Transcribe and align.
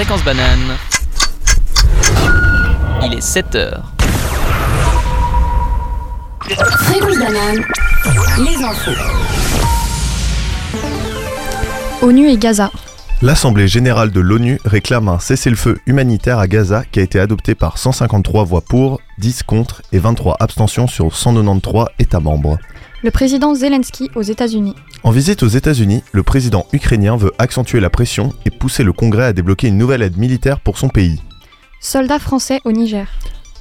Fréquence 0.00 0.24
banane. 0.24 0.78
Il 3.04 3.12
est 3.12 3.20
7 3.20 3.54
heures. 3.54 3.92
Fréquence 6.40 7.18
banane, 7.18 7.62
les 8.38 8.64
infos. 8.64 8.98
ONU 12.00 12.30
et 12.30 12.38
Gaza. 12.38 12.70
L'Assemblée 13.20 13.68
générale 13.68 14.10
de 14.10 14.20
l'ONU 14.20 14.58
réclame 14.64 15.08
un 15.08 15.18
cessez-le-feu 15.18 15.78
humanitaire 15.84 16.38
à 16.38 16.46
Gaza 16.46 16.82
qui 16.90 17.00
a 17.00 17.02
été 17.02 17.20
adopté 17.20 17.54
par 17.54 17.76
153 17.76 18.44
voix 18.44 18.62
pour, 18.62 19.02
10 19.18 19.42
contre 19.42 19.82
et 19.92 19.98
23 19.98 20.38
abstentions 20.40 20.86
sur 20.86 21.14
193 21.14 21.88
États 21.98 22.20
membres. 22.20 22.58
Le 23.02 23.10
président 23.10 23.54
Zelensky 23.54 24.10
aux 24.14 24.20
États-Unis. 24.20 24.74
En 25.04 25.10
visite 25.10 25.42
aux 25.42 25.48
États-Unis, 25.48 26.02
le 26.12 26.22
président 26.22 26.66
ukrainien 26.74 27.16
veut 27.16 27.32
accentuer 27.38 27.80
la 27.80 27.88
pression 27.88 28.34
et 28.44 28.50
pousser 28.50 28.84
le 28.84 28.92
Congrès 28.92 29.24
à 29.24 29.32
débloquer 29.32 29.68
une 29.68 29.78
nouvelle 29.78 30.02
aide 30.02 30.18
militaire 30.18 30.60
pour 30.60 30.76
son 30.76 30.90
pays. 30.90 31.22
Soldats 31.80 32.18
français 32.18 32.60
au 32.64 32.72
Niger. 32.72 33.08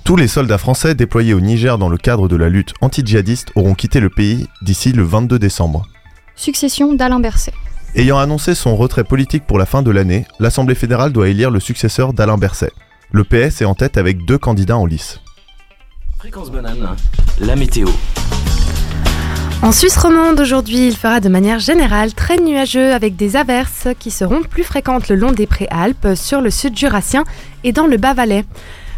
Tous 0.04 0.18
les 0.18 0.28
soldats 0.28 0.58
français 0.58 0.94
déployés 0.94 1.34
au 1.34 1.40
Niger 1.40 1.78
dans 1.78 1.88
le 1.88 1.96
cadre 1.96 2.28
de 2.28 2.36
la 2.36 2.50
lutte 2.50 2.74
anti-djihadiste 2.82 3.52
auront 3.56 3.76
quitté 3.76 4.02
le 4.02 4.10
pays 4.10 4.46
d'ici 4.62 4.92
le 4.92 5.04
22 5.04 5.40
décembre. 5.40 5.88
Succession 6.36 6.94
d'Alain 6.94 7.22
Berset. 7.22 7.54
Ayant 7.96 8.20
annoncé 8.20 8.56
son 8.56 8.76
retrait 8.76 9.06
politique 9.06 9.48
pour 9.48 9.58
la 9.58 9.66
fin 9.66 9.82
de 9.84 9.92
l'année, 9.92 10.26
l'Assemblée 10.42 10.76
fédérale 10.76 11.14
doit 11.14 11.30
élire 11.30 11.50
le 11.50 11.62
successeur 11.62 12.12
d'Alain 12.12 12.38
Berset. 12.38 12.74
Le 13.12 13.24
PS 13.24 13.62
est 13.62 13.66
en 13.66 13.74
tête 13.74 13.98
avec 13.98 14.26
deux 14.26 14.38
candidats 14.38 14.78
en 14.78 14.86
lice. 14.86 15.22
Fréquence 16.18 16.52
banane, 16.52 16.98
la 17.40 17.56
météo. 17.56 17.88
En 19.62 19.74
Suisse 19.74 19.98
romande, 19.98 20.40
aujourd'hui, 20.40 20.88
il 20.88 20.96
fera 20.96 21.20
de 21.20 21.28
manière 21.28 21.60
générale 21.60 22.14
très 22.14 22.38
nuageux 22.38 22.94
avec 22.94 23.18
des 23.18 23.36
averses 23.36 23.90
qui 24.00 24.10
seront 24.10 24.42
plus 24.42 24.64
fréquentes 24.64 25.10
le 25.10 25.18
long 25.18 25.34
des 25.34 25.48
préalpes, 25.48 26.16
sur 26.16 26.40
le 26.40 26.50
sud 26.50 26.78
jurassien 26.78 27.26
et 27.66 27.74
dans 27.74 27.86
le 27.86 27.98
Bas-Valais. 27.98 28.46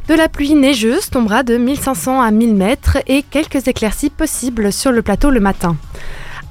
De 0.08 0.14
la 0.14 0.30
pluie 0.30 0.54
neigeuse 0.54 1.10
tombera 1.10 1.42
de 1.42 1.58
1500 1.58 2.22
à 2.22 2.30
1000 2.30 2.54
mètres 2.54 3.00
et 3.08 3.24
quelques 3.24 3.68
éclaircies 3.68 4.12
possibles 4.12 4.72
sur 4.72 4.92
le 4.92 5.02
plateau 5.02 5.32
le 5.32 5.40
matin. 5.40 5.78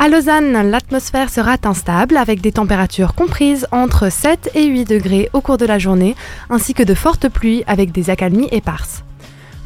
À 0.01 0.09
Lausanne, 0.09 0.71
l'atmosphère 0.71 1.31
sera 1.31 1.57
instable 1.63 2.17
avec 2.17 2.41
des 2.41 2.53
températures 2.53 3.15
comprises 3.15 3.69
entre 3.71 4.11
7 4.11 4.51
et 4.57 4.67
8 4.67 4.87
degrés 4.87 5.31
au 5.35 5.41
cours 5.41 5.57
de 5.57 5.67
la 5.67 5.79
journée, 5.79 6.17
ainsi 6.51 6.75
que 6.75 6.83
de 6.83 6.95
fortes 6.95 7.29
pluies 7.29 7.63
avec 7.69 7.93
des 7.93 8.11
accalmies 8.11 8.49
éparses. 8.51 9.05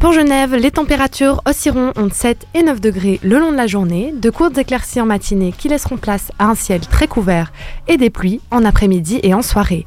Pour 0.05 0.13
Genève, 0.13 0.55
les 0.55 0.71
températures 0.71 1.41
oscilleront 1.47 1.95
entre 1.97 2.15
7 2.15 2.47
et 2.53 2.63
9 2.63 2.79
degrés 2.79 3.19
le 3.23 3.39
long 3.39 3.53
de 3.53 3.57
la 3.57 3.67
journée, 3.67 4.13
de 4.13 4.29
courtes 4.29 4.59
éclaircies 4.59 5.01
en 5.01 5.07
matinée 5.07 5.55
qui 5.57 5.71
laisseront 5.71 5.97
place 5.97 6.31
à 6.39 6.45
un 6.45 6.55
ciel 6.55 6.83
très 6.83 7.09
couvert 7.09 7.55
et 7.89 7.97
des 7.97 8.11
pluies 8.11 8.43
en 8.51 8.67
après-midi 8.67 9.19
et 9.23 9.33
en 9.33 9.41
soirée. 9.41 9.87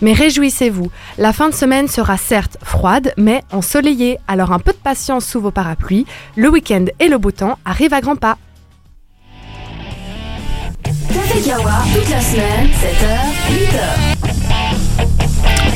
Mais 0.00 0.14
réjouissez-vous, 0.14 0.90
la 1.18 1.34
fin 1.34 1.50
de 1.50 1.54
semaine 1.54 1.86
sera 1.86 2.16
certes 2.16 2.56
froide, 2.62 3.12
mais 3.18 3.42
ensoleillée, 3.52 4.16
alors 4.26 4.52
un 4.52 4.58
peu 4.58 4.72
de 4.72 4.78
patience 4.78 5.26
sous 5.26 5.38
vos 5.38 5.50
parapluies, 5.50 6.06
le 6.34 6.48
week-end 6.48 6.86
et 6.98 7.08
le 7.08 7.18
beau 7.18 7.30
temps 7.30 7.58
arrivent 7.66 7.92
à 7.92 8.00
grands 8.00 8.16
pas. 8.16 8.38
Café 10.82 11.42
Kawa, 11.46 11.82
toute 11.94 12.08
la 12.08 12.22
semaine, 12.22 12.68
7h, 12.68 13.18
8h. 13.52 14.18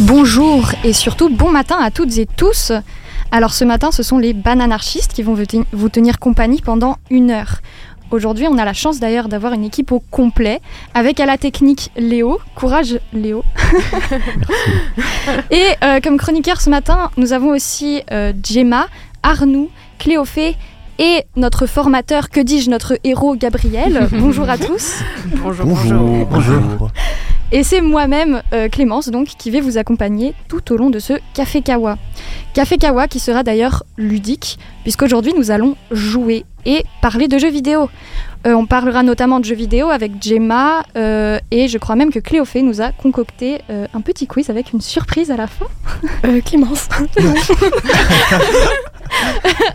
Bonjour 0.00 0.72
et 0.82 0.94
surtout 0.94 1.28
bon 1.28 1.50
matin 1.50 1.76
à 1.78 1.90
toutes 1.90 2.16
et 2.16 2.26
tous. 2.26 2.72
Alors 3.32 3.54
ce 3.54 3.64
matin, 3.64 3.90
ce 3.90 4.02
sont 4.02 4.18
les 4.18 4.34
bananarchistes 4.34 5.12
qui 5.14 5.22
vont 5.22 5.34
vous 5.34 5.46
ten- 5.46 5.64
vous 5.72 5.88
tenir 5.88 6.18
compagnie 6.18 6.60
pendant 6.60 6.98
une 7.10 7.30
heure. 7.30 7.60
Aujourd'hui, 8.10 8.46
on 8.46 8.58
a 8.58 8.64
la 8.66 8.74
chance 8.74 9.00
d'ailleurs 9.00 9.28
d'avoir 9.28 9.54
une 9.54 9.64
équipe 9.64 9.90
au 9.90 10.00
complet, 10.10 10.60
avec 10.92 11.18
à 11.18 11.24
la 11.24 11.38
technique 11.38 11.90
Léo. 11.96 12.38
Courage 12.54 13.00
Léo. 13.14 13.42
Et 15.50 15.64
euh, 15.82 15.98
comme 16.00 16.18
chroniqueur 16.18 16.60
ce 16.60 16.68
matin, 16.68 17.10
nous 17.16 17.32
avons 17.32 17.48
aussi 17.48 18.02
euh, 18.12 18.34
Gemma, 18.44 18.86
Arnoux, 19.22 19.70
Cléophée 19.98 20.56
et 20.98 21.24
notre 21.36 21.64
formateur, 21.66 22.28
que 22.28 22.40
dis-je, 22.40 22.68
notre 22.68 22.98
héros 23.02 23.34
Gabriel. 23.34 24.08
Bonjour 24.12 24.50
à 24.50 24.58
tous. 24.58 24.96
Bonjour, 25.42 25.64
Bonjour, 25.66 26.26
bonjour. 26.26 26.90
Et 27.52 27.62
c'est 27.62 27.82
moi-même, 27.82 28.42
euh, 28.54 28.68
Clémence, 28.68 29.10
donc, 29.10 29.26
qui 29.26 29.50
vais 29.50 29.60
vous 29.60 29.76
accompagner 29.76 30.34
tout 30.48 30.72
au 30.72 30.76
long 30.76 30.88
de 30.88 30.98
ce 30.98 31.12
Café 31.34 31.60
Kawa. 31.60 31.98
Café 32.54 32.78
Kawa 32.78 33.08
qui 33.08 33.20
sera 33.20 33.42
d'ailleurs 33.42 33.82
ludique, 33.98 34.58
puisqu'aujourd'hui 34.82 35.34
nous 35.36 35.50
allons 35.50 35.76
jouer 35.90 36.44
et 36.64 36.84
parler 37.00 37.28
de 37.28 37.38
jeux 37.38 37.50
vidéo. 37.50 37.88
Euh, 38.46 38.54
on 38.54 38.66
parlera 38.66 39.02
notamment 39.02 39.38
de 39.38 39.44
jeux 39.44 39.54
vidéo 39.54 39.88
avec 39.88 40.22
Gemma, 40.22 40.82
euh, 40.96 41.38
et 41.50 41.68
je 41.68 41.78
crois 41.78 41.94
même 41.94 42.10
que 42.10 42.18
Cléophée 42.18 42.62
nous 42.62 42.80
a 42.80 42.90
concocté 42.90 43.60
euh, 43.70 43.86
un 43.94 44.00
petit 44.00 44.26
quiz 44.26 44.50
avec 44.50 44.72
une 44.72 44.80
surprise 44.80 45.30
à 45.30 45.36
la 45.36 45.46
fin. 45.46 45.66
Clémence. 46.44 46.88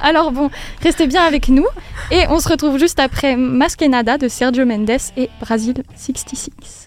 Alors 0.02 0.32
bon, 0.32 0.50
restez 0.82 1.08
bien 1.08 1.24
avec 1.24 1.48
nous, 1.48 1.66
et 2.12 2.24
on 2.30 2.40
se 2.40 2.50
retrouve 2.50 2.78
juste 2.78 3.00
après 3.00 3.36
Masquenada 3.36 4.18
de 4.18 4.28
Sergio 4.28 4.66
Mendes 4.66 4.90
et 5.16 5.30
Brasil 5.40 5.84
66. 5.96 6.87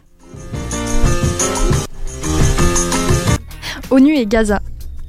ONU 3.91 4.15
et 4.15 4.27
Gaza. 4.27 4.61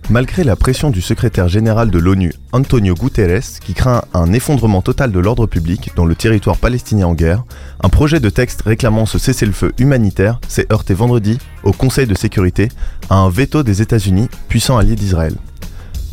Malgré 0.09 0.44
la 0.44 0.57
pression 0.57 0.90
du 0.90 1.02
secrétaire 1.02 1.47
général 1.47 1.90
de 1.90 1.97
l'ONU, 1.97 2.34
Antonio 2.52 2.96
Guterres, 2.96 3.59
qui 3.62 3.74
craint 3.74 4.01
un 4.13 4.34
effondrement 4.34 4.81
total 4.81 5.12
de 5.12 5.19
l'ordre 5.19 5.46
public 5.46 5.91
dans 5.96 6.03
le 6.03 6.16
territoire 6.16 6.57
palestinien 6.57 7.07
en 7.07 7.13
guerre, 7.13 7.46
un 7.81 7.88
projet 7.88 8.19
de 8.19 8.30
texte 8.30 8.63
réclamant 8.63 9.06
ce 9.06 9.18
cessez-le-feu 9.19 9.72
humanitaire 9.78 10.41
s'est 10.50 10.68
heurté 10.69 10.94
vendredi 10.94 11.38
au 11.63 11.72
Conseil 11.72 12.07
de 12.07 12.13
sécurité 12.16 12.68
à 13.09 13.16
un 13.16 13.30
veto 13.30 13.63
des 13.63 13.81
États-Unis, 13.81 14.28
puissant 14.50 14.78
allié 14.78 14.96
d'Israël. 14.96 15.35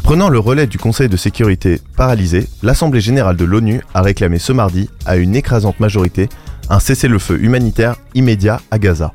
Prenant 0.05 0.29
le 0.29 0.39
relais 0.39 0.69
du 0.69 0.79
Conseil 0.79 1.09
de 1.09 1.17
sécurité 1.17 1.81
paralysé, 1.97 2.49
l'Assemblée 2.63 3.01
générale 3.01 3.37
de 3.37 3.45
l'ONU 3.45 3.81
a 3.95 4.03
réclamé 4.03 4.39
ce 4.39 4.53
mardi, 4.53 4.89
à 5.07 5.17
une 5.17 5.35
écrasante 5.35 5.81
majorité, 5.81 6.29
un 6.71 6.79
cessez-le-feu 6.79 7.43
humanitaire 7.43 7.97
immédiat 8.15 8.61
à 8.71 8.79
Gaza. 8.79 9.13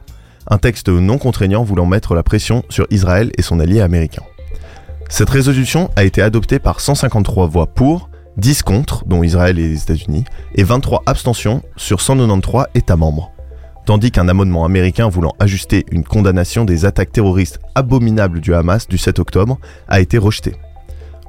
Un 0.47 0.57
texte 0.57 0.89
non 0.89 1.17
contraignant 1.17 1.63
voulant 1.63 1.85
mettre 1.85 2.15
la 2.15 2.23
pression 2.23 2.63
sur 2.69 2.85
Israël 2.89 3.31
et 3.37 3.41
son 3.41 3.59
allié 3.59 3.81
américain. 3.81 4.23
Cette 5.09 5.29
résolution 5.29 5.89
a 5.95 6.03
été 6.03 6.21
adoptée 6.21 6.59
par 6.59 6.79
153 6.79 7.47
voix 7.47 7.67
pour, 7.67 8.09
10 8.37 8.63
contre, 8.63 9.05
dont 9.05 9.23
Israël 9.23 9.59
et 9.59 9.67
les 9.67 9.81
États-Unis, 9.83 10.25
et 10.55 10.63
23 10.63 11.03
abstentions 11.05 11.61
sur 11.77 12.01
193 12.01 12.65
États 12.73 12.95
membres. 12.95 13.31
Tandis 13.85 14.11
qu'un 14.11 14.29
amendement 14.29 14.63
américain 14.65 15.09
voulant 15.09 15.33
ajuster 15.39 15.85
une 15.91 16.03
condamnation 16.05 16.63
des 16.63 16.85
attaques 16.85 17.11
terroristes 17.11 17.59
abominables 17.75 18.39
du 18.39 18.53
Hamas 18.53 18.87
du 18.87 18.97
7 18.97 19.19
octobre 19.19 19.59
a 19.89 19.99
été 19.99 20.17
rejeté. 20.17 20.55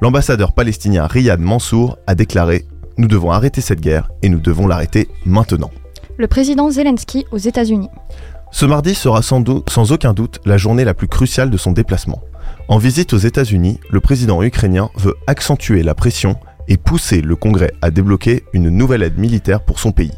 L'ambassadeur 0.00 0.52
palestinien 0.52 1.06
Riyad 1.06 1.41
Mansour 1.41 1.98
a 2.06 2.14
déclaré 2.14 2.64
Nous 2.96 3.08
devons 3.08 3.32
arrêter 3.32 3.60
cette 3.60 3.81
guerre 3.81 4.08
et 4.22 4.28
nous 4.28 4.41
devons 4.41 4.66
l'arrêter 4.66 5.08
maintenant. 5.26 5.70
Le 6.16 6.28
président 6.28 6.70
Zelensky 6.70 7.26
aux 7.32 7.38
États-Unis. 7.38 7.91
Ce 8.54 8.66
mardi 8.66 8.94
sera 8.94 9.20
sans, 9.20 9.91
aucun 9.91 10.12
doute 10.12 10.38
la 10.44 10.59
journée 10.59 10.84
la 10.84 10.94
plus 10.94 11.09
cruciale 11.09 11.50
de 11.50 11.56
son 11.56 11.72
déplacement. 11.72 12.22
En 12.69 12.78
visite 12.78 13.12
aux 13.12 13.19
États-Unis, 13.19 13.81
le 13.91 13.98
président 13.98 14.44
ukrainien 14.44 14.91
veut 14.94 15.16
accentuer 15.26 15.82
la 15.82 15.97
pression 15.97 16.37
et 16.69 16.76
pousser 16.76 17.20
le 17.20 17.34
Congrès 17.34 17.72
à 17.82 17.91
débloquer 17.91 18.44
une 18.53 18.69
nouvelle 18.69 19.03
aide 19.03 19.19
militaire 19.19 19.64
pour 19.64 19.81
son 19.81 19.91
pays. 19.91 20.12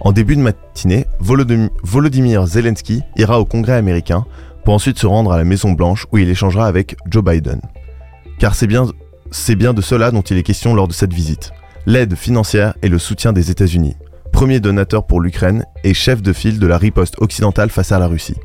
En 0.00 0.10
début 0.10 0.34
de 0.34 0.40
matinée, 0.40 1.06
Volodym- 1.20 1.70
Volodymyr 1.84 2.44
Zelensky 2.44 3.02
ira 3.14 3.38
au 3.38 3.44
Congrès 3.44 3.76
américain 3.76 4.24
pour 4.64 4.74
ensuite 4.74 4.98
se 4.98 5.06
rendre 5.06 5.30
à 5.30 5.36
la 5.36 5.44
Maison 5.44 5.70
Blanche 5.70 6.08
où 6.10 6.18
il 6.18 6.28
échangera 6.28 6.66
avec 6.66 6.96
Joe 7.08 7.22
Biden. 7.22 7.60
Car 8.40 8.56
c'est 8.56 8.66
bien 8.66 8.84
de 9.74 9.80
cela 9.80 10.10
dont 10.10 10.22
il 10.22 10.38
est 10.38 10.42
question 10.42 10.74
lors 10.74 10.88
de 10.88 10.92
cette 10.92 11.14
visite. 11.14 11.52
L'aide 11.86 12.16
financière 12.16 12.74
et 12.82 12.88
le 12.88 12.98
soutien 12.98 13.32
des 13.32 13.52
États-Unis, 13.52 13.94
premier 14.32 14.60
donateur 14.60 15.06
pour 15.06 15.20
l'Ukraine 15.20 15.64
et 15.84 15.94
chef 15.94 16.22
de 16.22 16.32
file 16.32 16.58
de 16.58 16.66
la 16.66 16.78
riposte 16.78 17.14
occidentale 17.20 17.70
face 17.70 17.92
à 17.92 17.98
la 17.98 18.06
Russie. 18.06 18.36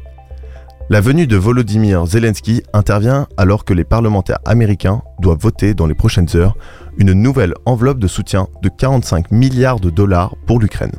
La 0.89 1.01
venue 1.01 1.25
de 1.25 1.35
Volodymyr 1.35 2.05
Zelensky 2.05 2.61
intervient 2.73 3.27
alors 3.37 3.65
que 3.65 3.73
les 3.73 3.83
parlementaires 3.83 4.37
américains 4.45 5.01
doivent 5.19 5.39
voter 5.39 5.73
dans 5.73 5.87
les 5.87 5.95
prochaines 5.95 6.35
heures 6.35 6.55
une 6.97 7.13
nouvelle 7.13 7.55
enveloppe 7.65 7.97
de 7.97 8.07
soutien 8.07 8.47
de 8.61 8.69
45 8.69 9.31
milliards 9.31 9.79
de 9.79 9.89
dollars 9.89 10.35
pour 10.45 10.59
l'Ukraine. 10.59 10.91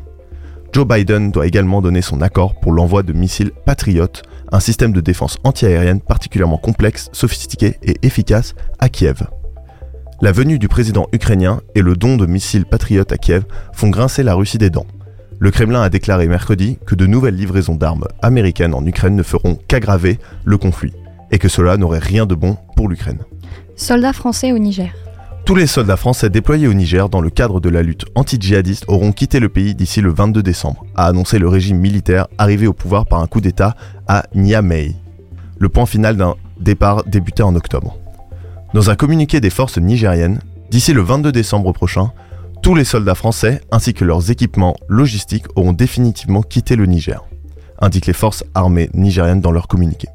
Joe 0.72 0.86
Biden 0.86 1.30
doit 1.30 1.46
également 1.46 1.80
donner 1.80 2.02
son 2.02 2.20
accord 2.20 2.58
pour 2.58 2.72
l'envoi 2.72 3.04
de 3.04 3.12
missiles 3.12 3.52
Patriot, 3.64 4.08
un 4.50 4.60
système 4.60 4.92
de 4.92 5.00
défense 5.00 5.38
antiaérienne 5.44 6.00
particulièrement 6.00 6.58
complexe, 6.58 7.08
sophistiqué 7.12 7.76
et 7.82 7.96
efficace 8.02 8.54
à 8.80 8.88
Kiev. 8.88 9.22
La 10.22 10.32
venue 10.32 10.58
du 10.58 10.66
président 10.66 11.08
ukrainien 11.12 11.60
et 11.74 11.82
le 11.82 11.94
don 11.94 12.16
de 12.16 12.24
missiles 12.24 12.64
Patriot 12.64 13.04
à 13.10 13.18
Kiev 13.18 13.44
font 13.74 13.90
grincer 13.90 14.22
la 14.22 14.34
Russie 14.34 14.56
des 14.56 14.70
dents. 14.70 14.86
Le 15.38 15.50
Kremlin 15.50 15.82
a 15.82 15.90
déclaré 15.90 16.26
mercredi 16.26 16.78
que 16.86 16.94
de 16.94 17.04
nouvelles 17.04 17.36
livraisons 17.36 17.74
d'armes 17.74 18.06
américaines 18.22 18.72
en 18.72 18.86
Ukraine 18.86 19.14
ne 19.14 19.22
feront 19.22 19.58
qu'aggraver 19.68 20.18
le 20.46 20.56
conflit, 20.56 20.94
et 21.30 21.38
que 21.38 21.48
cela 21.48 21.76
n'aurait 21.76 21.98
rien 21.98 22.24
de 22.24 22.34
bon 22.34 22.56
pour 22.76 22.88
l'Ukraine. 22.88 23.18
Soldats 23.76 24.14
français 24.14 24.52
au 24.52 24.58
Niger. 24.58 24.88
Tous 25.44 25.54
les 25.54 25.66
soldats 25.66 25.98
français 25.98 26.30
déployés 26.30 26.66
au 26.66 26.72
Niger 26.72 27.10
dans 27.10 27.20
le 27.20 27.28
cadre 27.28 27.60
de 27.60 27.68
la 27.68 27.82
lutte 27.82 28.06
anti-djihadiste 28.14 28.86
auront 28.88 29.12
quitté 29.12 29.38
le 29.38 29.50
pays 29.50 29.74
d'ici 29.74 30.00
le 30.00 30.10
22 30.14 30.42
décembre, 30.42 30.86
a 30.94 31.06
annoncé 31.08 31.38
le 31.38 31.46
régime 31.46 31.76
militaire 31.78 32.26
arrivé 32.38 32.66
au 32.66 32.72
pouvoir 32.72 33.04
par 33.04 33.20
un 33.20 33.26
coup 33.26 33.42
d'État 33.42 33.76
à 34.08 34.24
Niamey. 34.34 34.94
Le 35.58 35.68
point 35.68 35.86
final 35.86 36.16
d'un 36.16 36.36
départ 36.58 37.04
débuté 37.04 37.42
en 37.42 37.54
octobre. 37.54 37.98
Dans 38.76 38.90
un 38.90 38.94
communiqué 38.94 39.40
des 39.40 39.49
forces 39.49 39.78
nigériennes, 39.78 40.38
d'ici 40.69 40.93
le 40.93 41.00
22 41.00 41.32
décembre 41.32 41.73
prochain, 41.73 42.11
tous 42.61 42.75
les 42.75 42.84
soldats 42.84 43.14
français 43.14 43.62
ainsi 43.73 43.94
que 43.94 44.05
leurs 44.05 44.31
équipements 44.31 44.76
logistiques 44.87 45.46
auront 45.56 45.73
définitivement 45.73 46.43
quitté 46.43 46.76
le 46.76 46.84
Niger, 46.84 47.25
indiquent 47.81 48.05
les 48.05 48.12
forces 48.12 48.44
armées 48.55 48.90
nigériennes 48.93 49.40
dans 49.40 49.50
leur 49.50 49.67
communiqué. 49.67 50.08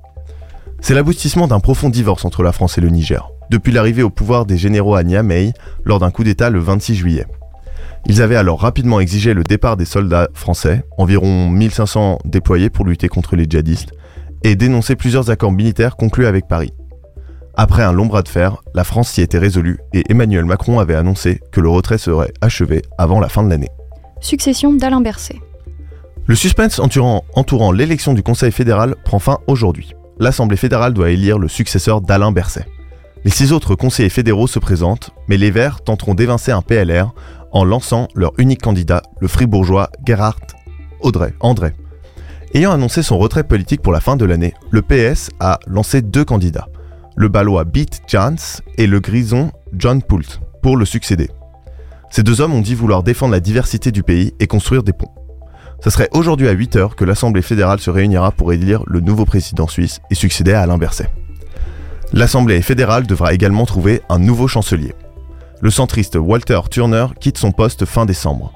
C'est 0.80 0.94
l'aboutissement 0.94 1.48
d'un 1.48 1.60
profond 1.60 1.90
divorce 1.90 2.24
entre 2.24 2.44
la 2.44 2.52
France 2.52 2.78
et 2.78 2.82
le 2.82 2.90
Niger, 2.90 3.32
depuis 3.50 3.72
l'arrivée 3.72 4.04
au 4.04 4.12
pouvoir 4.12 4.46
des 4.46 4.60
généraux 4.60 4.94
à 4.94 5.02
Niamey 5.02 5.54
lors 5.84 5.98
d'un 5.98 6.12
coup 6.12 6.24
d'État 6.24 6.52
le 6.52 6.60
26 6.60 6.94
juillet. 6.94 7.26
Ils 8.06 8.22
avaient 8.22 8.36
alors 8.36 8.62
rapidement 8.62 9.00
exigé 9.00 9.34
le 9.34 9.44
départ 9.44 9.76
des 9.76 9.86
soldats 9.86 10.30
français, 10.36 10.84
environ 11.00 11.50
1500 11.50 12.20
déployés 12.26 12.70
pour 12.70 12.86
lutter 12.86 13.08
contre 13.08 13.36
les 13.36 13.46
djihadistes, 13.50 13.94
et 14.44 14.56
dénoncé 14.56 14.96
plusieurs 14.96 15.32
accords 15.32 15.52
militaires 15.52 15.96
conclus 15.96 16.28
avec 16.28 16.48
Paris. 16.48 16.74
Après 17.56 17.84
un 17.84 17.92
long 17.92 18.06
bras 18.06 18.22
de 18.22 18.30
fer, 18.30 18.58
la 18.74 18.84
France 18.84 19.10
s'y 19.10 19.22
était 19.22 19.38
résolue 19.38 19.80
et 19.94 20.04
Emmanuel 20.10 20.46
Macron 20.46 20.80
avait 20.80 20.96
annoncé 20.96 21.42
que 21.52 21.60
le 21.60 21.70
retrait 21.70 21.98
serait 21.98 22.34
achevé 22.42 22.82
avant 22.98 23.20
la 23.20 23.30
fin 23.30 23.44
de 23.44 23.50
l'année. 23.50 23.70
Succession 24.22 24.74
d'Alain 24.74 25.02
Berset. 25.02 25.40
Le 26.28 26.36
suspense 26.36 26.80
entourant, 26.80 27.24
entourant 27.36 27.72
l'élection 27.72 28.14
du 28.14 28.24
Conseil 28.24 28.52
fédéral 28.52 28.96
prend 29.04 29.20
fin 29.20 29.40
aujourd'hui. 29.48 29.94
L'Assemblée 30.20 30.58
fédérale 30.58 30.94
doit 30.94 31.10
élire 31.10 31.40
le 31.40 31.48
successeur 31.48 32.00
d'Alain 32.00 32.32
Berset. 32.32 32.66
Les 33.26 33.32
six 33.32 33.52
autres 33.52 33.76
conseillers 33.76 34.10
fédéraux 34.10 34.48
se 34.48 34.60
présentent, 34.60 35.12
mais 35.28 35.38
les 35.38 35.52
Verts 35.52 35.82
tenteront 35.82 36.14
d'évincer 36.14 36.52
un 36.52 36.62
PLR 36.62 37.14
en 37.52 37.66
lançant 37.66 38.08
leur 38.16 38.32
unique 38.38 38.62
candidat, 38.62 39.02
le 39.20 39.28
fribourgeois 39.28 39.90
Gerhard 40.06 40.40
Audrey, 41.02 41.34
André. 41.40 41.74
Ayant 42.54 42.72
annoncé 42.72 43.04
son 43.04 43.18
retrait 43.18 43.44
politique 43.44 43.82
pour 43.82 43.94
la 43.94 44.00
fin 44.00 44.16
de 44.16 44.26
l'année, 44.26 44.54
le 44.72 44.82
PS 44.82 45.30
a 45.40 45.60
lancé 45.68 46.02
deux 46.02 46.26
candidats, 46.26 46.68
le 47.22 47.30
balois 47.30 47.66
Beat 47.66 48.02
Jans 48.08 48.64
et 48.80 48.88
le 48.88 49.00
grison 49.00 49.52
John 49.74 50.02
Poult, 50.02 50.42
pour 50.64 50.76
le 50.76 50.86
succéder. 50.86 51.30
Ces 52.10 52.24
deux 52.24 52.42
hommes 52.42 52.56
ont 52.56 52.62
dit 52.62 52.74
vouloir 52.74 53.04
défendre 53.04 53.34
la 53.34 53.40
diversité 53.40 53.92
du 53.92 54.02
pays 54.02 54.34
et 54.40 54.48
construire 54.48 54.82
des 54.82 54.92
ponts. 54.92 55.12
Ce 55.84 55.92
serait 55.92 56.10
aujourd'hui 56.14 56.48
à 56.48 56.56
8h 56.56 56.96
que 56.96 57.06
l'Assemblée 57.06 57.44
fédérale 57.44 57.80
se 57.80 57.92
réunira 57.92 58.32
pour 58.32 58.54
élire 58.54 58.82
le 58.88 59.02
nouveau 59.02 59.26
président 59.26 59.68
suisse 59.68 60.00
et 60.10 60.16
succéder 60.16 60.54
à 60.54 60.64
Alain 60.64 60.80
Berset. 60.80 61.12
L'Assemblée 62.12 62.64
fédérale 62.64 63.06
devra 63.06 63.34
également 63.34 63.68
trouver 63.68 64.02
un 64.10 64.18
nouveau 64.18 64.48
chancelier. 64.48 64.96
Le 65.62 65.70
centriste 65.70 66.16
Walter 66.16 66.62
Turner 66.72 67.06
quitte 67.20 67.38
son 67.38 67.52
poste 67.52 67.86
fin 67.86 68.08
décembre. 68.08 68.52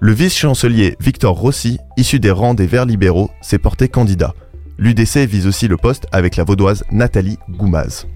Le 0.00 0.12
vice-chancelier 0.12 0.96
Victor 0.98 1.36
Rossi, 1.36 1.78
issu 1.98 2.20
des 2.20 2.30
rangs 2.30 2.54
des 2.54 2.66
Verts 2.66 2.86
libéraux, 2.86 3.30
s'est 3.42 3.58
porté 3.58 3.88
candidat. 3.88 4.32
L'UDC 4.80 5.26
vise 5.26 5.48
aussi 5.48 5.66
le 5.66 5.76
poste 5.76 6.06
avec 6.12 6.36
la 6.36 6.44
vaudoise 6.44 6.84
Nathalie 6.92 7.36
Goumaz. 7.50 8.06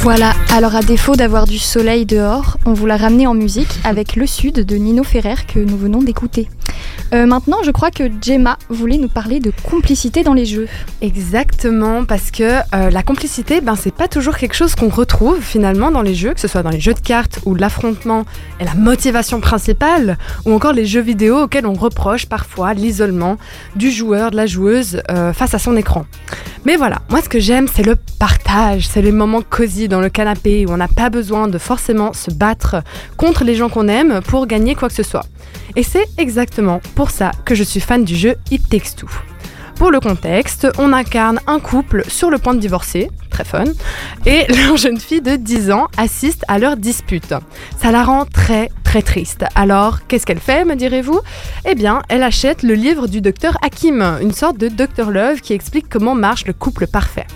Voilà, 0.00 0.32
alors 0.50 0.74
à 0.74 0.80
défaut 0.80 1.14
d'avoir 1.14 1.46
du 1.46 1.58
soleil 1.58 2.06
dehors, 2.06 2.56
on 2.64 2.72
vous 2.72 2.86
l'a 2.86 2.96
ramené 2.96 3.26
en 3.26 3.34
musique 3.34 3.78
avec 3.84 4.16
Le 4.16 4.26
Sud 4.26 4.64
de 4.64 4.76
Nino 4.76 5.04
Ferrer 5.04 5.34
que 5.46 5.58
nous 5.58 5.76
venons 5.76 6.00
d'écouter. 6.00 6.48
Euh, 7.14 7.24
maintenant, 7.24 7.58
je 7.64 7.70
crois 7.70 7.90
que 7.90 8.04
Gemma 8.20 8.58
voulait 8.68 8.98
nous 8.98 9.08
parler 9.08 9.40
de 9.40 9.50
complicité 9.62 10.22
dans 10.22 10.34
les 10.34 10.44
jeux. 10.44 10.68
Exactement, 11.00 12.04
parce 12.04 12.30
que 12.30 12.58
euh, 12.74 12.90
la 12.90 13.02
complicité, 13.02 13.60
ben, 13.60 13.76
c'est 13.76 13.94
pas 13.94 14.08
toujours 14.08 14.36
quelque 14.36 14.54
chose 14.54 14.74
qu'on 14.74 14.88
retrouve 14.90 15.40
finalement 15.40 15.90
dans 15.90 16.02
les 16.02 16.14
jeux, 16.14 16.34
que 16.34 16.40
ce 16.40 16.48
soit 16.48 16.62
dans 16.62 16.70
les 16.70 16.80
jeux 16.80 16.92
de 16.92 17.00
cartes 17.00 17.40
où 17.46 17.54
l'affrontement 17.54 18.26
est 18.60 18.64
la 18.64 18.74
motivation 18.74 19.40
principale, 19.40 20.18
ou 20.44 20.52
encore 20.52 20.74
les 20.74 20.84
jeux 20.84 21.00
vidéo 21.00 21.44
auxquels 21.44 21.66
on 21.66 21.72
reproche 21.72 22.26
parfois 22.26 22.74
l'isolement 22.74 23.38
du 23.74 23.90
joueur, 23.90 24.30
de 24.30 24.36
la 24.36 24.46
joueuse 24.46 25.02
euh, 25.10 25.32
face 25.32 25.54
à 25.54 25.58
son 25.58 25.76
écran. 25.76 26.04
Mais 26.66 26.76
voilà, 26.76 26.98
moi 27.08 27.22
ce 27.22 27.28
que 27.30 27.40
j'aime, 27.40 27.68
c'est 27.72 27.84
le 27.84 27.96
partage, 28.18 28.86
c'est 28.86 29.00
les 29.00 29.12
moments 29.12 29.40
cosy 29.40 29.88
dans 29.88 30.00
le 30.00 30.10
canapé 30.10 30.66
où 30.66 30.72
on 30.72 30.76
n'a 30.76 30.88
pas 30.88 31.08
besoin 31.08 31.48
de 31.48 31.56
forcément 31.56 32.12
se 32.12 32.30
battre 32.30 32.82
contre 33.16 33.44
les 33.44 33.54
gens 33.54 33.70
qu'on 33.70 33.88
aime 33.88 34.20
pour 34.26 34.46
gagner 34.46 34.74
quoi 34.74 34.88
que 34.88 34.94
ce 34.94 35.02
soit. 35.02 35.24
Et 35.76 35.82
c'est 35.82 36.06
exactement 36.18 36.80
pour 36.94 37.10
ça 37.10 37.32
que 37.44 37.54
je 37.54 37.62
suis 37.62 37.80
fan 37.80 38.04
du 38.04 38.16
jeu 38.16 38.36
It 38.50 38.68
Takes. 38.68 39.04
Pour 39.78 39.92
le 39.92 40.00
contexte, 40.00 40.66
on 40.76 40.92
incarne 40.92 41.38
un 41.46 41.60
couple 41.60 42.02
sur 42.08 42.30
le 42.30 42.38
point 42.38 42.52
de 42.52 42.58
divorcer, 42.58 43.10
très 43.30 43.44
fun, 43.44 43.62
et 44.26 44.44
leur 44.66 44.76
jeune 44.76 44.98
fille 44.98 45.20
de 45.20 45.36
10 45.36 45.70
ans 45.70 45.86
assiste 45.96 46.44
à 46.48 46.58
leur 46.58 46.76
dispute. 46.76 47.32
Ça 47.80 47.92
la 47.92 48.02
rend 48.02 48.24
très 48.24 48.70
très 48.82 49.02
triste. 49.02 49.44
Alors, 49.54 50.06
qu'est-ce 50.08 50.26
qu'elle 50.26 50.40
fait, 50.40 50.64
me 50.64 50.74
direz-vous? 50.74 51.20
Eh 51.64 51.76
bien, 51.76 52.02
elle 52.08 52.24
achète 52.24 52.64
le 52.64 52.74
livre 52.74 53.06
du 53.06 53.20
docteur 53.20 53.56
Hakim, 53.62 54.02
une 54.20 54.32
sorte 54.32 54.58
de 54.58 54.66
Docteur 54.66 55.12
Love 55.12 55.42
qui 55.42 55.52
explique 55.52 55.88
comment 55.88 56.16
marche 56.16 56.46
le 56.46 56.54
couple 56.54 56.88
parfait. 56.88 57.26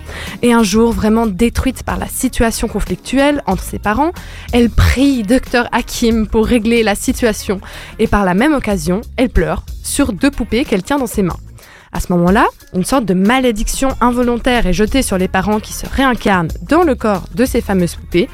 Et 0.41 0.51
un 0.51 0.63
jour, 0.63 0.91
vraiment 0.91 1.27
détruite 1.27 1.83
par 1.83 1.97
la 1.97 2.07
situation 2.07 2.67
conflictuelle 2.67 3.41
entre 3.45 3.63
ses 3.63 3.79
parents, 3.79 4.11
elle 4.51 4.69
prie 4.69 5.23
Docteur 5.23 5.69
Hakim 5.71 6.27
pour 6.27 6.45
régler 6.45 6.83
la 6.83 6.95
situation. 6.95 7.61
Et 7.99 8.07
par 8.07 8.25
la 8.25 8.33
même 8.33 8.53
occasion, 8.53 8.99
elle 9.15 9.29
pleure 9.29 9.63
sur 9.81 10.11
deux 10.11 10.31
poupées 10.31 10.65
qu'elle 10.65 10.83
tient 10.83 10.97
dans 10.97 11.07
ses 11.07 11.21
mains. 11.21 11.37
À 11.93 11.99
ce 11.99 12.11
moment-là, 12.13 12.47
une 12.73 12.83
sorte 12.83 13.05
de 13.05 13.13
malédiction 13.13 13.89
involontaire 14.01 14.65
est 14.65 14.73
jetée 14.73 15.03
sur 15.03 15.19
les 15.19 15.27
parents 15.27 15.59
qui 15.59 15.73
se 15.73 15.85
réincarnent 15.85 16.49
dans 16.67 16.83
le 16.83 16.95
corps 16.95 17.27
de 17.35 17.45
ces 17.45 17.61
fameuses 17.61 17.95
poupées. 17.95 18.29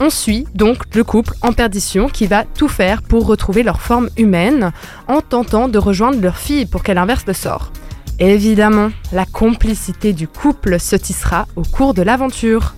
On 0.00 0.08
suit 0.08 0.46
donc 0.54 0.78
le 0.94 1.04
couple 1.04 1.34
en 1.42 1.52
perdition 1.52 2.08
qui 2.08 2.26
va 2.26 2.44
tout 2.44 2.68
faire 2.68 3.02
pour 3.02 3.26
retrouver 3.26 3.62
leur 3.62 3.82
forme 3.82 4.08
humaine 4.16 4.72
en 5.08 5.20
tentant 5.20 5.68
de 5.68 5.78
rejoindre 5.78 6.20
leur 6.22 6.38
fille 6.38 6.64
pour 6.64 6.82
qu'elle 6.82 6.96
inverse 6.96 7.26
le 7.26 7.34
sort. 7.34 7.70
Évidemment, 8.18 8.90
la 9.12 9.26
complicité 9.26 10.14
du 10.14 10.26
couple 10.26 10.80
se 10.80 10.96
tissera 10.96 11.46
au 11.56 11.62
cours 11.62 11.92
de 11.92 12.02
l'aventure. 12.02 12.74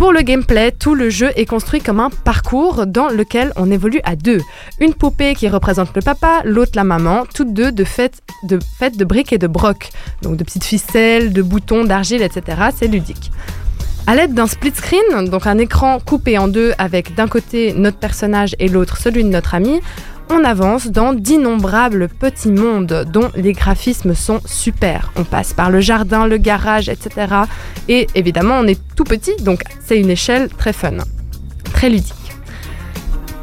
Pour 0.00 0.14
le 0.14 0.22
gameplay, 0.22 0.72
tout 0.72 0.94
le 0.94 1.10
jeu 1.10 1.30
est 1.36 1.44
construit 1.44 1.82
comme 1.82 2.00
un 2.00 2.08
parcours 2.08 2.86
dans 2.86 3.08
lequel 3.08 3.52
on 3.56 3.70
évolue 3.70 4.00
à 4.02 4.16
deux. 4.16 4.40
Une 4.80 4.94
poupée 4.94 5.34
qui 5.34 5.46
représente 5.46 5.94
le 5.94 6.00
papa, 6.00 6.40
l'autre 6.46 6.72
la 6.74 6.84
maman, 6.84 7.26
toutes 7.34 7.52
deux 7.52 7.70
de 7.70 7.84
faites 7.84 8.22
de, 8.42 9.04
briques 9.04 9.34
et 9.34 9.36
de 9.36 9.46
brocs. 9.46 9.90
Donc 10.22 10.38
de 10.38 10.42
petites 10.42 10.64
ficelles, 10.64 11.34
de 11.34 11.42
boutons, 11.42 11.84
d'argile, 11.84 12.22
etc. 12.22 12.62
C'est 12.74 12.88
ludique. 12.88 13.30
À 14.06 14.14
l'aide 14.14 14.32
d'un 14.32 14.46
split 14.46 14.72
screen, 14.74 15.28
donc 15.28 15.46
un 15.46 15.58
écran 15.58 15.98
coupé 16.00 16.38
en 16.38 16.48
deux 16.48 16.72
avec 16.78 17.14
d'un 17.14 17.28
côté 17.28 17.74
notre 17.74 17.98
personnage 17.98 18.56
et 18.58 18.68
l'autre 18.68 18.96
celui 18.96 19.22
de 19.22 19.28
notre 19.28 19.54
ami, 19.54 19.82
on 20.30 20.44
avance 20.44 20.86
dans 20.86 21.12
d'innombrables 21.12 22.08
petits 22.08 22.52
mondes 22.52 23.06
dont 23.12 23.30
les 23.34 23.52
graphismes 23.52 24.14
sont 24.14 24.40
super. 24.46 25.12
On 25.16 25.24
passe 25.24 25.52
par 25.52 25.70
le 25.70 25.80
jardin, 25.80 26.26
le 26.26 26.38
garage, 26.38 26.88
etc. 26.88 27.26
Et 27.88 28.06
évidemment, 28.14 28.58
on 28.58 28.66
est 28.66 28.80
tout 28.94 29.04
petit, 29.04 29.34
donc 29.42 29.62
c'est 29.84 29.98
une 29.98 30.10
échelle 30.10 30.48
très 30.48 30.72
fun, 30.72 30.98
très 31.72 31.90
ludique. 31.90 32.14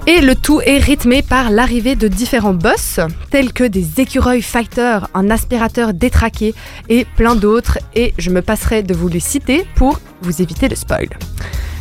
Et 0.08 0.22
le 0.22 0.36
tout 0.36 0.62
est 0.62 0.78
rythmé 0.78 1.22
par 1.22 1.50
l'arrivée 1.50 1.98
de 1.98 2.08
différents 2.08 2.54
boss, 2.54 3.02
tels 3.30 3.52
que 3.52 3.66
des 3.66 4.00
écureuils 4.00 4.42
fighters, 4.42 5.10
un 5.14 5.30
aspirateur 5.30 5.94
détraqué 5.94 6.56
et 6.88 7.06
plein 7.18 7.36
d'autres, 7.36 7.78
et 7.94 8.14
je 8.18 8.30
me 8.30 8.42
passerai 8.42 8.84
de 8.84 8.94
vous 8.94 9.10
les 9.10 9.20
citer 9.20 9.66
pour 9.76 10.00
vous 10.22 10.42
éviter 10.42 10.70
le 10.70 10.78
spoil. 10.78 11.10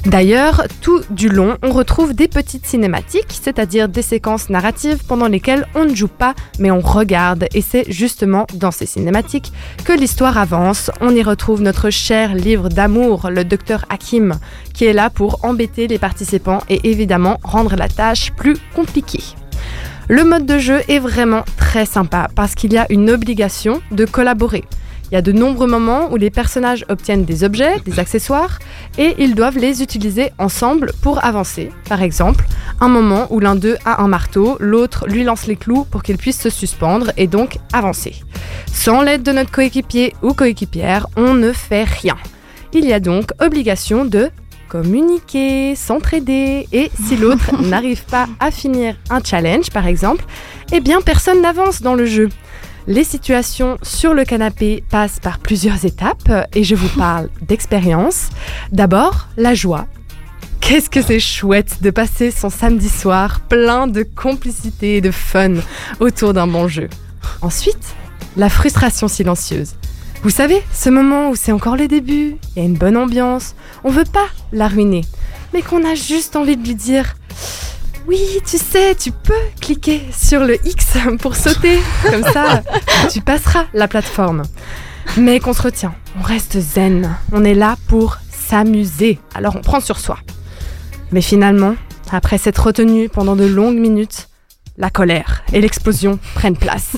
D'ailleurs, 0.06 0.62
tout 0.82 1.00
du 1.10 1.28
long, 1.28 1.56
on 1.64 1.72
retrouve 1.72 2.14
des 2.14 2.28
petites 2.28 2.64
cinématiques, 2.64 3.40
c'est-à-dire 3.42 3.88
des 3.88 4.02
séquences 4.02 4.50
narratives 4.50 5.04
pendant 5.04 5.26
lesquelles 5.26 5.66
on 5.74 5.84
ne 5.84 5.96
joue 5.96 6.06
pas, 6.06 6.36
mais 6.60 6.70
on 6.70 6.78
regarde. 6.80 7.46
Et 7.54 7.60
c'est 7.60 7.90
justement 7.90 8.46
dans 8.54 8.70
ces 8.70 8.86
cinématiques 8.86 9.52
que 9.84 9.92
l'histoire 9.92 10.38
avance. 10.38 10.92
On 11.00 11.12
y 11.12 11.24
retrouve 11.24 11.60
notre 11.60 11.90
cher 11.90 12.36
livre 12.36 12.68
d'amour, 12.68 13.30
le 13.30 13.44
docteur 13.44 13.84
Hakim, 13.90 14.38
qui 14.72 14.84
est 14.84 14.92
là 14.92 15.10
pour 15.10 15.44
embêter 15.44 15.88
les 15.88 15.98
participants 15.98 16.62
et 16.68 16.88
évidemment 16.88 17.40
rendre 17.42 17.74
la 17.74 17.88
tâche 17.88 18.30
plus 18.30 18.56
compliquée. 18.76 19.24
Le 20.06 20.22
mode 20.22 20.46
de 20.46 20.58
jeu 20.58 20.82
est 20.86 21.00
vraiment 21.00 21.44
très 21.56 21.84
sympa 21.84 22.28
parce 22.36 22.54
qu'il 22.54 22.72
y 22.72 22.78
a 22.78 22.86
une 22.90 23.10
obligation 23.10 23.82
de 23.90 24.04
collaborer. 24.04 24.62
Il 25.10 25.14
y 25.14 25.18
a 25.18 25.22
de 25.22 25.32
nombreux 25.32 25.68
moments 25.68 26.10
où 26.10 26.16
les 26.16 26.30
personnages 26.30 26.84
obtiennent 26.88 27.24
des 27.24 27.44
objets, 27.44 27.78
des 27.84 28.00
accessoires, 28.00 28.58
et 28.98 29.14
ils 29.18 29.34
doivent 29.34 29.58
les 29.58 29.82
utiliser 29.82 30.30
ensemble 30.38 30.92
pour 31.00 31.24
avancer. 31.24 31.70
Par 31.88 32.02
exemple, 32.02 32.44
un 32.80 32.88
moment 32.88 33.26
où 33.30 33.38
l'un 33.38 33.54
d'eux 33.54 33.76
a 33.84 34.02
un 34.02 34.08
marteau, 34.08 34.56
l'autre 34.58 35.06
lui 35.06 35.22
lance 35.22 35.46
les 35.46 35.56
clous 35.56 35.84
pour 35.84 36.02
qu'il 36.02 36.16
puisse 36.16 36.40
se 36.40 36.50
suspendre 36.50 37.12
et 37.16 37.28
donc 37.28 37.58
avancer. 37.72 38.16
Sans 38.72 39.00
l'aide 39.00 39.22
de 39.22 39.32
notre 39.32 39.52
coéquipier 39.52 40.12
ou 40.22 40.34
coéquipière, 40.34 41.06
on 41.16 41.34
ne 41.34 41.52
fait 41.52 41.84
rien. 41.84 42.16
Il 42.72 42.84
y 42.84 42.92
a 42.92 43.00
donc 43.00 43.30
obligation 43.40 44.04
de 44.04 44.30
communiquer, 44.68 45.76
s'entraider, 45.76 46.66
et 46.72 46.90
si 47.06 47.16
l'autre 47.20 47.62
n'arrive 47.62 48.04
pas 48.04 48.26
à 48.40 48.50
finir 48.50 48.96
un 49.10 49.22
challenge 49.22 49.70
par 49.70 49.86
exemple, 49.86 50.24
eh 50.72 50.80
bien 50.80 51.00
personne 51.00 51.40
n'avance 51.40 51.80
dans 51.80 51.94
le 51.94 52.06
jeu. 52.06 52.28
Les 52.88 53.02
situations 53.02 53.78
sur 53.82 54.14
le 54.14 54.24
canapé 54.24 54.84
passent 54.88 55.18
par 55.18 55.38
plusieurs 55.40 55.84
étapes 55.84 56.30
et 56.54 56.62
je 56.62 56.76
vous 56.76 56.88
parle 56.96 57.28
d'expérience. 57.42 58.28
D'abord, 58.70 59.26
la 59.36 59.54
joie. 59.54 59.86
qu'est-ce 60.60 60.88
que 60.88 61.02
c'est 61.02 61.18
chouette 61.18 61.82
de 61.82 61.90
passer 61.90 62.30
son 62.30 62.48
samedi 62.48 62.88
soir 62.88 63.40
plein 63.40 63.88
de 63.88 64.04
complicité 64.04 64.98
et 64.98 65.00
de 65.00 65.10
fun 65.10 65.54
autour 65.98 66.32
d'un 66.32 66.46
bon 66.46 66.68
jeu. 66.68 66.88
Ensuite, 67.42 67.96
la 68.36 68.48
frustration 68.48 69.08
silencieuse. 69.08 69.74
Vous 70.22 70.30
savez, 70.30 70.62
ce 70.72 70.88
moment 70.88 71.30
où 71.30 71.34
c'est 71.34 71.52
encore 71.52 71.76
le 71.76 71.88
début, 71.88 72.36
il 72.54 72.58
y 72.58 72.62
a 72.62 72.68
une 72.68 72.78
bonne 72.78 72.96
ambiance, 72.96 73.56
on 73.82 73.90
veut 73.90 74.04
pas 74.04 74.28
la 74.52 74.68
ruiner, 74.68 75.04
mais 75.52 75.62
qu'on 75.62 75.84
a 75.84 75.96
juste 75.96 76.36
envie 76.36 76.56
de 76.56 76.64
lui 76.64 76.76
dire 76.76 77.16
oui, 78.06 78.40
tu 78.46 78.58
sais, 78.58 78.94
tu 78.94 79.10
peux 79.10 79.34
cliquer 79.60 80.02
sur 80.16 80.44
le 80.44 80.64
X 80.66 80.96
pour 81.20 81.34
sauter, 81.34 81.80
comme 82.08 82.22
ça 82.22 82.62
tu 83.10 83.20
passeras 83.20 83.66
la 83.74 83.88
plateforme. 83.88 84.42
Mais 85.16 85.40
qu'on 85.40 85.52
se 85.52 85.62
retient, 85.62 85.94
on 86.18 86.22
reste 86.22 86.58
zen, 86.58 87.16
on 87.32 87.44
est 87.44 87.54
là 87.54 87.76
pour 87.88 88.18
s'amuser, 88.30 89.18
alors 89.34 89.56
on 89.56 89.60
prend 89.60 89.80
sur 89.80 89.98
soi. 89.98 90.18
Mais 91.12 91.22
finalement, 91.22 91.74
après 92.12 92.38
s'être 92.38 92.64
retenu 92.64 93.08
pendant 93.08 93.36
de 93.36 93.44
longues 93.44 93.78
minutes, 93.78 94.28
la 94.78 94.90
colère 94.90 95.42
et 95.52 95.60
l'explosion 95.60 96.18
prennent 96.34 96.56
place. 96.56 96.96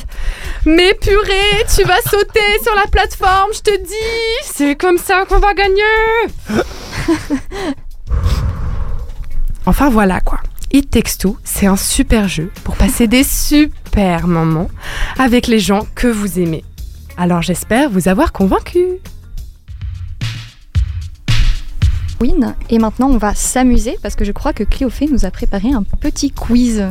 Mais 0.64 0.94
purée, 0.94 1.64
tu 1.74 1.84
vas 1.84 2.00
sauter 2.02 2.40
sur 2.62 2.74
la 2.74 2.86
plateforme, 2.86 3.50
je 3.54 3.60
te 3.60 3.82
dis 3.82 4.42
C'est 4.44 4.76
comme 4.76 4.98
ça 4.98 5.24
qu'on 5.26 5.38
va 5.38 5.54
gagner 5.54 5.82
Enfin 9.66 9.90
voilà 9.90 10.20
quoi. 10.20 10.40
It 10.70 10.90
Takes 10.90 11.16
Two, 11.18 11.38
c'est 11.44 11.66
un 11.66 11.76
super 11.76 12.28
jeu 12.28 12.50
pour 12.62 12.76
passer 12.76 13.06
des 13.06 13.24
super 13.24 14.26
moments 14.26 14.68
avec 15.18 15.46
les 15.46 15.60
gens 15.60 15.86
que 15.94 16.06
vous 16.08 16.38
aimez. 16.38 16.62
Alors 17.16 17.40
j'espère 17.40 17.88
vous 17.88 18.08
avoir 18.08 18.32
convaincu. 18.32 18.84
Win. 22.20 22.54
Et 22.68 22.78
maintenant, 22.78 23.08
on 23.08 23.16
va 23.16 23.34
s'amuser 23.34 23.96
parce 24.02 24.14
que 24.14 24.24
je 24.24 24.32
crois 24.32 24.52
que 24.52 24.64
Cléophée 24.64 25.06
nous 25.06 25.24
a 25.24 25.30
préparé 25.30 25.70
un 25.70 25.84
petit 25.84 26.32
quiz. 26.32 26.84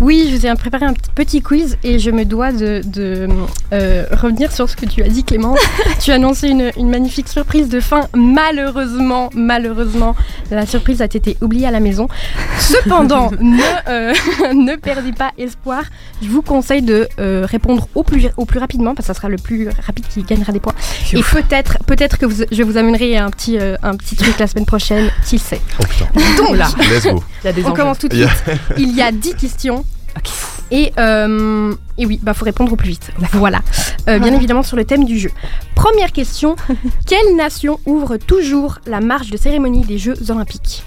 Oui, 0.00 0.28
je 0.30 0.36
vous 0.36 0.46
ai 0.46 0.54
préparé 0.54 0.86
un 0.86 0.94
petit 1.14 1.42
quiz 1.42 1.76
et 1.84 1.98
je 1.98 2.10
me 2.10 2.24
dois 2.24 2.52
de, 2.52 2.82
de, 2.84 3.28
euh, 3.72 4.04
revenir 4.12 4.52
sur 4.52 4.68
ce 4.68 4.76
que 4.76 4.86
tu 4.86 5.02
as 5.02 5.08
dit 5.08 5.24
Clément. 5.24 5.54
tu 6.00 6.10
as 6.10 6.14
annoncé 6.14 6.48
une, 6.48 6.70
une 6.76 6.88
magnifique 6.88 7.28
surprise 7.28 7.68
de 7.68 7.80
fin. 7.80 8.08
Malheureusement, 8.14 9.30
malheureusement, 9.34 10.16
la 10.50 10.66
surprise 10.66 11.02
a 11.02 11.06
été 11.06 11.36
oubliée 11.40 11.66
à 11.66 11.70
la 11.70 11.80
maison. 11.80 12.08
Cependant, 12.58 13.30
ne, 13.40 13.62
euh, 13.88 14.12
ne 14.54 14.76
perdez 14.76 15.12
pas 15.12 15.30
espoir. 15.38 15.84
Je 16.22 16.28
vous 16.28 16.42
conseille 16.42 16.82
de 16.82 17.08
euh, 17.18 17.46
répondre 17.48 17.88
au 17.94 18.02
plus, 18.02 18.28
au 18.36 18.44
plus 18.44 18.58
rapidement 18.58 18.94
parce 18.94 19.06
que 19.08 19.14
ça 19.14 19.18
sera 19.18 19.28
le 19.28 19.38
plus 19.38 19.68
rapide 19.86 20.06
qui 20.08 20.22
gagnera 20.22 20.52
des 20.52 20.60
points. 20.60 20.74
Et 21.12 21.22
peut-être 21.22 21.78
peut-être 21.86 22.18
que 22.18 22.26
vous- 22.26 22.44
je 22.50 22.62
vous 22.62 22.76
amènerai 22.76 23.16
un 23.16 23.30
petit, 23.30 23.58
un 23.58 23.96
petit 23.96 24.16
truc 24.16 24.38
la 24.38 24.46
semaine 24.46 24.66
prochaine, 24.66 25.10
qui 25.26 25.38
sait. 25.38 25.60
Oh. 25.80 25.84
Donc, 26.38 26.56
des 27.52 27.64
on 27.64 27.72
commence 27.72 27.98
tout 27.98 28.08
de 28.08 28.14
suite. 28.14 28.28
Il 28.78 28.94
y 28.96 29.02
a 29.02 29.12
10 29.12 29.34
questions. 29.34 29.81
Et, 30.70 30.90
euh, 30.98 31.74
et 31.98 32.06
oui, 32.06 32.18
bah 32.22 32.32
faut 32.32 32.46
répondre 32.46 32.72
au 32.72 32.76
plus 32.76 32.88
vite. 32.88 33.10
Voilà. 33.32 33.60
Euh, 34.08 34.18
bien 34.18 34.34
évidemment 34.34 34.62
sur 34.62 34.76
le 34.76 34.84
thème 34.84 35.04
du 35.04 35.18
jeu. 35.18 35.30
Première 35.74 36.12
question. 36.12 36.56
Quelle 37.06 37.36
nation 37.36 37.78
ouvre 37.84 38.16
toujours 38.16 38.78
la 38.86 39.00
marche 39.00 39.28
de 39.30 39.36
cérémonie 39.36 39.84
des 39.84 39.98
Jeux 39.98 40.30
Olympiques? 40.30 40.82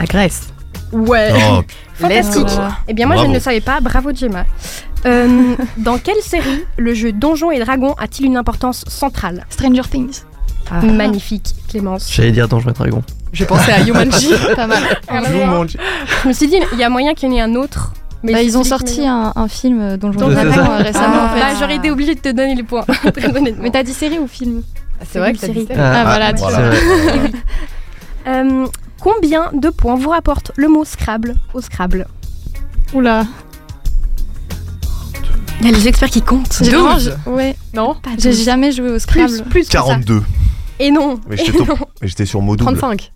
La 0.00 0.06
Grèce. 0.06 0.48
Ouais. 0.92 1.32
Oh, 1.50 1.60
Fantastique. 1.94 2.46
Eh 2.88 2.94
bien 2.94 3.06
moi 3.06 3.16
je 3.16 3.20
Bravo. 3.20 3.32
ne 3.32 3.38
le 3.38 3.42
savais 3.42 3.60
pas. 3.60 3.80
Bravo 3.80 4.14
Gemma. 4.14 4.46
Euh, 5.04 5.54
dans 5.76 5.98
quelle 5.98 6.22
série 6.22 6.64
le 6.78 6.94
jeu 6.94 7.12
Donjons 7.12 7.50
et 7.50 7.58
Dragons 7.58 7.94
a-t-il 7.98 8.26
une 8.26 8.38
importance 8.38 8.84
centrale? 8.88 9.44
Stranger 9.50 9.82
Things. 9.90 10.22
Ah. 10.70 10.80
Magnifique, 10.80 11.54
Clémence. 11.68 12.10
J'allais 12.10 12.32
dire 12.32 12.48
Donjons 12.48 12.70
et 12.70 12.72
Dragons. 12.72 13.02
Je 13.34 13.44
pensais 13.44 13.72
à 13.72 13.80
Yumanji. 13.80 14.30
Pas 14.56 14.66
mal. 14.66 14.82
Je 15.10 16.28
me 16.28 16.32
suis 16.32 16.46
dit, 16.46 16.56
il 16.72 16.78
y 16.78 16.84
a 16.84 16.88
moyen 16.88 17.12
qu'il 17.14 17.28
y 17.28 17.32
en 17.32 17.36
ait 17.36 17.40
un 17.40 17.54
autre. 17.54 17.92
Mais 18.24 18.32
Bah, 18.32 18.42
ils 18.42 18.56
ont 18.58 18.64
sorti 18.64 19.02
me- 19.02 19.06
un, 19.06 19.32
un 19.36 19.48
film 19.48 19.80
euh, 19.80 19.96
dont 19.98 20.10
je. 20.10 20.16
Dragons, 20.18 20.34
récemment. 20.34 20.66
Ah. 20.68 21.24
en 21.30 21.34
fait. 21.34 21.40
Bah, 21.40 21.46
j'aurais 21.60 21.76
été 21.76 21.90
obligée 21.90 22.14
de 22.14 22.20
te 22.20 22.30
donner 22.30 22.54
les 22.54 22.62
points. 22.62 22.84
Mais 23.60 23.70
t'as 23.70 23.82
dit 23.82 23.92
série 23.92 24.18
ou 24.18 24.26
film 24.26 24.62
C'est 25.06 25.18
vrai 25.18 25.34
que 25.34 25.38
t'as 25.38 25.46
Série. 25.48 25.66
dit 25.66 25.74
ça. 25.74 25.74
Ah, 25.76 26.00
Ah, 26.00 26.04
voilà, 26.04 26.32
tu 26.32 26.38
voilà. 26.40 26.70
Euh, 28.26 28.66
combien 29.00 29.50
de 29.52 29.68
points 29.68 29.96
vous 29.96 30.08
rapporte 30.08 30.50
le 30.56 30.66
mot 30.68 30.86
Scrabble 30.86 31.34
au 31.52 31.60
Scrabble 31.60 32.06
Oula. 32.94 33.26
Il 35.60 35.66
y 35.66 35.68
a 35.68 35.72
les 35.76 35.88
experts 35.88 36.08
qui 36.10 36.22
comptent. 36.22 36.62
Douze. 36.62 37.14
Ouais. 37.26 37.54
Non 37.74 37.96
J'ai 38.18 38.32
jamais 38.32 38.72
joué 38.72 38.88
au 38.88 38.92
plus, 38.92 39.00
Scrabble. 39.00 39.42
plus 39.50 39.60
que 39.66 39.72
ça. 39.72 39.78
42. 39.82 40.22
Et 40.78 40.90
non. 40.90 41.20
Mais 41.28 41.36
j'étais 42.02 42.24
sur 42.26 42.40
mot 42.40 42.56
double. 42.56 42.78
35. 42.78 43.12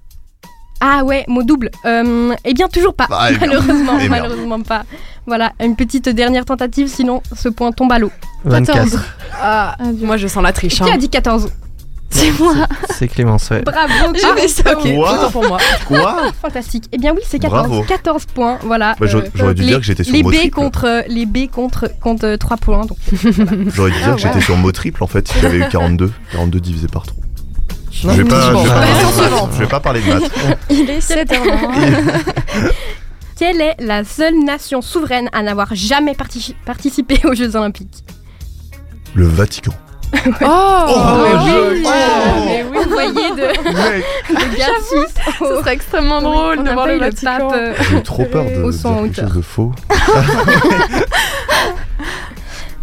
Ah 0.80 1.02
ouais, 1.04 1.24
mot 1.28 1.42
double. 1.42 1.70
Euh, 1.84 2.34
eh 2.44 2.54
bien 2.54 2.68
toujours 2.68 2.94
pas. 2.94 3.06
Ah, 3.10 3.28
eh 3.32 3.36
malheureusement, 3.40 3.98
Eh 4.00 4.08
malheureusement 4.08 4.60
pas. 4.60 4.84
Voilà, 5.26 5.52
une 5.60 5.76
petite 5.76 6.08
dernière 6.08 6.44
tentative, 6.44 6.88
sinon 6.88 7.22
ce 7.36 7.48
point 7.48 7.72
tombe 7.72 7.92
à 7.92 7.98
l'eau. 7.98 8.10
24. 8.44 8.96
Ah, 9.40 9.76
moi 10.00 10.16
je 10.16 10.26
sens 10.28 10.42
la 10.42 10.52
triche. 10.52 10.76
Qui 10.76 10.82
hein. 10.84 10.94
a 10.94 10.96
dit 10.96 11.08
14 11.08 11.50
C'est 12.10 12.30
moi. 12.40 12.54
C'est 12.90 13.08
Clémence, 13.08 13.50
ouais. 13.50 13.60
Bravo, 13.62 13.92
Ah, 14.24 14.72
ok, 14.72 14.94
Quoi 14.94 15.12
autant 15.12 15.30
pour 15.30 15.46
moi. 15.46 15.58
Quoi 15.86 16.16
fantastique. 16.40 16.84
Eh 16.92 16.96
bien 16.98 17.12
oui, 17.14 17.20
c'est 17.26 17.38
14. 17.38 17.68
Bravo. 17.68 17.82
14 17.82 18.24
points, 18.26 18.58
voilà. 18.62 18.94
Bah, 18.98 19.06
j'aurais 19.06 19.26
Euh, 19.26 19.30
j'aurais 19.34 19.54
dû 19.54 19.62
les- 19.62 19.68
dire 19.68 19.78
que 19.80 19.84
j'étais 19.84 20.04
sur 20.04 20.14
les 20.14 20.22
mot 20.22 20.30
B 20.30 20.34
triple. 20.34 20.54
contre 20.54 21.04
les 21.08 21.26
B 21.26 21.48
contre 21.50 21.90
contre 22.00 22.36
3 22.36 22.56
points. 22.56 22.86
Donc 22.86 22.96
J'aurais 23.74 23.90
dû 23.90 23.98
dire 23.98 24.08
Ah, 24.12 24.14
que 24.14 24.20
j'étais 24.20 24.40
sur 24.40 24.56
mot 24.56 24.72
triple 24.72 25.02
en 25.04 25.08
fait 25.08 25.28
si 25.28 25.38
j'avais 25.40 25.58
eu 25.58 25.68
42. 25.68 26.10
42 26.32 26.60
divisé 26.60 26.86
par 26.86 27.02
3. 27.04 27.22
Je 28.02 28.08
vais 28.08 28.24
pas, 28.24 28.40
je 28.40 28.56
vais 28.56 28.68
pas, 28.68 29.48
je 29.52 29.58
vais 29.58 29.66
pas 29.66 29.80
parler 29.80 30.00
de 30.00 30.12
maths. 30.12 30.30
Il 30.70 30.88
est 30.90 30.98
7h20. 31.00 32.22
Quelle 33.38 33.60
est 33.60 33.76
la 33.80 34.02
seule 34.04 34.38
nation 34.44 34.82
souveraine 34.82 35.28
à 35.32 35.42
n'avoir 35.42 35.68
jamais 35.74 36.12
partici- 36.12 36.54
participé 36.64 37.20
aux 37.24 37.34
Jeux 37.34 37.54
Olympiques? 37.56 38.04
Le 39.14 39.26
Vatican. 39.26 39.72
Oh, 40.14 40.46
Oh, 40.46 41.18
mais 41.22 41.50
joli. 41.52 41.80
oui. 41.80 41.86
Oh. 41.86 42.44
mais 42.46 42.64
oui, 42.70 42.78
vous 42.84 42.90
voyez 42.90 43.12
de, 43.30 43.46
Mec, 43.46 44.04
de 44.30 44.84
suisses 44.84 45.14
Ce 45.38 45.56
serait 45.58 45.74
extrêmement 45.74 46.18
Oui, 46.18 46.24
drôle 46.24 46.64
de 46.64 46.70
voir 46.70 46.86
le 46.86 46.98
Vatican. 46.98 47.36
pape. 47.38 47.52
euh, 47.54 47.74
j'ai 47.90 48.02
trop 48.02 48.24
peur 48.24 48.44
de 48.44 48.62
Au 48.62 48.70
dire 48.70 48.80
son 48.80 49.02
quelque 49.02 49.10
hauteur. 49.20 49.28
chose 49.28 49.36
de 49.36 49.42
faux. 49.42 49.72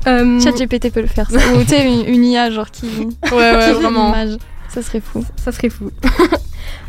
euh, 0.07 0.39
ChatGPT 0.39 0.91
peut 0.93 1.01
le 1.01 1.07
faire. 1.07 1.29
ça. 1.31 1.37
Ou 1.55 1.63
tu 1.63 1.69
sais, 1.69 1.83
une, 1.85 2.05
une 2.07 2.25
IA 2.25 2.51
genre 2.51 2.69
qui. 2.69 2.85
Ouais, 2.85 3.09
qui 3.29 3.33
ouais, 3.33 3.61
fait. 3.73 4.37
Ça 4.69 4.81
serait 4.81 5.01
fou. 5.01 5.25
ça 5.43 5.51
serait 5.51 5.69
fou. 5.69 5.91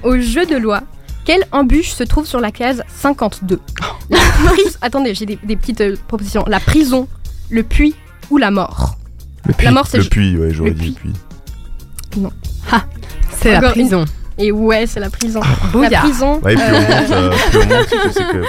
Au 0.02 0.18
jeu 0.18 0.44
de 0.46 0.56
loi, 0.56 0.82
quelle 1.24 1.44
embûche 1.52 1.90
se 1.90 2.02
trouve 2.04 2.26
sur 2.26 2.40
la 2.40 2.50
case 2.50 2.82
52 2.88 3.60
La 4.10 4.18
prise- 4.50 4.78
Attendez, 4.80 5.14
j'ai 5.14 5.26
des, 5.26 5.38
des 5.42 5.56
petites 5.56 5.80
euh, 5.80 5.96
propositions. 6.08 6.44
La 6.46 6.60
prison, 6.60 7.08
le 7.50 7.62
puits 7.62 7.94
ou 8.30 8.38
la 8.38 8.50
mort 8.50 8.96
Le 9.44 9.52
puits. 9.54 9.64
La 9.66 9.72
mort, 9.72 9.86
c'est 9.86 9.98
Le 9.98 10.04
puits, 10.04 10.36
ouais, 10.36 10.52
j'aurais 10.52 10.70
le 10.70 10.76
dit 10.76 10.90
puits. 10.92 11.12
puits. 12.12 12.22
C'est 13.40 13.52
la 13.52 13.58
Encore 13.58 13.76
une- 13.76 13.82
prison. 13.88 14.04
Et 14.38 14.52
ouais, 14.52 14.86
c'est 14.86 15.00
la 15.00 15.10
prison. 15.10 15.40
la 15.40 15.68
Bouillard. 15.72 16.02
prison. 16.04 16.40
Ouais, 16.42 16.54
plus 16.54 16.62
on 16.62 16.74
euh, 16.74 16.80
monte, 16.80 17.10
euh, 17.10 17.30
plus 17.50 17.58
on 17.58 17.66
monte, 17.66 17.86
plus 17.88 18.12
c'est 18.12 18.26
que 18.28 18.44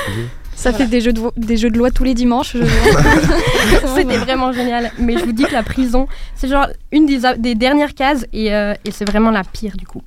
Ça 0.58 0.74
fait 0.74 0.88
des 0.88 1.02
jeux, 1.02 1.14
de, 1.14 1.22
des 1.38 1.56
jeux 1.56 1.70
de 1.70 1.78
loi 1.78 1.92
tous 1.92 2.04
les 2.04 2.16
dimanches. 2.16 2.58
C'était 3.96 4.18
vraiment 4.18 4.52
génial. 4.52 4.92
Mais 4.98 5.18
je 5.18 5.24
vous 5.24 5.32
dis 5.32 5.44
que 5.44 5.54
la 5.54 5.62
prison, 5.64 6.08
c'est 6.36 6.48
genre 6.48 6.68
une 6.92 7.06
des, 7.06 7.20
des 7.38 7.54
dernières 7.56 7.94
cases 7.94 8.26
et, 8.34 8.54
euh, 8.54 8.74
et 8.84 8.92
c'est 8.92 9.06
vraiment 9.08 9.30
la 9.32 9.44
pire 9.44 9.78
du 9.78 9.86
coup. 9.86 10.02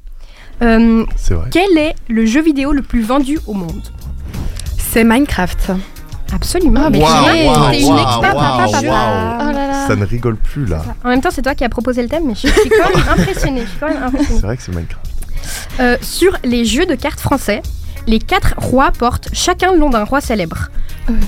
Euh, 0.62 1.04
C'est 1.16 1.34
vrai. 1.34 1.48
quel 1.50 1.78
est 1.78 1.94
le 2.08 2.26
jeu 2.26 2.42
vidéo 2.42 2.72
le 2.72 2.82
plus 2.82 3.02
vendu 3.02 3.38
au 3.46 3.54
monde? 3.54 3.80
C'est 4.76 5.04
Minecraft. 5.04 5.70
Absolument. 6.34 6.82
Ah, 6.84 6.90
mais 6.90 6.98
t'es 6.98 7.80
une 7.82 7.96
experte, 7.98 8.34
waouh, 8.36 8.70
papa. 8.72 9.38
Oh 9.40 9.52
là 9.52 9.66
là. 9.68 9.86
Ça 9.86 9.96
ne 9.96 10.04
rigole 10.04 10.36
plus 10.36 10.66
là. 10.66 10.82
En 11.04 11.08
même 11.08 11.20
temps, 11.20 11.30
c'est 11.32 11.42
toi 11.42 11.54
qui 11.54 11.64
as 11.64 11.68
proposé 11.68 12.02
le 12.02 12.08
thème, 12.08 12.24
mais 12.26 12.34
je 12.34 12.48
suis 12.48 12.70
quand 12.70 12.88
même 12.96 13.08
impressionnée. 13.18 13.62
Je 13.62 13.66
suis 13.70 13.78
quand 13.78 13.88
même 13.88 14.02
impressionnée. 14.02 14.40
C'est 14.40 14.46
vrai 14.46 14.56
que 14.56 14.62
c'est 14.62 14.72
Minecraft. 14.74 15.06
Euh, 15.80 15.96
sur 16.02 16.36
les 16.44 16.64
jeux 16.64 16.86
de 16.86 16.94
cartes 16.94 17.20
français, 17.20 17.62
les 18.06 18.18
quatre 18.18 18.54
rois 18.56 18.90
portent 18.92 19.28
chacun 19.32 19.72
le 19.72 19.78
nom 19.78 19.90
d'un 19.90 20.04
roi 20.04 20.20
célèbre. 20.20 20.68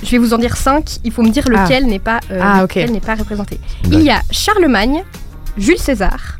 Je 0.03 0.11
vais 0.11 0.17
vous 0.17 0.33
en 0.33 0.37
dire 0.37 0.55
cinq. 0.55 0.97
Il 1.03 1.11
faut 1.11 1.23
me 1.23 1.29
dire 1.29 1.47
lequel 1.49 1.85
n'est 1.87 1.99
pas, 1.99 2.19
euh, 2.31 2.39
Ah, 2.41 2.63
ok. 2.63 2.75
lequel 2.75 2.91
n'est 2.91 2.99
pas 3.01 3.15
représenté. 3.15 3.59
Il 3.85 4.01
y 4.01 4.09
a 4.09 4.21
Charlemagne, 4.31 5.03
Jules 5.57 5.77
César, 5.79 6.39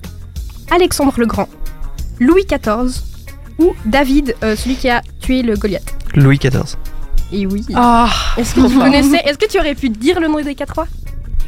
Alexandre 0.72 1.14
le 1.18 1.26
Grand, 1.26 1.50
Louis 2.20 2.46
XIV 2.46 3.02
ou 3.60 3.74
David, 3.86 4.36
euh, 4.44 4.56
celui 4.56 4.76
qui 4.76 4.90
a 4.90 5.02
tué 5.20 5.42
le 5.42 5.56
Goliath. 5.56 5.94
Louis 6.16 6.38
XIV. 6.38 6.76
Et 7.32 7.46
oui. 7.46 7.66
Oh, 7.76 8.06
Est-ce 8.38 8.56
que 8.56 8.68
tu 8.68 8.78
connaissais 8.78 9.22
Est-ce 9.26 9.38
que 9.38 9.48
tu 9.50 9.60
aurais 9.60 9.76
pu 9.76 9.90
dire 9.90 10.20
le 10.20 10.28
nom 10.28 10.40
des 10.42 10.56
quatre 10.56 10.76
rois? 10.76 10.88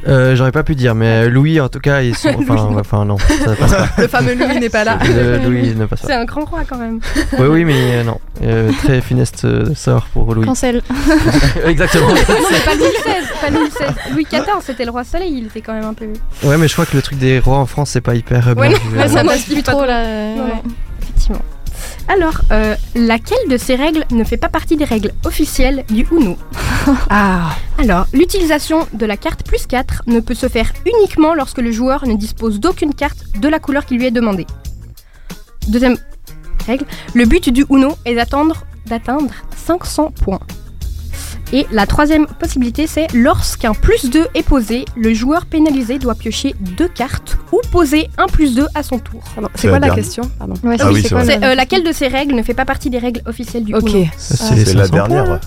Euh, 0.08 0.36
J'aurais 0.36 0.52
pas 0.52 0.64
pu 0.64 0.76
dire, 0.76 0.94
mais 0.96 1.30
Louis 1.30 1.60
en 1.60 1.70
tout 1.70 1.80
cas, 1.80 2.02
ils 2.02 2.16
sont. 2.16 2.30
Enfin, 2.78 3.06
non, 3.06 3.18
ça 3.18 3.56
passe 3.56 3.72
pas. 3.72 3.90
le 3.98 4.08
fameux 4.08 4.36
Louis 4.36 4.60
n'est 4.60 4.70
pas 4.70 4.84
là. 4.84 5.00
Euh, 5.10 5.44
Louis 5.48 5.74
ne 5.76 5.86
passe 5.86 6.02
C'est 6.06 6.14
un 6.14 6.26
grand 6.26 6.46
roi 6.46 6.62
quand 6.68 6.78
même. 6.78 7.00
Oui, 7.40 7.48
oui, 7.48 7.66
mais 7.66 7.98
euh, 7.98 8.04
non. 8.04 8.20
Euh, 8.44 8.72
très 8.84 9.02
funeste 9.02 9.46
euh, 9.46 9.74
sort 9.74 10.08
pour 10.14 10.34
Louis. 10.36 10.46
Cancel. 10.46 10.82
Exactement. 11.66 12.10
Non, 12.10 12.16
c'est 12.50 12.66
pas 12.66 12.76
Louis 12.76 12.92
XVI, 13.04 13.42
pas 13.42 13.50
Louis 13.50 13.70
XVI. 13.70 14.14
Louis 14.14 14.28
XIV, 14.30 14.44
c'était 14.62 14.86
le 14.86 14.92
roi 14.92 15.04
soleil, 15.04 15.34
il 15.38 15.46
était 15.48 15.62
quand 15.62 15.74
même 15.74 15.86
un 15.86 15.94
peu. 15.94 16.08
Ouais, 16.44 16.58
mais 16.58 16.68
je 16.68 16.74
crois 16.74 16.86
que 16.86 16.96
le 16.96 17.02
truc 17.02 17.18
des 17.18 17.40
rois 17.40 17.58
en 17.58 17.66
France, 17.66 17.92
c'est 17.92 18.02
pas 18.02 18.16
hyper 18.16 18.50
euh, 18.50 18.54
Ouais, 18.54 18.70
bien 18.70 18.78
non, 18.78 19.02
euh, 19.02 19.08
ça 19.08 19.24
passe 19.24 19.44
plus 19.44 19.64
trop 19.64 19.86
là. 19.86 20.04
Non, 20.36 20.44
ouais. 20.44 20.50
non. 20.50 20.62
Effectivement. 21.02 21.42
Alors, 22.08 22.42
euh, 22.52 22.76
laquelle 22.96 23.38
de 23.50 23.58
ces 23.58 23.76
règles 23.76 24.06
ne 24.12 24.24
fait 24.24 24.38
pas 24.38 24.50
partie 24.50 24.78
des 24.78 24.86
règles 24.86 25.12
officielles 25.26 25.84
du 25.90 26.06
Uno? 26.12 26.38
Ah, 27.10 27.56
Alors, 27.78 28.08
l'utilisation 28.14 28.88
de 28.94 29.06
la 29.06 29.18
carte 29.18 29.46
plus 29.46 29.66
4 29.68 30.04
ne 30.08 30.20
peut 30.20 30.34
se 30.34 30.48
faire 30.48 30.72
uniquement 30.86 31.34
lorsque 31.34 31.60
le 31.60 31.72
joueur 31.72 32.06
ne 32.08 32.16
dispose 32.16 32.60
d'aucune 32.60 32.94
carte 32.94 33.18
de 33.40 33.48
la 33.48 33.60
couleur 33.60 33.86
qui 33.86 33.96
lui 33.96 34.06
est 34.06 34.12
demandée. 34.12 34.46
Deuxième 35.68 35.98
règle, 36.68 36.86
le 37.14 37.26
but 37.26 37.50
du 37.50 37.66
Uno 37.70 37.96
est 38.06 38.16
d'attendre 38.16 38.66
d'atteindre 38.88 39.32
500 39.66 40.12
points. 40.12 40.40
Et 41.54 41.66
la 41.72 41.86
troisième 41.86 42.26
possibilité, 42.26 42.88
c'est 42.88 43.08
lorsqu'un 43.14 43.74
plus 43.74 44.10
2 44.10 44.28
est 44.34 44.44
posé, 44.44 44.86
le 44.96 45.14
joueur 45.14 45.46
pénalisé 45.46 46.00
doit 46.00 46.16
piocher 46.16 46.56
deux 46.60 46.88
cartes 46.88 47.38
ou 47.52 47.62
poser 47.72 48.10
un 48.18 48.26
plus 48.28 48.56
2 48.56 48.68
à 48.74 48.84
son 48.84 49.00
tour. 49.00 49.22
C'est 49.56 49.68
quoi 49.68 49.80
la 49.80 49.88
dernière. 49.88 49.96
question? 49.96 50.24
Pardon. 50.40 50.56
Ouais, 50.64 50.76
Ah 50.80 50.92
oui, 50.92 51.04
quoi, 51.08 51.22
euh, 51.22 51.56
laquelle 51.56 51.84
de 51.84 51.92
ces 51.92 52.08
règles 52.08 52.36
ne 52.36 52.42
fait 52.44 52.56
pas 52.56 52.66
partie 52.66 52.90
des 52.90 52.98
règles 52.98 53.22
officielles 53.26 53.64
du 53.64 53.74
Ok. 53.76 53.90
Uno? 53.94 54.06
C'est 54.18 54.74
la 54.74 54.86
500 54.86 54.90
points, 54.90 55.08
dernière. 55.08 55.40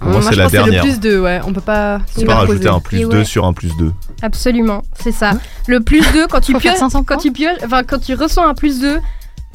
Pour 0.00 0.08
moi, 0.10 0.20
je 0.20 0.28
c'est 0.28 0.36
la 0.36 0.44
pense 0.44 0.52
que 0.52 0.56
dernière. 0.58 0.84
le 0.84 0.90
plus 0.90 1.00
2, 1.00 1.20
ouais. 1.20 1.40
On 1.46 1.52
peut 1.52 1.60
pas 1.60 2.00
On 2.16 2.20
peut 2.20 2.26
pas 2.26 2.34
rajouter 2.36 2.68
un 2.68 2.80
plus 2.80 2.98
Et 3.00 3.04
2 3.04 3.08
ouais. 3.08 3.24
sur 3.24 3.44
un 3.44 3.52
plus 3.52 3.76
2. 3.76 3.92
Absolument, 4.22 4.82
c'est 5.00 5.12
ça. 5.12 5.32
Le 5.66 5.80
plus 5.80 6.02
2, 6.12 6.26
quand 6.28 6.40
tu 6.40 6.54
pioches, 6.54 6.76
500 6.76 7.02
quand 7.04 7.16
tu 7.18 7.32
pioches, 7.32 7.58
enfin 7.64 7.82
quand 7.82 7.98
tu 7.98 8.14
reçois 8.14 8.46
un 8.46 8.54
plus 8.54 8.80
2, 8.80 8.98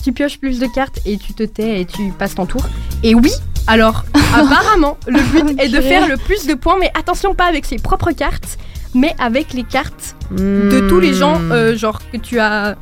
tu 0.03 0.11
pioches 0.11 0.37
plus 0.39 0.59
de 0.59 0.67
cartes 0.67 0.99
et 1.05 1.17
tu 1.17 1.33
te 1.33 1.43
tais 1.43 1.81
et 1.81 1.85
tu 1.85 2.11
passes 2.17 2.35
ton 2.35 2.45
tour. 2.45 2.65
Et 3.03 3.15
oui, 3.15 3.31
alors 3.67 4.03
apparemment, 4.35 4.97
le 5.07 5.21
but 5.21 5.59
est 5.61 5.69
de 5.69 5.79
faire 5.81 6.07
le 6.07 6.17
plus 6.17 6.45
de 6.45 6.53
points, 6.55 6.77
mais 6.79 6.91
attention 6.97 7.33
pas 7.33 7.45
avec 7.45 7.65
ses 7.65 7.77
propres 7.77 8.11
cartes, 8.11 8.57
mais 8.93 9.15
avec 9.19 9.53
les 9.53 9.63
cartes 9.63 10.15
de 10.31 10.87
tous 10.89 10.99
les 10.99 11.13
gens, 11.13 11.39
Hmm. 11.39 11.51
euh, 11.51 11.77
genre 11.77 11.99
que 12.11 12.17
tu 12.17 12.39
as 12.39 12.75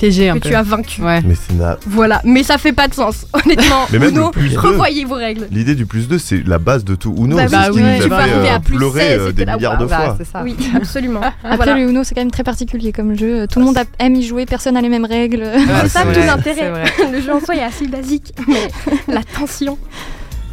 piégé 0.00 0.28
un 0.30 0.34
que 0.34 0.40
peu. 0.40 0.48
tu 0.48 0.54
as 0.54 0.62
vaincu. 0.62 1.02
Ouais. 1.02 1.20
Mais 1.24 1.34
c'est 1.34 1.54
na- 1.54 1.76
Voilà, 1.86 2.20
mais 2.24 2.42
ça 2.42 2.58
fait 2.58 2.72
pas 2.72 2.88
de 2.88 2.94
sens, 2.94 3.26
honnêtement. 3.32 3.86
Mais 3.92 3.98
même 3.98 4.10
Uno, 4.10 4.26
le 4.26 4.30
plus 4.30 4.48
2. 4.50 4.58
revoyez 4.58 5.04
vos 5.04 5.14
règles. 5.14 5.46
L'idée 5.50 5.74
du 5.74 5.86
plus 5.86 6.08
2, 6.08 6.18
c'est 6.18 6.46
la 6.46 6.58
base 6.58 6.84
de 6.84 6.94
tout 6.94 7.14
Uno. 7.18 7.36
Bah 7.36 7.44
c'est 7.48 7.56
oui, 7.56 7.64
ce 7.66 7.70
qui 7.72 7.78
nous 7.82 7.96
tu 7.96 8.02
a 8.02 8.02
peux 8.02 8.08
fait 8.08 8.14
arriver 8.14 8.48
euh, 8.50 8.54
à 8.56 8.60
plus 8.60 8.76
pleurer 8.76 9.00
16, 9.00 9.10
euh, 9.20 9.26
c'était 9.28 9.32
des 9.36 9.44
la 9.44 9.56
milliards 9.56 9.78
de 9.78 9.84
Bah, 9.86 9.96
fois. 9.96 10.14
c'est 10.18 10.26
ça. 10.26 10.42
Oui, 10.42 10.56
absolument. 10.74 11.20
Après, 11.44 11.56
Voilà. 11.56 11.74
le 11.76 11.90
Uno, 11.90 12.02
c'est 12.04 12.14
quand 12.14 12.20
même 12.22 12.30
très 12.30 12.44
particulier 12.44 12.92
comme 12.92 13.16
jeu. 13.16 13.46
Tout 13.46 13.58
le 13.60 13.64
monde 13.66 13.78
a- 13.78 13.84
aime 14.04 14.14
y 14.14 14.22
jouer, 14.22 14.46
personne 14.46 14.74
n'a 14.74 14.80
les 14.80 14.88
mêmes 14.88 15.04
règles. 15.04 15.44
Ah, 15.54 15.80
c'est 15.82 15.88
ça 15.98 16.02
tout 16.02 16.18
l'intérêt. 16.20 16.72
Le 17.12 17.20
jeu 17.20 17.32
en 17.32 17.40
soi 17.40 17.56
est 17.56 17.62
assez 17.62 17.86
basique, 17.86 18.32
mais 18.48 18.68
la 19.08 19.22
tension. 19.22 19.76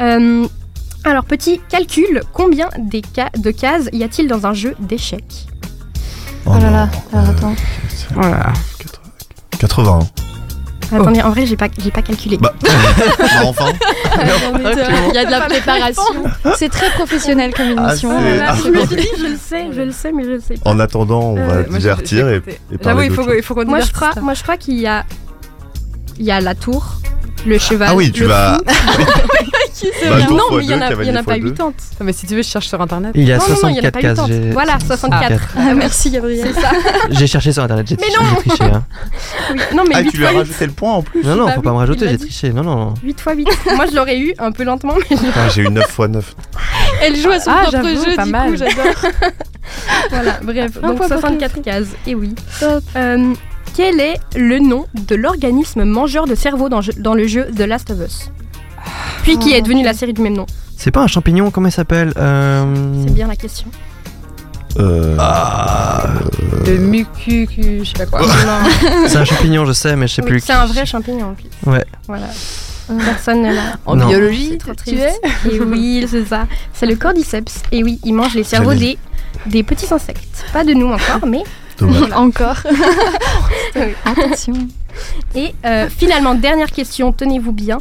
Euh, 0.01 0.45
alors, 1.03 1.23
petit 1.23 1.61
calcul, 1.69 2.21
combien 2.33 2.69
des 2.77 3.01
ca- 3.15 3.29
de 3.37 3.51
cases 3.51 3.87
y 3.93 4.03
a-t-il 4.03 4.27
dans 4.27 4.45
un 4.45 4.53
jeu 4.53 4.75
d'échecs? 4.79 5.47
Oh 6.45 6.53
là 6.61 6.69
là, 6.71 6.89
alors 7.13 7.29
attends. 7.29 7.55
Voilà. 8.13 8.53
80. 9.59 9.99
Attendez, 10.89 11.21
en 11.21 11.31
vrai, 11.31 11.45
j'ai 11.45 11.57
pas, 11.57 11.67
j'ai 11.77 11.91
pas 11.91 12.01
calculé. 12.01 12.37
Bah, 12.37 12.53
bah, 12.61 13.25
enfin. 13.45 13.65
Il 15.09 15.15
y 15.15 15.17
a 15.17 15.25
de 15.25 15.31
la 15.31 15.41
préparation. 15.49 16.03
C'est 16.55 16.69
très 16.69 16.89
professionnel 16.91 17.53
comme 17.53 17.75
Ah, 17.77 17.89
émission. 17.89 18.09
Voilà, 18.17 18.51
ah, 18.53 18.55
je 18.63 18.69
me 18.69 18.85
suis 18.85 18.95
dit, 18.95 19.07
je 19.19 19.25
le 19.25 19.35
sais, 19.37 19.65
je 19.75 19.81
le 19.81 19.91
sais, 19.91 20.11
mais 20.13 20.23
je 20.23 20.29
le 20.31 20.39
sais 20.39 20.53
pas. 20.55 20.69
En 20.69 20.79
attendant, 20.79 21.19
on 21.21 21.37
Euh, 21.37 21.45
va 21.45 21.53
moi, 21.55 21.63
Moi, 21.71 21.79
divertir 21.79 22.29
et, 22.29 22.37
et 22.37 22.77
J'avoue, 22.81 23.01
il 23.01 23.11
faut, 23.11 23.23
d'autre 23.23 23.35
il 23.35 23.43
faut 23.43 23.53
qu'on 23.53 23.65
Moi, 23.65 23.81
je 23.81 23.91
crois, 23.91 24.11
moi, 24.21 24.33
je 24.33 24.43
crois 24.43 24.55
qu'il 24.55 24.79
y 24.79 24.87
a, 24.87 25.03
il 26.17 26.25
y 26.25 26.31
a 26.31 26.39
la 26.39 26.55
tour, 26.55 27.01
le 27.47 27.57
cheval. 27.57 27.89
Ah 27.91 27.95
oui, 27.95 28.11
tu 28.11 28.21
le 28.21 28.27
vas. 28.27 28.59
Bah, 30.09 30.17
non, 30.31 30.39
mais 30.57 30.63
il 30.63 30.71
y 30.71 30.73
en 30.73 30.81
a, 30.81 30.91
y 31.03 31.11
en 31.11 31.15
a 31.15 31.17
pas 31.19 31.23
fois 31.23 31.37
deux. 31.39 31.51
80. 31.51 31.51
Attends, 31.51 31.73
Mais 32.03 32.11
si 32.13 32.25
tu 32.25 32.35
veux, 32.35 32.41
je 32.41 32.47
cherche 32.47 32.67
sur 32.67 32.81
internet. 32.81 33.11
Il 33.13 33.25
y 33.27 33.31
a 33.31 33.37
non, 33.37 33.43
non, 33.47 33.55
non, 33.63 33.69
il 33.69 33.75
y 33.75 33.79
en 33.79 33.83
a 33.83 33.91
64 33.91 33.93
pas 33.93 34.01
cases. 34.01 34.17
80. 34.17 34.27
j'ai- 34.43 34.49
Voilà, 34.51 34.79
64. 34.79 35.41
Ah, 35.55 35.73
merci 35.75 36.09
Gabriel. 36.09 36.47
C'est 36.51 36.59
ça. 36.61 36.71
J'ai 37.11 37.27
cherché 37.27 37.51
sur 37.53 37.61
internet, 37.63 37.85
j'ai 37.87 37.95
Mais 37.97 38.01
triché. 38.07 38.17
non 38.19 38.25
j'ai 38.43 38.49
triché, 38.49 38.63
hein. 38.73 38.83
Oui. 39.53 39.59
Non, 39.75 39.83
mais 39.87 39.95
Ah, 39.95 40.01
8 40.01 40.09
tu 40.09 40.17
lui 40.17 40.25
as 40.25 40.29
fois 40.29 40.39
8. 40.41 40.47
rajouté 40.47 40.65
le 40.65 40.71
point 40.71 40.93
en 40.93 41.01
plus 41.03 41.23
Non, 41.23 41.35
non, 41.35 41.45
Bah 41.45 41.51
faut 41.51 41.59
oui, 41.59 41.63
pas 41.65 41.71
me 41.73 41.77
rajouter, 41.77 42.09
j'ai 42.09 42.17
triché. 42.17 42.49
Non, 42.53 42.63
non. 42.63 42.93
8 43.03 43.09
x 43.11 43.23
8. 43.35 43.47
Moi, 43.75 43.85
je 43.91 43.95
l'aurais 43.95 44.17
eu 44.17 44.33
un 44.39 44.51
peu 44.51 44.63
lentement, 44.63 44.95
mais 45.11 45.17
Ah, 45.35 45.47
J'ai 45.53 45.61
eu 45.61 45.69
9 45.69 45.83
x 45.87 45.99
9. 46.09 46.35
Elle 47.03 47.15
joue 47.15 47.29
à 47.29 47.39
son 47.39 47.51
Ah, 47.51 47.67
propre 47.67 47.87
jeu, 47.87 47.93
du 47.93 48.31
coup, 48.31 48.55
j'adore. 48.55 49.11
voilà. 50.09 50.39
Bref, 50.41 50.73
donc 50.73 50.81
point 50.81 50.95
pour 50.95 51.05
64 51.07 51.61
cases. 51.61 51.87
Et 52.07 52.15
oui. 52.15 52.33
Top. 52.59 52.83
Quel 53.77 53.99
est 53.99 54.17
le 54.35 54.57
nom 54.57 54.87
de 55.07 55.13
l'organisme 55.15 55.83
mangeur 55.83 56.25
de 56.25 56.33
cerveau 56.33 56.67
dans, 56.67 56.79
dans 56.97 57.13
le 57.13 57.27
jeu 57.27 57.45
The 57.55 57.59
Last 57.59 57.91
of 57.91 57.99
Us? 58.03 58.31
Puis 59.21 59.37
qui 59.37 59.53
est 59.53 59.61
devenu 59.61 59.83
la 59.83 59.93
série 59.93 60.13
du 60.13 60.21
même 60.23 60.33
nom 60.35 60.47
C'est 60.75 60.89
pas 60.89 61.01
un 61.01 61.07
champignon, 61.07 61.51
comment 61.51 61.67
il 61.67 61.71
s'appelle 61.71 62.11
euh... 62.17 62.65
C'est 63.05 63.13
bien 63.13 63.27
la 63.27 63.35
question. 63.35 63.67
Euh, 64.79 65.15
Ah, 65.19 66.07
Le 66.65 66.77
mucu, 66.79 67.47
je 67.55 67.83
sais 67.83 67.93
pas 67.93 68.05
quoi. 68.07 68.21
C'est 69.07 69.17
un 69.17 69.25
champignon, 69.25 69.63
je 69.65 69.73
sais, 69.73 69.95
mais 69.95 70.07
je 70.07 70.15
sais 70.15 70.21
Oui, 70.23 70.29
plus. 70.29 70.39
c'est 70.39 70.53
un 70.53 70.65
vrai 70.65 70.85
champignon 70.87 71.27
en 71.27 71.33
plus. 71.35 71.49
Ouais. 71.71 71.85
Voilà. 72.07 72.27
Personne 73.05 73.43
ne 73.43 73.53
l'a. 73.53 73.61
En 73.85 73.95
Non. 73.95 74.07
biologie, 74.07 74.49
C'est 74.53 74.57
trop 74.57 74.73
tu 74.73 74.95
es 74.95 75.13
Et 75.51 75.59
oui, 75.59 76.07
c'est 76.09 76.25
ça. 76.25 76.47
C'est 76.73 76.87
le 76.87 76.95
cordyceps. 76.95 77.61
Et 77.71 77.83
oui, 77.83 77.99
il 78.03 78.13
mange 78.13 78.33
les 78.33 78.43
cerveaux 78.43 78.73
des, 78.73 78.97
des 79.45 79.61
petits 79.61 79.93
insectes. 79.93 80.45
Pas 80.51 80.63
de 80.63 80.73
nous 80.73 80.87
encore, 80.87 81.27
mais. 81.27 81.43
Dommage. 81.79 82.11
Encore. 82.15 82.57
Oui. 83.75 83.93
Attention. 84.05 84.53
Et 85.35 85.53
euh, 85.65 85.87
finalement, 85.89 86.33
dernière 86.33 86.71
question, 86.71 87.11
tenez-vous 87.13 87.51
bien. 87.51 87.77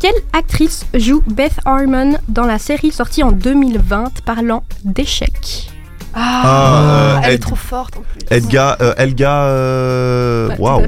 Quelle 0.00 0.14
actrice 0.32 0.86
joue 0.94 1.22
Beth 1.26 1.56
Harmon 1.64 2.18
dans 2.28 2.44
la 2.44 2.58
série 2.58 2.92
sortie 2.92 3.22
en 3.24 3.32
2020 3.32 4.22
parlant 4.24 4.62
d'échecs? 4.84 5.70
Ah, 6.14 7.20
elle 7.24 7.30
Ed- 7.30 7.34
est 7.34 7.42
trop 7.42 7.56
forte 7.56 7.96
en 7.96 8.02
plus. 8.02 8.20
Edgar, 8.30 8.76
euh, 8.80 8.94
Elga, 8.98 9.44
euh, 9.46 10.48
waouh, 10.58 10.82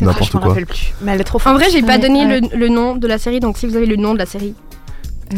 n'importe 0.00 0.38
quoi. 0.38 0.54
plus. 0.54 0.92
Mais 1.02 1.12
elle 1.12 1.20
est 1.20 1.24
trop 1.24 1.38
forte. 1.40 1.52
En 1.56 1.58
vrai, 1.58 1.68
j'ai 1.72 1.82
pas 1.82 1.98
donné 1.98 2.24
ouais. 2.26 2.40
le, 2.40 2.56
le 2.56 2.68
nom 2.68 2.94
de 2.94 3.06
la 3.08 3.18
série, 3.18 3.40
donc 3.40 3.58
si 3.58 3.66
vous 3.66 3.74
avez 3.74 3.86
le 3.86 3.96
nom 3.96 4.12
de 4.14 4.18
la 4.18 4.26
série, 4.26 4.54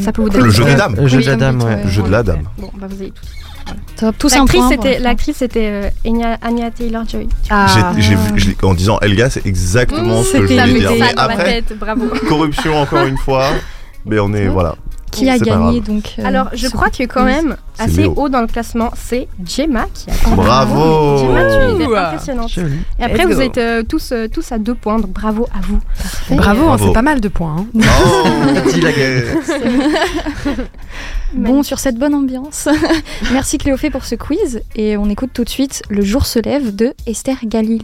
ça 0.05 0.13
peut 0.13 0.21
vous 0.23 0.29
donner. 0.29 0.45
Le 0.45 0.51
jeu 0.51 0.65
des 0.65 0.75
dames. 0.75 0.97
Le 0.97 1.07
jeu 1.07 1.19
Oui, 1.19 1.25
de 1.25 1.31
la 1.31 1.37
dame, 1.37 1.63
ouais. 1.63 1.83
Le 1.85 1.89
jeu 1.91 2.03
de 2.03 2.11
la 2.11 2.23
dame. 2.23 2.43
Bon, 2.59 2.71
bah 2.77 2.87
vous 2.91 3.01
avez 3.01 3.11
tout. 3.13 3.23
Top. 3.97 4.15
Tous 4.19 4.33
un 4.35 4.39
L'actrice 4.41 4.61
point. 4.61 4.69
c'était, 4.71 4.97
bon. 4.99 5.05
l'actrice 5.05 5.37
c'était 5.39 5.91
euh, 6.07 6.37
Anya, 6.43 6.71
Taylor-Joy. 6.71 7.29
Ah. 7.51 7.93
J'ai- 7.99 8.17
j'ai 8.37 8.57
en 8.63 8.75
disant 8.75 8.99
Elga, 9.01 9.31
c'est 9.31 9.47
exactement 9.47 10.23
ce 10.23 10.33
que 10.33 10.47
je 10.47 10.53
voulais 10.53 10.79
dire. 10.81 10.91
Mais 11.29 11.45
tête, 11.45 11.79
bravo. 11.79 12.07
corruption 12.29 12.79
encore 12.81 13.07
une 13.07 13.19
fois. 13.19 13.49
Mais 14.05 14.19
on 14.21 14.33
est, 14.35 14.47
voilà. 14.49 14.77
Qui 15.11 15.31
a 15.31 15.39
C'est 15.39 15.45
gagné 15.47 15.81
donc 15.81 16.15
euh, 16.19 16.25
Alors, 16.27 16.49
je 16.53 16.69
crois 16.69 16.91
que 16.91 17.05
quand 17.05 17.25
même, 17.25 17.57
C'est 17.75 17.83
assez 17.85 18.03
Léo. 18.03 18.13
haut 18.17 18.29
dans 18.29 18.43
le 18.43 18.47
classement, 18.49 18.91
c'est 18.95 19.29
Gemma 19.45 19.87
qui 19.95 20.11
a 20.11 20.35
Bravo 20.35 21.17
Gemma, 21.19 21.45
tu 21.45 21.83
es 21.83 21.97
impressionnante. 21.97 22.51
Joli. 22.51 22.77
Et 22.99 23.05
après, 23.05 23.19
Let's 23.25 23.29
vous 23.29 23.35
go. 23.37 23.41
êtes 23.41 23.59
euh, 23.59 23.83
tous, 23.89 24.13
euh, 24.13 24.29
tous 24.29 24.53
à 24.53 24.59
deux 24.59 24.75
points, 24.75 24.99
donc 24.99 25.13
bravo 25.13 25.49
à 25.55 25.61
vous. 25.67 25.81
Bravo, 26.37 26.63
hein, 26.65 26.67
Bravo. 26.67 26.87
c'est 26.89 26.93
pas 26.93 27.03
mal 27.03 27.21
de 27.21 27.29
points. 27.29 27.57
hein. 27.61 27.67
Oh, 27.75 28.71
Dis 28.75 28.81
la 28.83 28.93
gueule. 28.93 29.27
Bon, 31.35 31.63
sur 31.63 31.79
cette 31.79 31.97
bonne 31.97 32.15
ambiance, 32.15 32.69
merci 33.33 33.59
Cléophée 33.59 33.91
pour 33.91 34.05
ce 34.05 34.15
quiz 34.15 34.63
et 34.75 34.97
on 34.97 35.11
écoute 35.11 35.31
tout 35.35 35.45
de 35.45 35.49
suite 35.49 35.83
Le 35.89 36.03
jour 36.03 36.25
se 36.25 36.39
lève 36.39 36.75
de 36.75 36.95
Esther 37.07 37.37
Galil. 37.45 37.83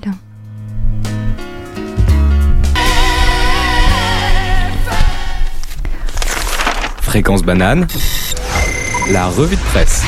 Fréquence 7.00 7.42
banane, 7.42 7.86
la 9.10 9.26
revue 9.26 9.56
de 9.56 9.60
presse. 9.60 10.04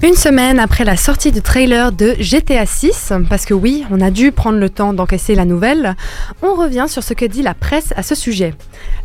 Une 0.00 0.14
semaine 0.14 0.60
après 0.60 0.84
la 0.84 0.96
sortie 0.96 1.32
du 1.32 1.42
trailer 1.42 1.90
de 1.90 2.14
GTA 2.20 2.66
6, 2.66 3.12
parce 3.28 3.44
que 3.44 3.52
oui, 3.52 3.84
on 3.90 4.00
a 4.00 4.12
dû 4.12 4.30
prendre 4.30 4.58
le 4.58 4.70
temps 4.70 4.92
d'encaisser 4.92 5.34
la 5.34 5.44
nouvelle, 5.44 5.96
on 6.40 6.54
revient 6.54 6.86
sur 6.88 7.02
ce 7.02 7.14
que 7.14 7.24
dit 7.24 7.42
la 7.42 7.52
presse 7.52 7.92
à 7.96 8.04
ce 8.04 8.14
sujet. 8.14 8.54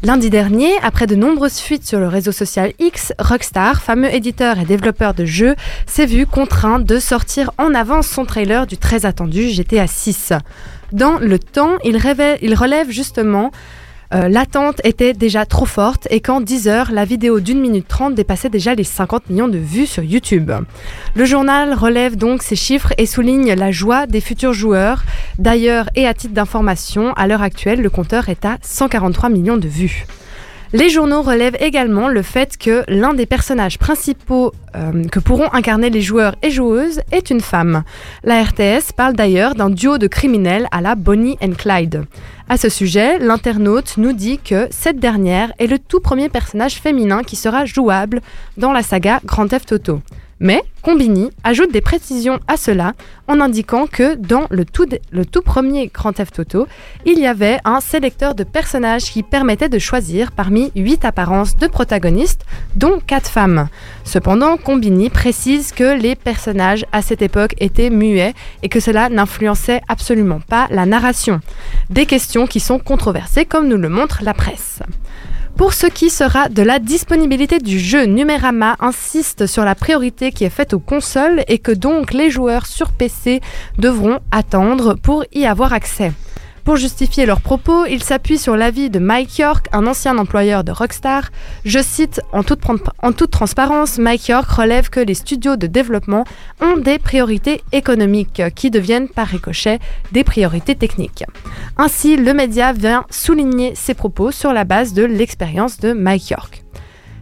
Lundi 0.04 0.30
dernier, 0.30 0.72
après 0.84 1.08
de 1.08 1.16
nombreuses 1.16 1.58
fuites 1.58 1.88
sur 1.88 2.00
le 2.00 2.08
réseau 2.08 2.32
social 2.32 2.74
X, 2.78 3.12
Rockstar, 3.18 3.82
fameux 3.82 4.14
éditeur 4.14 4.60
et 4.60 4.66
développeur 4.66 5.16
de 5.16 5.26
jeux, 5.26 5.56
s'est 5.88 6.06
vu 6.06 6.28
contraint 6.28 6.78
de 6.78 7.00
sortir 7.00 7.50
en 7.58 7.74
avance 7.74 8.08
son 8.08 8.24
trailer 8.24 8.68
du 8.68 8.78
très 8.78 9.08
attendu 9.08 9.50
GTA 9.50 9.88
6. 9.88 10.34
Dans 10.92 11.18
le 11.18 11.40
temps, 11.40 11.80
il, 11.84 12.00
il 12.44 12.54
relève 12.54 12.92
justement 12.92 13.52
euh, 14.14 14.30
L'attente 14.30 14.82
était 14.84 15.14
déjà 15.14 15.46
trop 15.46 15.66
forte 15.66 16.08
et 16.10 16.20
qu'en 16.20 16.42
10 16.42 16.68
heures, 16.68 16.92
la 16.92 17.06
vidéo 17.06 17.40
d'une 17.40 17.60
minute 17.60 17.88
30 17.88 18.16
dépassait 18.16 18.50
déjà 18.50 18.76
les 18.76 18.84
50 18.84 19.30
millions 19.30 19.48
de 19.48 19.58
vues 19.58 19.86
sur 19.86 20.04
YouTube. 20.04 20.52
Le 21.16 21.26
journal 21.26 21.74
relève 21.74 22.16
donc 22.16 22.44
ces 22.44 22.56
chiffres 22.56 22.94
et 22.98 23.06
souligne 23.06 23.54
la 23.54 23.72
joie 23.72 24.06
des 24.08 24.22
futurs 24.22 24.54
joueurs. 24.54 25.04
D'ailleurs, 25.40 25.90
et 25.96 26.08
à 26.08 26.14
titre 26.14 26.34
d'information, 26.34 27.14
à 27.14 27.28
l'heure 27.28 27.42
actuelle, 27.42 27.82
le 27.82 27.90
compteur 27.90 28.30
est 28.30 28.46
à 28.46 28.58
143 28.62 29.30
millions 29.30 29.58
de 29.58 29.68
vues. 29.68 30.06
Les 30.76 30.90
journaux 30.90 31.22
relèvent 31.22 31.58
également 31.60 32.08
le 32.08 32.24
fait 32.24 32.58
que 32.58 32.84
l'un 32.88 33.14
des 33.14 33.28
personnages 33.28 33.78
principaux 33.78 34.52
euh, 34.76 35.04
que 35.04 35.20
pourront 35.20 35.54
incarner 35.54 35.92
les 35.92 36.02
joueurs 36.02 36.36
et 36.42 36.50
joueuses 36.50 37.02
est 37.12 37.30
une 37.30 37.42
femme. 37.42 37.84
La 38.24 38.42
RTS 38.42 38.92
parle 38.98 39.14
d'ailleurs 39.14 39.54
d'un 39.54 39.70
duo 39.70 40.00
de 40.00 40.08
criminels 40.08 40.68
à 40.72 40.82
la 40.82 40.96
Bonnie 40.96 41.38
and 41.44 41.54
Clyde. 41.60 42.06
À 42.50 42.58
ce 42.58 42.70
sujet, 42.70 43.20
l'internaute 43.20 43.98
nous 43.98 44.14
dit 44.14 44.40
que 44.40 44.68
cette 44.72 44.98
dernière 44.98 45.54
est 45.60 45.68
le 45.68 45.78
tout 45.78 46.00
premier 46.00 46.28
personnage 46.28 46.82
féminin 46.82 47.22
qui 47.22 47.36
sera 47.36 47.66
jouable 47.66 48.22
dans 48.58 48.72
la 48.72 48.82
saga 48.82 49.20
Grand 49.26 49.48
Theft 49.48 49.74
Auto. 49.74 50.02
Mais 50.44 50.62
Combini 50.82 51.30
ajoute 51.46 51.72
des 51.72 51.80
précisions 51.80 52.38
à 52.50 52.58
cela 52.58 52.96
en 53.30 53.40
indiquant 53.40 53.88
que 53.88 54.16
dans 54.16 54.46
le 54.50 54.66
tout, 54.66 55.42
premier 55.42 55.88
Grand 55.88 56.12
Theft 56.12 56.38
Auto, 56.38 56.68
il 57.06 57.18
y 57.18 57.26
avait 57.26 57.60
un 57.64 57.80
sélecteur 57.80 58.36
de 58.36 58.44
personnages 58.44 59.06
qui 59.06 59.24
permettait 59.24 59.70
de 59.70 59.80
choisir 59.80 60.34
parmi 60.34 60.70
8 60.76 61.06
apparences 61.06 61.56
de 61.56 61.68
protagonistes, 61.68 62.46
dont 62.76 63.00
4 63.08 63.30
femmes. 63.30 63.70
Cependant, 64.04 64.58
Combini 64.58 65.10
précise 65.10 65.72
que 65.72 65.98
les 65.98 66.16
personnages 66.16 66.86
à 66.92 67.02
cette 67.02 67.22
époque 67.22 67.56
étaient 67.60 67.90
muets 67.90 68.34
et 68.64 68.68
que 68.68 68.82
cela 68.82 69.08
n'influençait 69.08 69.80
absolument 69.88 70.42
pas 70.42 70.68
la 70.72 70.86
narration. 70.86 71.40
Des 71.90 72.06
questions 72.06 72.48
qui 72.48 72.60
sont 72.60 72.80
controversées 72.80 73.46
comme 73.46 73.70
nous 73.70 73.78
le 73.78 73.88
montre 73.88 74.24
la 74.26 74.34
presse. 74.34 74.82
Pour 75.58 75.74
ce 75.74 75.86
qui 75.86 76.10
sera 76.10 76.50
de 76.50 76.64
la 76.64 76.80
disponibilité 76.80 77.60
du 77.60 77.80
jeu, 77.80 78.06
Numérama 78.06 78.76
insiste 78.80 79.46
sur 79.46 79.64
la 79.64 79.76
priorité 79.76 80.32
qui 80.32 80.44
est 80.46 80.50
faite 80.50 80.74
aux 80.74 80.80
consoles 80.80 81.44
et 81.48 81.60
que 81.60 81.72
donc 81.72 82.12
les 82.12 82.32
joueurs 82.32 82.66
sur 82.66 82.92
PC 82.92 83.40
devront 83.78 84.20
attendre 84.32 84.96
pour 84.96 85.24
y 85.32 85.46
avoir 85.46 85.72
accès. 85.72 86.12
Pour 86.64 86.78
justifier 86.78 87.26
leurs 87.26 87.42
propos, 87.42 87.86
ils 87.86 88.02
s'appuient 88.02 88.38
sur 88.38 88.56
l'avis 88.56 88.90
de 88.90 88.98
Mike 89.00 89.38
York, 89.38 89.68
un 89.74 89.86
ancien 89.86 90.18
employeur 90.18 90.64
de 90.64 90.72
Rockstar. 90.72 91.30
Je 91.66 91.80
cite 91.80 92.22
en 92.32 92.44
toute, 92.44 92.62
en 93.02 93.12
toute, 93.12 93.32
transparence, 93.32 93.98
Mike 93.98 94.30
York 94.30 94.50
relève 94.50 94.90
que 94.90 95.02
les 95.02 95.14
studios 95.14 95.58
de 95.58 95.68
développement 95.68 96.24
ont 96.62 96.78
des 96.78 97.00
priorités 97.00 97.62
économiques 97.74 98.42
qui 98.56 98.72
deviennent 98.72 99.10
par 99.10 99.28
ricochet 99.28 99.80
des 100.14 100.24
priorités 100.24 100.76
techniques. 100.76 101.26
Ainsi, 101.78 102.16
le 102.16 102.34
média 102.34 102.72
vient 102.72 103.06
souligner 103.10 103.76
ses 103.76 103.94
propos 103.94 104.32
sur 104.32 104.54
la 104.54 104.64
base 104.64 104.94
de 104.94 105.04
l'expérience 105.04 105.80
de 105.80 105.92
Mike 105.92 106.30
York. 106.30 106.63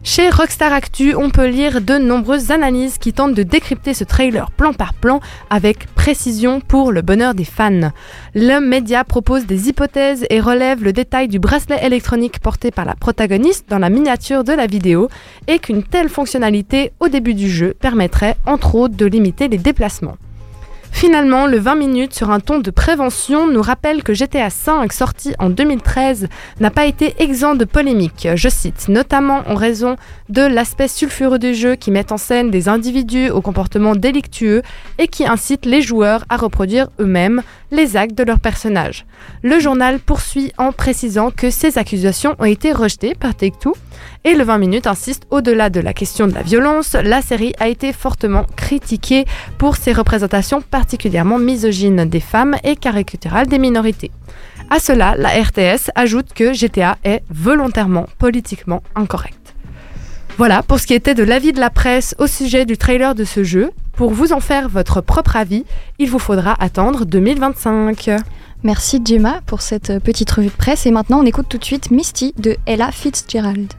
Chez 0.04 0.32
Rockstar 0.32 0.74
Actu, 0.74 1.14
on 1.16 1.30
peut 1.30 1.46
lire 1.46 1.80
de 1.80 2.00
nombreuses 2.00 2.50
analyses 2.50 2.98
qui 2.98 3.14
tentent 3.14 3.36
de 3.36 3.44
décrypter 3.44 3.94
ce 3.94 4.04
trailer 4.04 4.50
plan 4.50 4.74
par 4.74 4.96
plan 4.96 5.20
avec 5.52 5.86
précision 5.94 6.60
pour 6.60 6.92
le 6.92 7.04
bonheur 7.04 7.36
des 7.36 7.46
fans. 7.46 7.92
Le 8.34 8.60
média 8.60 9.04
propose 9.04 9.46
des 9.46 9.70
hypothèses 9.70 10.26
et 10.32 10.40
relève 10.40 10.84
le 10.84 10.92
détail 10.92 11.28
du 11.28 11.38
bracelet 11.38 11.86
électronique 11.86 12.40
porté 12.40 12.72
par 12.72 12.86
la 12.86 12.96
protagoniste 12.96 13.70
dans 13.70 13.78
la 13.78 13.92
miniature 13.92 14.44
de 14.44 14.54
la 14.54 14.66
vidéo 14.66 15.08
et 15.48 15.60
qu'une 15.60 15.84
telle 15.84 16.10
fonctionnalité 16.10 16.94
au 17.00 17.08
début 17.08 17.36
du 17.36 17.50
jeu 17.50 17.76
permettrait 17.80 18.38
entre 18.48 18.74
autres 18.74 18.98
de 18.98 19.06
limiter 19.06 19.50
les 19.50 19.60
déplacements. 19.60 20.18
Finalement, 20.92 21.48
le 21.48 21.58
20 21.58 21.76
minutes 21.76 22.14
sur 22.14 22.30
un 22.30 22.40
ton 22.40 22.60
de 22.60 22.70
prévention 22.70 23.48
nous 23.48 23.62
rappelle 23.62 24.04
que 24.04 24.14
GTA 24.14 24.50
V, 24.50 24.88
sorti 24.92 25.34
en 25.40 25.50
2013, 25.50 26.28
n'a 26.60 26.70
pas 26.70 26.86
été 26.86 27.16
exempt 27.18 27.56
de 27.56 27.66
polémiques. 27.66 28.28
Je 28.36 28.50
cite, 28.50 28.88
notamment 28.88 29.42
en 29.48 29.56
raison 29.56 29.96
de 30.30 30.44
l'aspect 30.44 30.88
sulfureux 30.88 31.40
du 31.40 31.56
jeu 31.56 31.76
qui 31.76 31.90
met 31.90 32.12
en 32.12 32.18
scène 32.18 32.52
des 32.52 32.70
individus 32.70 33.30
au 33.30 33.42
comportement 33.42 33.96
délictueux 33.96 34.62
et 35.00 35.08
qui 35.08 35.26
incite 35.26 35.66
les 35.66 35.82
joueurs 35.82 36.26
à 36.30 36.38
reproduire 36.38 36.90
eux-mêmes 37.00 37.42
les 37.72 37.98
actes 37.98 38.18
de 38.18 38.24
leurs 38.24 38.40
personnages. 38.40 39.06
Le 39.42 39.60
journal 39.60 40.00
poursuit 40.00 40.52
en 40.58 40.72
précisant 40.72 41.32
que 41.32 41.50
ces 41.50 41.78
accusations 41.78 42.36
ont 42.40 42.46
été 42.46 42.74
rejetées 42.74 43.16
par 43.16 43.36
Take-Two 43.36 43.74
et 44.24 44.36
le 44.36 44.44
20 44.44 44.58
minutes 44.58 44.88
insiste 44.88 45.24
au-delà 45.32 45.70
de 45.70 45.80
la 45.80 45.94
question 45.94 46.28
de 46.28 46.34
la 46.34 46.44
violence, 46.44 46.94
la 46.94 47.22
série 47.22 47.54
a 47.60 47.68
été 47.68 47.94
fortement 47.94 48.46
critiquée 48.56 49.26
pour 49.58 49.78
ses 49.78 49.94
représentations 49.94 50.62
particulièrement 50.62 51.40
misogynes 51.40 52.06
des 52.06 52.20
femmes 52.20 52.58
et 52.64 52.76
caricaturales 52.76 53.48
des 53.48 53.60
minorités. 53.60 54.12
À 54.70 54.80
cela, 54.80 55.16
la 55.18 55.30
RTS 55.30 55.92
ajoute 55.96 56.34
que 56.34 56.54
GTA 56.54 56.98
est 57.04 57.24
volontairement 57.30 58.08
politiquement 58.20 58.84
incorrect. 58.96 59.56
Voilà 60.38 60.64
pour 60.64 60.80
ce 60.80 60.88
qui 60.88 60.94
était 60.94 61.14
de 61.14 61.24
l'avis 61.24 61.52
de 61.52 61.60
la 61.60 61.70
presse 61.70 62.16
au 62.18 62.28
sujet 62.28 62.66
du 62.66 62.78
trailer 62.78 63.16
de 63.16 63.24
ce 63.24 63.44
jeu. 63.44 63.72
Pour 64.02 64.14
vous 64.14 64.34
en 64.34 64.40
faire 64.40 64.68
votre 64.68 65.00
propre 65.02 65.36
avis, 65.36 65.64
il 66.00 66.10
vous 66.10 66.18
faudra 66.18 66.56
attendre 66.60 67.06
2025. 67.06 68.10
Merci 68.64 69.00
Gemma 69.06 69.42
pour 69.46 69.62
cette 69.62 70.00
petite 70.00 70.32
revue 70.32 70.48
de 70.48 70.54
presse 70.54 70.88
et 70.88 70.92
maintenant 70.92 71.20
on 71.20 71.26
écoute 71.28 71.46
tout 71.48 71.60
de 71.60 71.64
suite 71.64 71.92
Misty 71.92 72.34
de 72.40 72.58
Ella 72.66 72.92
Fitzgerald. 72.92 73.72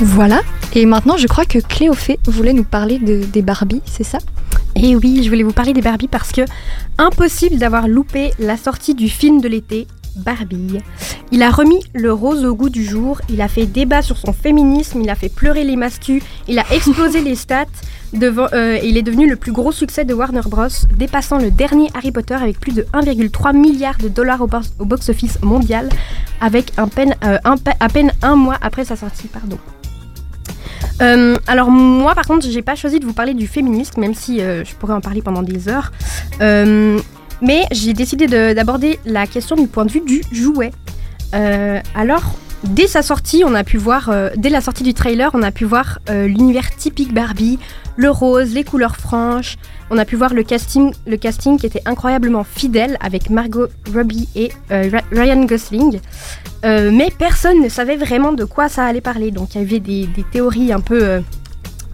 Voilà, 0.00 0.40
et 0.74 0.86
maintenant 0.86 1.18
je 1.18 1.26
crois 1.26 1.44
que 1.44 1.58
Cléophée 1.58 2.18
voulait 2.26 2.54
nous 2.54 2.64
parler 2.64 2.98
de, 2.98 3.26
des 3.26 3.42
Barbies, 3.42 3.82
c'est 3.84 4.04
ça? 4.04 4.20
Et 4.78 4.94
oui, 4.94 5.22
je 5.24 5.30
voulais 5.30 5.42
vous 5.42 5.52
parler 5.52 5.72
des 5.72 5.80
Barbies 5.80 6.08
parce 6.08 6.32
que 6.32 6.42
impossible 6.98 7.56
d'avoir 7.56 7.88
loupé 7.88 8.32
la 8.38 8.56
sortie 8.56 8.94
du 8.94 9.08
film 9.08 9.40
de 9.40 9.48
l'été, 9.48 9.86
Barbie. 10.16 10.78
Il 11.32 11.42
a 11.42 11.50
remis 11.50 11.82
le 11.94 12.12
rose 12.12 12.44
au 12.44 12.54
goût 12.54 12.68
du 12.70 12.84
jour, 12.84 13.20
il 13.28 13.40
a 13.42 13.48
fait 13.48 13.66
débat 13.66 14.00
sur 14.02 14.16
son 14.16 14.32
féminisme, 14.32 15.00
il 15.02 15.10
a 15.10 15.14
fait 15.14 15.28
pleurer 15.28 15.64
les 15.64 15.76
mastus, 15.76 16.22
il 16.48 16.58
a 16.58 16.64
explosé 16.72 17.20
les 17.22 17.34
stats, 17.34 17.64
devant, 18.12 18.46
euh, 18.52 18.78
et 18.80 18.88
il 18.88 18.96
est 18.96 19.02
devenu 19.02 19.28
le 19.28 19.36
plus 19.36 19.52
gros 19.52 19.72
succès 19.72 20.04
de 20.04 20.14
Warner 20.14 20.40
Bros, 20.46 20.68
dépassant 20.96 21.38
le 21.38 21.50
dernier 21.50 21.88
Harry 21.94 22.12
Potter 22.12 22.34
avec 22.34 22.60
plus 22.60 22.72
de 22.72 22.82
1,3 22.94 23.54
milliard 23.56 23.96
de 23.98 24.08
dollars 24.08 24.40
au, 24.42 24.46
box- 24.46 24.72
au 24.78 24.84
box-office 24.84 25.38
mondial, 25.42 25.88
avec 26.40 26.72
un 26.78 26.88
peine, 26.88 27.14
euh, 27.24 27.38
un 27.44 27.56
à 27.80 27.88
peine 27.88 28.12
un 28.22 28.36
mois 28.36 28.56
après 28.62 28.84
sa 28.84 28.96
sortie. 28.96 29.28
Pardon. 29.28 29.58
Euh, 31.02 31.36
alors 31.46 31.70
moi 31.70 32.14
par 32.14 32.26
contre 32.26 32.46
j'ai 32.48 32.62
pas 32.62 32.74
choisi 32.74 33.00
de 33.00 33.04
vous 33.04 33.12
parler 33.12 33.34
du 33.34 33.46
féminisme 33.46 34.00
même 34.00 34.14
si 34.14 34.40
euh, 34.40 34.64
je 34.64 34.74
pourrais 34.74 34.94
en 34.94 35.00
parler 35.00 35.22
pendant 35.22 35.42
des 35.42 35.68
heures. 35.68 35.92
Euh, 36.40 36.98
mais 37.42 37.64
j'ai 37.70 37.92
décidé 37.92 38.26
de- 38.26 38.54
d'aborder 38.54 38.98
la 39.04 39.26
question 39.26 39.56
du 39.56 39.66
point 39.66 39.84
de 39.84 39.92
vue 39.92 40.00
du 40.00 40.22
jouet. 40.32 40.70
Alors 41.94 42.22
dès 42.64 42.86
sa 42.86 43.02
sortie 43.02 43.42
on 43.44 43.54
a 43.54 43.62
pu 43.62 43.76
voir 43.76 44.10
dès 44.36 44.48
la 44.48 44.62
sortie 44.62 44.82
du 44.82 44.94
trailer 44.94 45.30
on 45.34 45.42
a 45.42 45.50
pu 45.50 45.64
voir 45.66 45.98
l'univers 46.08 46.74
typique 46.76 47.12
Barbie 47.12 47.58
le 47.96 48.10
rose 48.10 48.54
les 48.54 48.64
couleurs 48.64 48.96
franches 48.96 49.56
on 49.90 49.98
a 49.98 50.04
pu 50.04 50.16
voir 50.16 50.34
le 50.34 50.42
casting 50.42 50.92
qui 51.58 51.66
était 51.66 51.82
incroyablement 51.86 52.44
fidèle 52.44 52.96
avec 53.00 53.30
Margot 53.30 53.68
Robbie 53.94 54.28
et 54.34 54.50
euh, 54.70 54.90
Ryan 55.12 55.44
Gosling 55.44 56.00
euh, 56.64 56.90
mais 56.92 57.12
personne 57.16 57.62
ne 57.62 57.68
savait 57.68 57.96
vraiment 57.96 58.32
de 58.32 58.44
quoi 58.44 58.68
ça 58.68 58.84
allait 58.84 59.00
parler. 59.00 59.30
Donc 59.30 59.54
il 59.54 59.62
y 59.62 59.64
avait 59.64 59.80
des, 59.80 60.08
théories 60.32 60.72
un 60.72 60.80
peu 60.80 61.20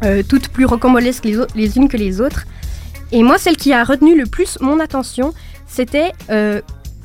euh, 0.05 0.23
toutes 0.29 0.49
plus 0.49 0.65
rocambolesques 0.65 1.25
les, 1.25 1.77
unes 1.77 1.89
que 1.89 1.97
les 1.97 2.21
autres. 2.21 2.47
Et 3.11 3.23
moi, 3.23 3.37
celle 3.39 3.57
qui 3.57 3.73
a 3.73 3.85
retenu 3.85 4.19
le 4.19 4.27
plus 4.27 4.59
mon 4.61 4.81
attention, 4.81 5.35
c'était 5.67 6.13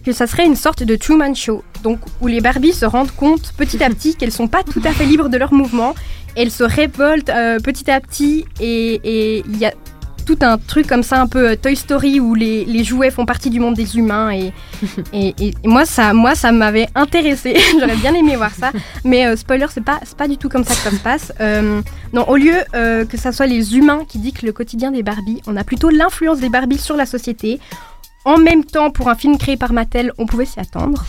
que 0.07 0.13
ça 0.13 0.25
serait 0.25 0.45
une 0.45 0.55
sorte 0.55 0.83
de 0.83 0.95
Truman 0.95 1.35
Show. 1.35 1.63
Donc 1.83 1.99
où 2.21 2.27
les 2.27 2.39
Barbies 2.39 2.71
se 2.73 2.85
rendent 2.85 3.11
compte 3.11 3.53
petit 3.57 3.83
à 3.83 3.89
petit 3.89 4.15
qu'elles 4.15 4.31
sont 4.31 4.47
pas 4.47 4.63
tout 4.63 4.81
à 4.85 4.91
fait 4.93 5.05
libres 5.05 5.27
de 5.27 5.37
leurs 5.37 5.53
mouvements. 5.53 5.93
Elles 6.37 6.49
se 6.51 6.63
révoltent 6.63 7.29
euh, 7.29 7.59
petit 7.59 7.91
à 7.91 7.99
petit 7.99 8.45
et 8.61 9.43
il 9.45 9.57
y 9.57 9.65
a 9.65 9.73
tout 10.25 10.37
un 10.41 10.57
truc 10.57 10.87
comme 10.87 11.03
ça 11.03 11.21
un 11.21 11.27
peu 11.27 11.51
euh, 11.51 11.55
Toy 11.55 11.73
Story 11.75 12.19
où 12.19 12.35
les, 12.35 12.65
les 12.65 12.83
jouets 12.83 13.11
font 13.11 13.25
partie 13.25 13.49
du 13.49 13.61
monde 13.61 13.75
des 13.75 13.97
humains 13.97 14.29
et, 14.31 14.51
et, 15.13 15.33
et- 15.39 15.53
et 15.63 15.67
moi 15.67 15.85
ça 15.85 16.11
moi 16.13 16.35
ça 16.35 16.51
m'avait 16.51 16.87
intéressé 16.95 17.55
j'aurais 17.79 17.95
bien 17.95 18.13
aimé 18.13 18.35
voir 18.35 18.51
ça 18.53 18.71
mais 19.05 19.25
euh, 19.25 19.37
spoiler 19.37 19.67
c'est 19.73 19.83
pas 19.85 20.01
pas 20.17 20.27
du 20.27 20.37
tout 20.37 20.49
comme 20.49 20.65
ça 20.65 20.73
que 20.75 20.81
ça 20.81 20.91
se 20.91 21.01
passe 21.01 21.31
Euh, 21.39 21.81
non 22.11 22.27
au 22.27 22.35
lieu 22.35 22.55
euh, 22.75 23.05
que 23.05 23.15
ça 23.15 23.31
soit 23.31 23.47
les 23.47 23.77
humains 23.77 24.01
qui 24.05 24.17
dictent 24.19 24.41
le 24.43 24.51
quotidien 24.51 24.91
des 24.91 25.01
Barbies 25.01 25.41
on 25.47 25.55
a 25.55 25.63
plutôt 25.63 25.89
l'influence 25.89 26.39
des 26.39 26.49
Barbies 26.49 26.77
sur 26.77 26.97
la 26.97 27.05
société 27.05 27.61
en 28.27 28.37
même 28.37 28.65
temps 28.65 28.91
pour 28.91 29.07
un 29.07 29.15
film 29.15 29.37
créé 29.37 29.55
par 29.55 29.71
Mattel 29.71 30.11
on 30.17 30.25
pouvait 30.25 30.45
s'y 30.45 30.59
attendre 30.59 31.03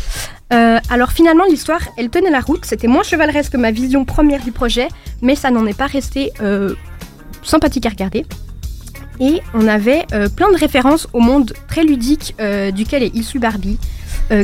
Euh, 0.50 0.78
alors 0.88 1.10
finalement 1.12 1.44
l'histoire 1.50 1.82
elle 1.98 2.08
tenait 2.08 2.30
la 2.30 2.40
route 2.40 2.64
c'était 2.64 2.86
moins 2.86 3.02
chevaleresque 3.02 3.52
que 3.52 3.58
ma 3.58 3.70
vision 3.70 4.06
première 4.06 4.42
du 4.42 4.50
projet 4.50 4.88
mais 5.20 5.34
ça 5.34 5.50
n'en 5.50 5.66
est 5.66 5.76
pas 5.76 5.90
resté 5.98 6.32
euh, 6.40 6.74
sympathique 7.42 7.84
à 7.84 7.90
regarder 7.90 8.24
et 9.20 9.42
on 9.52 9.68
avait 9.68 10.06
euh, 10.14 10.30
plein 10.30 10.50
de 10.50 10.56
références 10.56 11.06
au 11.12 11.20
monde 11.20 11.52
très 11.66 11.82
ludique 11.82 12.34
duquel 12.72 13.02
est 13.02 13.14
issu 13.14 13.38
Barbie, 13.40 13.78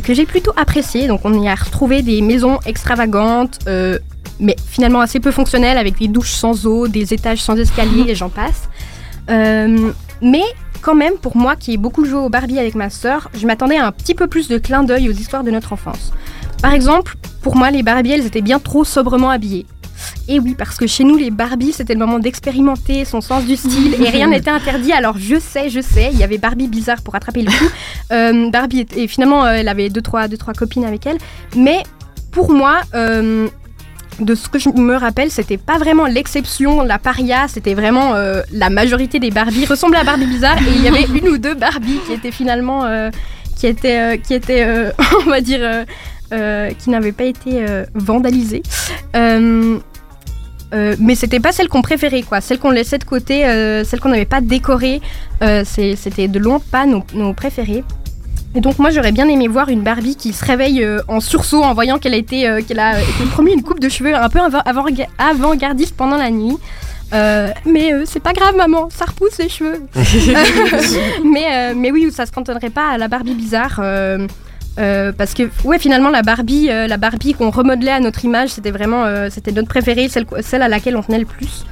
que 0.07 0.13
j'ai 0.15 0.27
plutôt 0.27 0.53
apprécié. 0.57 1.07
Donc 1.07 1.21
on 1.25 1.33
y 1.41 1.49
a 1.49 1.55
retrouvé 1.55 2.03
des 2.03 2.21
maisons 2.23 2.59
extravagantes, 2.67 3.61
mais 4.41 4.57
finalement 4.75 5.01
assez 5.01 5.21
peu 5.21 5.31
fonctionnelles, 5.31 5.79
avec 5.79 5.99
des 5.99 6.09
douches 6.09 6.33
sans 6.33 6.67
eau, 6.67 6.89
des 6.89 7.15
étages 7.15 7.41
sans 7.41 7.57
escalier, 7.57 8.05
et 8.09 8.15
j'en 8.21 8.31
passe. 8.31 8.69
Mais 9.29 10.47
quand 10.85 10.95
même, 10.95 11.15
pour 11.15 11.37
moi 11.37 11.57
qui 11.57 11.73
ai 11.73 11.77
beaucoup 11.79 12.05
joué 12.05 12.19
au 12.19 12.29
Barbie 12.29 12.59
avec 12.59 12.75
ma 12.75 12.91
sœur, 12.91 13.31
je 13.35 13.47
m'attendais 13.47 13.79
à 13.79 13.87
un 13.87 13.93
petit 13.93 14.15
peu 14.15 14.27
plus 14.27 14.49
de 14.49 14.59
clin 14.59 14.85
d'œil 14.85 15.09
aux 15.09 15.13
histoires 15.13 15.43
de 15.43 15.51
notre 15.51 15.73
enfance. 15.73 16.13
Par 16.61 16.75
exemple, 16.75 17.17
pour 17.43 17.57
moi, 17.57 17.71
les 17.71 17.83
Barbies, 17.83 18.13
elles 18.13 18.27
étaient 18.27 18.43
bien 18.43 18.59
trop 18.59 18.85
sobrement 18.85 19.31
habillées. 19.31 19.67
Et 20.29 20.39
oui, 20.39 20.55
parce 20.57 20.77
que 20.77 20.87
chez 20.87 21.05
nous, 21.05 21.17
les 21.17 21.31
Barbies, 21.31 21.73
c'était 21.73 21.95
le 21.95 22.01
moment 22.01 22.19
d'expérimenter 22.19 23.07
son 23.07 23.23
sens 23.23 23.45
du 23.47 23.57
style 23.57 23.95
et 23.95 24.11
rien 24.11 24.29
n'était 24.29 24.51
interdit. 24.51 24.93
Alors 24.93 25.17
je 25.19 25.39
sais, 25.41 25.71
je 25.71 25.81
sais, 25.81 26.11
il 26.13 26.19
y 26.19 26.23
avait 26.23 26.37
Barbie 26.37 26.69
bizarre 26.69 27.01
pour 27.03 27.15
attraper 27.15 27.43
le 27.43 27.51
coup. 27.51 27.71
Euh, 28.13 28.51
Barbie, 28.51 28.87
et 28.97 29.09
finalement, 29.09 29.47
euh, 29.47 29.55
elle 29.55 29.69
avait 29.69 29.89
deux 29.89 30.03
trois, 30.03 30.29
deux, 30.29 30.37
trois 30.37 30.53
copines 30.53 30.85
avec 30.85 31.07
elle. 31.07 31.17
Mais 31.57 31.83
pour 32.31 32.53
moi, 32.53 32.83
euh, 32.95 33.49
de 34.21 34.35
ce 34.35 34.49
que 34.49 34.59
je 34.59 34.69
me 34.71 34.97
rappelle, 34.97 35.31
c'était 35.31 35.57
pas 35.57 35.79
vraiment 35.79 36.07
l'exception, 36.07 36.83
la 36.83 36.99
paria, 36.99 37.47
c'était 37.49 37.75
vraiment 37.75 38.15
euh, 38.15 38.43
la 38.53 38.71
majorité 38.71 39.19
des 39.19 39.31
Barbies 39.31 39.67
ressemblaient 39.67 39.99
à 39.99 40.05
Barbie 40.05 40.27
bizarre 40.27 40.59
et 40.59 40.73
il 40.77 40.83
y 40.83 40.89
avait 40.89 41.05
une 41.05 41.29
ou 41.29 41.39
deux 41.39 41.55
Barbies 41.55 42.01
qui 42.07 42.13
étaient 42.13 42.33
finalement. 42.33 42.85
euh, 42.85 43.11
qui 43.57 43.67
était, 43.67 43.99
euh, 43.99 44.17
qui 44.17 44.35
était 44.35 44.65
euh, 44.65 44.91
on 45.27 45.31
va 45.31 45.41
dire, 45.41 45.85
qui 46.79 46.91
n'avait 46.91 47.13
pas 47.13 47.25
été 47.25 47.65
vandalisée. 47.95 48.63
Euh, 49.15 49.79
mais 50.99 51.15
c'était 51.15 51.39
pas 51.39 51.53
celle 51.53 51.69
qu'on 51.69 51.83
préférait, 51.83 52.23
quoi. 52.23 52.41
Celle 52.41 52.59
qu'on 52.59 52.73
laissait 52.73 52.99
de 52.99 53.05
côté, 53.05 53.43
celle 53.85 54.01
qu'on 54.01 54.09
n'avait 54.09 54.25
pas 54.25 54.41
décorée. 54.41 55.01
c'était 55.65 56.27
de 56.27 56.39
loin 56.41 56.59
pas 56.59 56.87
nos 56.87 57.33
préférées. 57.35 57.85
Et 58.55 58.61
donc 58.61 58.79
moi 58.79 58.91
j'aurais 58.91 59.13
bien 59.13 59.29
aimé 59.29 59.49
voir 59.49 59.69
une 59.69 59.83
Barbie 59.83 60.15
qui 60.17 60.33
se 60.33 60.45
réveille 60.45 60.83
euh, 60.85 61.01
en 61.09 61.21
sursaut 61.21 61.63
en 61.63 61.75
voyant 61.75 61.99
qu'elle 61.99 62.15
a 62.15 62.17
été 62.17 62.49
euh, 62.49 62.61
qu'elle 62.63 62.79
a 62.79 63.01
été 63.01 63.25
promis 63.33 63.53
une 63.53 63.63
coupe 63.63 63.81
de 63.81 63.89
cheveux 63.89 64.15
un 64.15 64.29
peu 64.29 64.39
avant- 64.41 64.61
avant- 64.65 64.87
avant-gardiste 65.19 65.97
pendant 65.97 66.17
la 66.17 66.31
nuit. 66.31 66.57
Euh, 67.13 67.49
mais 67.67 67.93
c'est 68.07 68.21
pas 68.23 68.33
grave 68.33 68.57
maman, 68.57 68.89
ça 68.91 69.05
repousse 69.05 69.39
les 69.39 69.49
cheveux. 69.49 69.83
mais, 71.25 71.75
mais 71.75 71.91
oui, 71.91 72.11
ça 72.13 72.27
se 72.27 72.33
cantonnerait 72.33 72.71
pas 72.71 72.91
à 72.91 72.99
la 72.99 73.09
Barbie 73.09 73.35
bizarre. 73.35 73.81
Euh, 74.79 75.13
parce 75.13 75.35
que 75.35 75.45
ouais 75.65 75.79
finalement 75.79 76.11
la 76.11 76.23
Barbie 76.23 76.69
euh, 76.69 76.89
la 76.89 76.97
Barbie 76.97 77.35
qu'on 77.35 77.51
remodelait 77.51 77.93
à 77.93 78.01
notre 78.01 78.25
image 78.25 78.49
c'était 78.51 78.73
vraiment 78.73 79.05
euh, 79.05 79.29
c'était 79.31 79.53
notre 79.53 79.69
préférée 79.69 80.09
celle, 80.09 80.27
celle 80.41 80.63
à 80.63 80.69
laquelle 80.69 80.97
on 80.97 81.03
tenait 81.03 81.21
le 81.21 81.27
plus. 81.27 81.65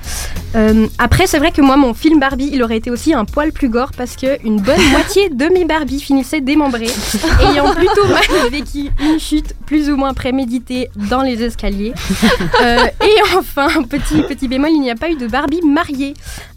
Après 0.99 1.27
c'est 1.27 1.39
vrai 1.39 1.51
que 1.51 1.63
moi 1.63 1.77
mon 1.77 1.95
film 1.95 2.21
Barbie 2.21 2.51
il 2.53 2.63
aurait 2.63 2.77
été 2.77 2.91
aussi 2.91 3.15
un 3.15 3.25
poil 3.25 3.53
plus 3.53 3.69
gore 3.69 3.91
parce 3.97 4.17
que 4.17 4.45
une 4.47 4.61
bonne 4.61 4.83
moitié 4.91 5.31
de 5.31 5.47
mes 5.47 5.65
Barbie 5.65 6.01
finissaient 6.01 6.41
démembrées 6.41 6.91
ayant 7.51 7.75
plutôt 7.75 8.07
mal 8.07 8.51
vécu 8.51 8.91
une 9.01 9.19
chute 9.19 9.55
plus 9.67 9.91
ou 9.91 9.97
moins 9.97 10.15
préméditée 10.15 10.91
dans 11.11 11.23
les 11.23 11.43
escaliers. 11.43 11.95
Et 12.63 13.37
enfin 13.37 13.69
petit 13.89 14.23
petit 14.23 14.47
bémol 14.47 14.71
il 14.71 14.81
n'y 14.81 14.91
a 14.91 14.95
pas 14.95 15.11
eu 15.11 15.17
de 15.17 15.27
Barbie 15.27 15.63
mariée 15.65 16.15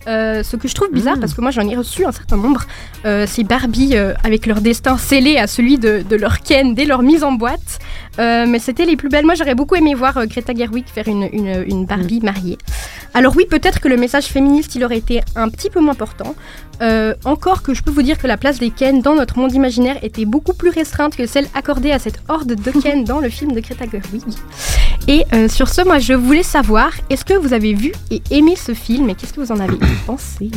Euh, 0.08 0.44
ce 0.44 0.56
que 0.56 0.68
je 0.68 0.76
trouve 0.76 0.92
bizarre 0.92 1.20
parce 1.20 1.34
que 1.34 1.42
moi 1.42 1.50
j'en 1.50 1.68
ai 1.68 1.76
reçu 1.76 2.06
un 2.06 2.12
certain 2.12 2.38
nombre 2.38 2.66
euh, 3.06 3.26
ces 3.26 3.44
Barbie 3.44 3.96
euh, 3.96 4.14
avec 4.24 4.46
leur 4.46 4.62
destin 4.62 4.98
scellé 4.98 5.38
à 5.38 5.48
celui 5.48 5.80
de, 5.80 6.04
de 6.08 6.16
leur 6.16 6.42
Ken 6.42 6.76
dès 6.76 6.86
leur 6.86 7.02
mise 7.02 7.24
en 7.24 7.32
boîte. 7.32 7.80
Euh, 8.20 8.46
mais 8.48 8.60
c'était 8.60 8.86
les 8.86 8.96
plus 8.96 9.10
belles. 9.10 9.26
Moi 9.26 9.36
j'aurais 9.36 9.56
beaucoup 9.56 9.76
aimé 9.76 9.94
voir 9.94 10.18
euh, 10.18 10.26
Greta 10.26 10.54
Gerwig 10.54 10.86
faire 10.88 11.08
une, 11.08 11.28
une, 11.32 11.66
une 11.68 11.86
Barbie 11.86 12.22
mariée. 12.22 12.58
Alors 13.14 13.36
oui, 13.36 13.46
peut-être 13.50 13.80
que 13.80 13.88
le 13.88 13.98
message 13.98 14.26
féministe 14.26 14.76
il 14.76 14.84
aurait 14.84 14.98
été 14.98 15.22
un 15.36 15.50
petit 15.50 15.70
peu 15.70 15.80
moins 15.80 15.96
portant. 15.96 16.36
Euh, 16.82 17.14
encore 17.24 17.62
que 17.62 17.74
je 17.74 17.82
peux 17.82 17.92
vous 17.92 18.02
dire 18.02 18.18
que 18.18 18.28
la 18.28 18.38
place 18.38 18.60
des 18.60 18.70
Ken 18.70 19.02
dans 19.02 19.16
notre 19.16 19.38
monde 19.40 19.54
imaginaire 19.54 19.98
était 20.04 20.26
beaucoup 20.26 20.54
plus 20.54 20.70
restreinte 20.70 21.16
que 21.16 21.26
celle 21.26 21.48
accordée 21.54 21.92
à 21.92 22.00
cette 22.00 22.20
horde 22.28 22.56
de 22.56 22.72
Ken 22.82 23.04
dans 23.04 23.20
le 23.20 23.30
film 23.30 23.54
de 23.54 23.60
Greta 23.60 23.86
Gerwig. 23.86 24.24
Et 25.08 25.24
euh, 25.34 25.48
sur 25.48 25.70
ce, 25.70 25.82
moi 25.82 26.00
je 26.00 26.14
voulais 26.14 26.44
savoir, 26.44 26.92
est-ce 27.10 27.24
que 27.24 27.34
vous 27.34 27.54
avez 27.54 27.74
vu 27.74 27.94
et 28.12 28.22
aimé 28.32 28.56
ce 28.56 28.74
film 28.74 29.10
et 29.10 29.16
qu'est-ce 29.16 29.34
que 29.34 29.42
vous 29.42 29.52
en 29.52 29.60
avez 29.60 29.78
pensé? 30.08 30.50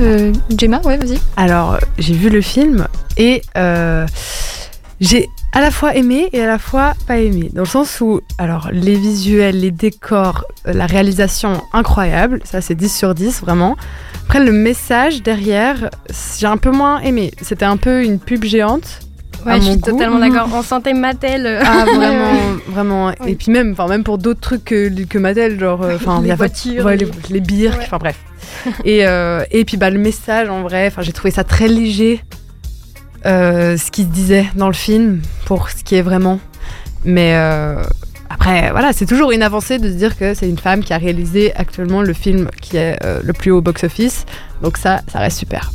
Euh, 0.00 0.32
Gemma, 0.56 0.80
ouais, 0.84 0.96
vas-y. 0.96 1.18
Alors, 1.36 1.78
j'ai 1.98 2.14
vu 2.14 2.28
le 2.28 2.40
film 2.40 2.86
et 3.16 3.42
euh, 3.56 4.06
j'ai 5.00 5.28
à 5.52 5.60
la 5.60 5.70
fois 5.70 5.94
aimé 5.96 6.28
et 6.32 6.42
à 6.42 6.46
la 6.46 6.58
fois 6.58 6.94
pas 7.06 7.18
aimé. 7.18 7.50
Dans 7.52 7.62
le 7.62 7.68
sens 7.68 8.00
où, 8.00 8.20
alors, 8.38 8.68
les 8.72 8.94
visuels, 8.96 9.60
les 9.60 9.70
décors, 9.70 10.44
euh, 10.66 10.72
la 10.72 10.86
réalisation, 10.86 11.62
incroyable. 11.72 12.40
Ça, 12.44 12.60
c'est 12.60 12.74
10 12.74 12.94
sur 12.94 13.14
10, 13.14 13.40
vraiment. 13.40 13.76
Après, 14.24 14.40
le 14.44 14.52
message 14.52 15.22
derrière, 15.22 15.88
j'ai 16.38 16.46
un 16.46 16.56
peu 16.58 16.70
moins 16.70 17.00
aimé. 17.00 17.30
C'était 17.40 17.64
un 17.64 17.76
peu 17.76 18.04
une 18.04 18.18
pub 18.18 18.44
géante. 18.44 19.00
Ouais, 19.46 19.58
je 19.60 19.66
suis 19.66 19.76
goût. 19.76 19.92
totalement 19.92 20.18
d'accord. 20.18 20.48
On 20.54 20.62
sentait 20.62 20.92
Mattel. 20.94 21.60
Ah, 21.64 21.84
vraiment, 21.94 22.32
vraiment. 22.66 23.12
Oui. 23.20 23.30
Et 23.30 23.34
puis 23.36 23.52
même, 23.52 23.72
enfin, 23.72 23.86
même 23.86 24.02
pour 24.04 24.18
d'autres 24.18 24.40
trucs 24.40 24.64
que, 24.64 24.88
que 25.04 25.16
Mattel, 25.18 25.58
genre, 25.60 25.82
euh, 25.82 25.94
enfin, 25.94 26.20
Les 26.22 26.34
voitures, 26.34 26.84
ouais, 26.84 26.96
les- 26.96 27.08
les, 27.30 27.68
Ouais. 27.68 27.72
enfin 27.80 27.98
bref. 27.98 28.16
et, 28.84 29.06
euh, 29.06 29.44
et 29.52 29.64
puis 29.64 29.76
bah, 29.76 29.90
le 29.90 29.98
message, 29.98 30.48
en 30.50 30.62
vrai, 30.62 30.88
enfin, 30.88 31.02
j'ai 31.02 31.12
trouvé 31.12 31.30
ça 31.30 31.44
très 31.44 31.68
léger, 31.68 32.22
euh, 33.26 33.76
ce 33.76 33.90
qui 33.90 34.02
se 34.02 34.08
disait 34.08 34.46
dans 34.54 34.68
le 34.68 34.74
film, 34.74 35.20
pour 35.46 35.70
ce 35.70 35.82
qui 35.84 35.94
est 35.96 36.02
vraiment. 36.02 36.40
Mais 37.04 37.34
euh, 37.34 37.82
après, 38.30 38.70
voilà, 38.70 38.92
c'est 38.92 39.06
toujours 39.06 39.32
une 39.32 39.42
avancée 39.42 39.78
de 39.78 39.88
se 39.88 39.94
dire 39.94 40.16
que 40.16 40.34
c'est 40.34 40.48
une 40.48 40.58
femme 40.58 40.82
qui 40.82 40.92
a 40.92 40.98
réalisé 40.98 41.54
actuellement 41.54 42.02
le 42.02 42.12
film 42.12 42.48
qui 42.60 42.76
est 42.76 42.98
euh, 43.04 43.20
le 43.22 43.32
plus 43.32 43.50
haut 43.50 43.60
box-office. 43.60 44.26
Donc 44.62 44.76
ça, 44.76 45.00
ça 45.12 45.20
reste 45.20 45.38
super. 45.38 45.72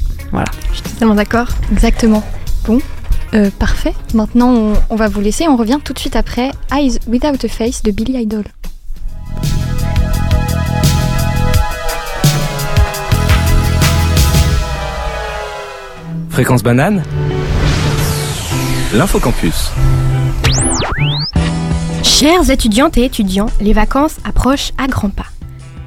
Je 0.71 0.75
suis 0.75 0.83
totalement 0.83 1.15
d'accord. 1.15 1.47
Exactement. 1.71 2.23
Bon, 2.65 2.79
euh, 3.33 3.51
parfait. 3.59 3.93
Maintenant, 4.13 4.49
on, 4.51 4.73
on 4.89 4.95
va 4.95 5.07
vous 5.07 5.21
laisser. 5.21 5.47
On 5.47 5.55
revient 5.55 5.79
tout 5.83 5.93
de 5.93 5.99
suite 5.99 6.15
après 6.15 6.51
Eyes 6.71 6.97
Without 7.07 7.43
a 7.43 7.47
Face 7.47 7.83
de 7.83 7.91
Billy 7.91 8.21
Idol. 8.21 8.43
Fréquence 16.29 16.63
banane? 16.63 17.03
L'infocampus. 18.93 19.71
Chères 22.03 22.47
étudiantes 22.51 22.95
et 22.99 23.05
étudiants, 23.05 23.47
les 23.59 23.73
vacances 23.73 24.17
approchent 24.23 24.71
à 24.77 24.85
grands 24.85 25.09
pas. 25.09 25.25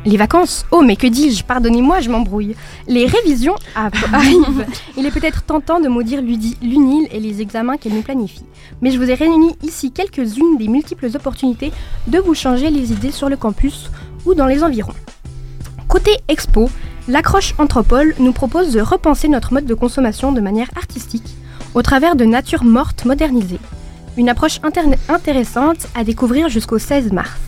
Les 0.04 0.16
vacances 0.16 0.66
Oh, 0.72 0.82
mais 0.82 0.96
que 0.96 1.06
dis-je 1.06 1.44
Pardonnez-moi, 1.44 2.00
je 2.00 2.10
m'embrouille. 2.10 2.56
Les 2.88 3.06
révisions 3.06 3.54
arrivent. 3.76 4.66
Il 4.96 5.06
est 5.06 5.12
peut-être 5.12 5.44
tentant 5.44 5.78
de 5.78 5.86
maudire 5.86 6.20
l'UNIL 6.20 7.06
et 7.12 7.20
les 7.20 7.40
examens 7.40 7.76
qu'elle 7.76 7.94
nous 7.94 8.02
planifie. 8.02 8.44
Mais 8.82 8.90
je 8.90 8.98
vous 8.98 9.08
ai 9.08 9.14
réuni 9.14 9.56
ici 9.62 9.92
quelques-unes 9.92 10.58
des 10.58 10.66
multiples 10.66 11.06
opportunités 11.14 11.72
de 12.08 12.18
vous 12.18 12.34
changer 12.34 12.70
les 12.70 12.90
idées 12.90 13.12
sur 13.12 13.28
le 13.28 13.36
campus 13.36 13.88
ou 14.24 14.34
dans 14.34 14.46
les 14.46 14.64
environs. 14.64 14.94
Côté 15.86 16.10
expo, 16.26 16.68
l'accroche 17.06 17.54
Anthropole 17.58 18.16
nous 18.18 18.32
propose 18.32 18.72
de 18.72 18.80
repenser 18.80 19.28
notre 19.28 19.52
mode 19.52 19.66
de 19.66 19.74
consommation 19.74 20.32
de 20.32 20.40
manière 20.40 20.70
artistique 20.74 21.36
au 21.76 21.82
travers 21.82 22.16
de 22.16 22.24
nature 22.24 22.64
morte 22.64 23.04
modernisée. 23.04 23.60
Une 24.16 24.30
approche 24.30 24.60
intéressante 25.08 25.86
à 25.94 26.04
découvrir 26.04 26.48
jusqu'au 26.48 26.78
16 26.78 27.12
mars. 27.12 27.38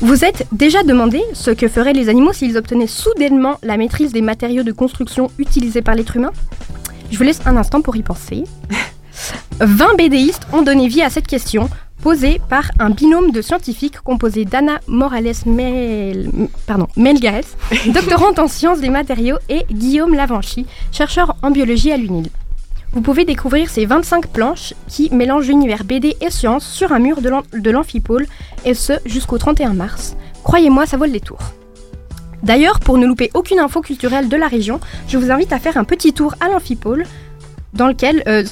Vous 0.00 0.24
êtes 0.24 0.46
déjà 0.50 0.82
demandé 0.82 1.22
ce 1.34 1.50
que 1.50 1.68
feraient 1.68 1.92
les 1.92 2.08
animaux 2.08 2.32
s'ils 2.32 2.56
obtenaient 2.56 2.86
soudainement 2.86 3.58
la 3.62 3.76
maîtrise 3.76 4.12
des 4.12 4.22
matériaux 4.22 4.62
de 4.62 4.72
construction 4.72 5.30
utilisés 5.38 5.82
par 5.82 5.94
l'être 5.94 6.16
humain? 6.16 6.32
Je 7.10 7.18
vous 7.18 7.22
laisse 7.22 7.42
un 7.44 7.58
instant 7.58 7.82
pour 7.82 7.96
y 7.96 8.02
penser. 8.02 8.44
20 9.60 9.96
BDistes 9.98 10.46
ont 10.54 10.62
donné 10.62 10.88
vie 10.88 11.02
à 11.02 11.10
cette 11.10 11.26
question, 11.26 11.68
posée 12.02 12.40
par 12.48 12.70
un 12.78 12.88
binôme 12.88 13.30
de 13.30 13.42
scientifiques 13.42 14.00
composé 14.00 14.46
d'Anna 14.46 14.80
Morales 14.88 15.34
Mel... 15.44 16.30
pardon, 16.66 16.86
Melgares, 16.96 17.44
doctorante 17.92 18.38
en 18.38 18.48
sciences 18.48 18.80
des 18.80 18.88
matériaux, 18.88 19.36
et 19.50 19.66
Guillaume 19.70 20.14
Lavanchy, 20.14 20.64
chercheur 20.92 21.36
en 21.42 21.50
biologie 21.50 21.92
à 21.92 21.98
l'UNIL. 21.98 22.30
Vous 22.94 23.00
pouvez 23.00 23.24
découvrir 23.24 23.68
ces 23.70 23.86
25 23.86 24.28
planches 24.28 24.72
qui 24.88 25.10
mélangent 25.12 25.48
l'univers 25.48 25.82
BD 25.84 26.16
et 26.20 26.30
science 26.30 26.64
sur 26.64 26.92
un 26.92 27.00
mur 27.00 27.20
de 27.20 27.28
l'am- 27.28 27.42
de 27.52 27.70
l'amphipôle, 27.70 28.26
et 28.64 28.74
ce 28.74 28.92
jusqu'au 29.04 29.36
31 29.36 29.74
mars. 29.74 30.16
Croyez-moi, 30.44 30.86
ça 30.86 30.96
vaut 30.96 31.04
le 31.04 31.10
détour. 31.10 31.38
D'ailleurs, 32.44 32.78
pour 32.78 32.98
ne 32.98 33.06
louper 33.06 33.30
aucune 33.34 33.58
info 33.58 33.80
culturelle 33.80 34.28
de 34.28 34.36
la 34.36 34.46
région, 34.46 34.78
je 35.08 35.18
vous 35.18 35.30
invite 35.32 35.52
à 35.52 35.58
faire 35.58 35.76
un 35.76 35.84
petit 35.84 36.12
tour 36.12 36.34
à 36.40 36.48
l'amphipôle, 36.48 37.04
dans 37.72 37.88
lequel, 37.88 38.22
euh, 38.28 38.44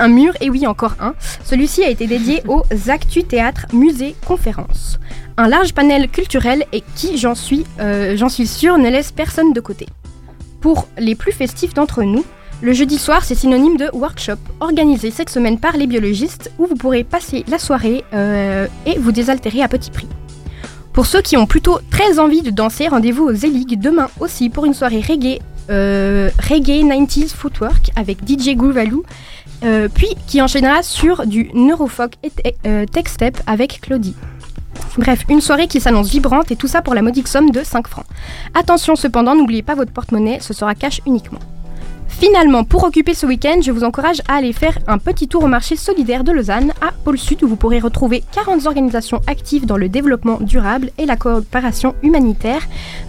un 0.00 0.08
mur, 0.08 0.32
et 0.40 0.50
oui 0.50 0.66
encore 0.66 0.94
un, 0.98 1.14
celui-ci 1.44 1.84
a 1.84 1.88
été 1.88 2.08
dédié 2.08 2.42
aux 2.48 2.64
Actus 2.88 3.28
Théâtre, 3.28 3.66
Musée, 3.72 4.16
Conférences. 4.26 4.98
Un 5.36 5.46
large 5.48 5.72
panel 5.72 6.08
culturel 6.08 6.64
et 6.72 6.82
qui, 6.96 7.16
j'en 7.16 7.36
suis, 7.36 7.64
euh, 7.78 8.16
j'en 8.16 8.28
suis 8.28 8.48
sûre, 8.48 8.76
ne 8.78 8.88
laisse 8.88 9.12
personne 9.12 9.52
de 9.52 9.60
côté. 9.60 9.86
Pour 10.60 10.88
les 10.98 11.14
plus 11.14 11.30
festifs 11.32 11.74
d'entre 11.74 12.02
nous, 12.02 12.24
le 12.62 12.72
jeudi 12.72 12.98
soir, 12.98 13.24
c'est 13.24 13.34
synonyme 13.34 13.76
de 13.76 13.90
workshop, 13.92 14.36
organisé 14.60 15.10
cette 15.10 15.28
semaine 15.28 15.58
par 15.58 15.76
les 15.76 15.86
biologistes, 15.86 16.50
où 16.58 16.66
vous 16.66 16.76
pourrez 16.76 17.04
passer 17.04 17.44
la 17.48 17.58
soirée 17.58 18.04
euh, 18.14 18.66
et 18.86 18.98
vous 18.98 19.12
désaltérer 19.12 19.62
à 19.62 19.68
petit 19.68 19.90
prix. 19.90 20.08
Pour 20.94 21.06
ceux 21.06 21.20
qui 21.20 21.36
ont 21.36 21.46
plutôt 21.46 21.78
très 21.90 22.18
envie 22.18 22.40
de 22.42 22.50
danser, 22.50 22.88
rendez-vous 22.88 23.24
aux 23.24 23.34
Zelig 23.34 23.78
demain 23.78 24.08
aussi 24.20 24.48
pour 24.48 24.64
une 24.64 24.74
soirée 24.74 25.00
reggae, 25.06 25.40
euh, 25.70 26.30
reggae 26.48 26.82
90s 26.84 27.34
footwork 27.34 27.90
avec 27.96 28.18
DJ 28.26 28.54
Groovaloo, 28.56 29.04
euh, 29.64 29.88
puis 29.92 30.08
qui 30.26 30.40
enchaînera 30.40 30.82
sur 30.82 31.26
du 31.26 31.50
neurofolk 31.52 32.14
et 32.22 32.30
te- 32.30 32.84
tech 32.86 33.08
step 33.08 33.38
avec 33.46 33.80
Claudie. 33.82 34.14
Bref, 34.96 35.24
une 35.28 35.40
soirée 35.40 35.66
qui 35.66 35.80
s'annonce 35.80 36.08
vibrante 36.10 36.50
et 36.52 36.56
tout 36.56 36.68
ça 36.68 36.80
pour 36.80 36.94
la 36.94 37.02
modique 37.02 37.28
somme 37.28 37.50
de 37.50 37.62
5 37.64 37.88
francs. 37.88 38.06
Attention 38.54 38.94
cependant, 38.96 39.34
n'oubliez 39.34 39.62
pas 39.62 39.74
votre 39.74 39.92
porte-monnaie, 39.92 40.38
ce 40.40 40.54
sera 40.54 40.74
cash 40.74 41.00
uniquement. 41.06 41.40
Finalement, 42.08 42.64
pour 42.64 42.84
occuper 42.84 43.14
ce 43.14 43.26
week-end, 43.26 43.60
je 43.62 43.70
vous 43.72 43.84
encourage 43.84 44.22
à 44.28 44.36
aller 44.36 44.52
faire 44.52 44.78
un 44.86 44.98
petit 44.98 45.28
tour 45.28 45.44
au 45.44 45.46
marché 45.46 45.76
solidaire 45.76 46.24
de 46.24 46.32
Lausanne, 46.32 46.72
à 46.80 46.92
Pôle 47.04 47.18
Sud, 47.18 47.42
où 47.42 47.48
vous 47.48 47.56
pourrez 47.56 47.80
retrouver 47.80 48.22
40 48.32 48.66
organisations 48.66 49.20
actives 49.26 49.66
dans 49.66 49.76
le 49.76 49.88
développement 49.88 50.38
durable 50.40 50.90
et 50.96 51.06
la 51.06 51.16
coopération 51.16 51.94
humanitaire, 52.02 52.62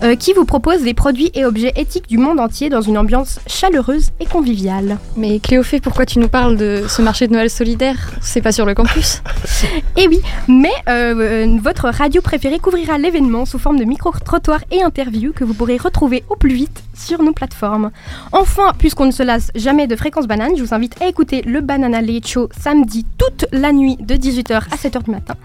euh, 0.03 0.15
qui 0.15 0.33
vous 0.33 0.45
proposent 0.45 0.83
des 0.83 0.93
produits 0.93 1.31
et 1.33 1.45
objets 1.45 1.73
éthiques 1.75 2.07
du 2.07 2.17
monde 2.17 2.39
entier 2.39 2.69
dans 2.69 2.81
une 2.81 2.97
ambiance 2.97 3.39
chaleureuse 3.47 4.09
et 4.19 4.25
conviviale. 4.25 4.97
Mais 5.15 5.39
Cléophée, 5.39 5.79
pourquoi 5.79 6.05
tu 6.05 6.19
nous 6.19 6.27
parles 6.27 6.57
de 6.57 6.83
ce 6.87 7.01
marché 7.01 7.27
de 7.27 7.33
Noël 7.33 7.49
solidaire? 7.49 8.11
C'est 8.21 8.41
pas 8.41 8.51
sur 8.51 8.65
le 8.65 8.73
campus? 8.73 9.21
Et 9.97 10.07
oui, 10.07 10.19
mais 10.47 10.73
euh, 10.89 11.15
euh, 11.15 11.57
votre 11.61 11.89
radio 11.89 12.21
préférée 12.21 12.59
couvrira 12.59 12.97
l'événement 12.97 13.45
sous 13.45 13.59
forme 13.59 13.79
de 13.79 13.85
micro-trottoirs 13.85 14.63
et 14.71 14.81
interviews 14.81 15.33
que 15.33 15.43
vous 15.43 15.53
pourrez 15.53 15.77
retrouver 15.77 16.23
au 16.29 16.35
plus 16.35 16.53
vite 16.53 16.84
sur 16.97 17.21
nos 17.23 17.33
plateformes. 17.33 17.91
Enfin, 18.31 18.73
puisqu'on 18.77 19.05
ne 19.05 19.11
se 19.11 19.23
lasse 19.23 19.51
jamais 19.55 19.87
de 19.87 19.95
Fréquence 19.95 20.27
Banane, 20.27 20.55
je 20.57 20.63
vous 20.63 20.73
invite 20.73 21.01
à 21.01 21.07
écouter 21.07 21.41
le 21.43 21.61
Banana 21.61 22.01
Late 22.01 22.27
Show 22.27 22.49
samedi 22.59 23.05
toute 23.17 23.45
la 23.51 23.71
nuit 23.71 23.97
de 23.99 24.15
18h 24.15 24.63
à 24.71 24.75
7h 24.75 25.03
du 25.03 25.11
matin. 25.11 25.35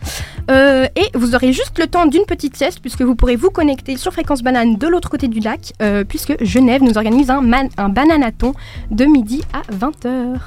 Euh, 0.51 0.87
et 0.97 1.07
vous 1.15 1.35
aurez 1.35 1.53
juste 1.53 1.79
le 1.79 1.87
temps 1.87 2.07
d'une 2.07 2.25
petite 2.25 2.57
sieste, 2.57 2.81
puisque 2.81 3.03
vous 3.03 3.15
pourrez 3.15 3.37
vous 3.37 3.51
connecter 3.51 3.97
sur 3.97 4.13
Fréquence 4.13 4.43
Banane 4.43 4.77
de 4.77 4.87
l'autre 4.87 5.11
côté 5.11 5.29
du 5.29 5.41
lac, 5.41 5.73
euh, 5.83 6.05
puisque 6.05 6.43
Genève 6.43 6.83
nous 6.83 6.97
organise 6.97 7.31
un, 7.31 7.43
bananaton 7.89 8.55
de 8.91 9.05
midi 9.05 9.43
à 9.53 9.63
20h. 9.73 10.39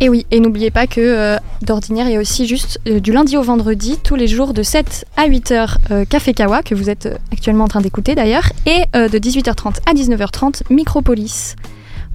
Et 0.00 0.08
oui, 0.08 0.26
et 0.30 0.40
n'oubliez 0.40 0.70
pas 0.70 0.86
que 0.86 1.00
euh, 1.00 1.36
d'ordinaire, 1.62 2.08
il 2.08 2.12
y 2.12 2.16
a 2.16 2.20
aussi 2.20 2.46
juste 2.46 2.80
du 2.84 3.12
lundi 3.12 3.36
au 3.36 3.42
vendredi, 3.42 3.98
tous 4.02 4.16
les 4.16 4.26
jours 4.26 4.52
de 4.52 4.62
7 4.62 5.06
à 5.16 5.26
8 5.26 5.50
heures, 5.52 5.78
euh, 5.90 6.04
Café 6.04 6.34
Kawa, 6.34 6.62
que 6.62 6.74
vous 6.74 6.90
êtes 6.90 7.08
actuellement 7.32 7.64
en 7.64 7.68
train 7.68 7.80
d'écouter 7.80 8.14
d'ailleurs, 8.14 8.50
et 8.66 8.84
de 8.94 9.18
18h30 9.18 9.76
à 9.86 9.94
19h30, 9.94 10.43
Micropolis. 10.70 11.56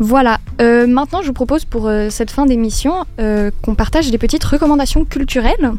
Voilà, 0.02 0.38
Euh, 0.62 0.88
maintenant 0.88 1.22
je 1.22 1.28
vous 1.28 1.34
propose 1.34 1.66
pour 1.66 1.88
euh, 1.88 2.10
cette 2.10 2.32
fin 2.32 2.46
d'émission 2.46 2.94
euh, 3.20 3.52
qu'on 3.62 3.76
partage 3.76 4.10
des 4.12 4.18
petites 4.18 4.44
recommandations 4.46 5.04
culturelles. 5.06 5.72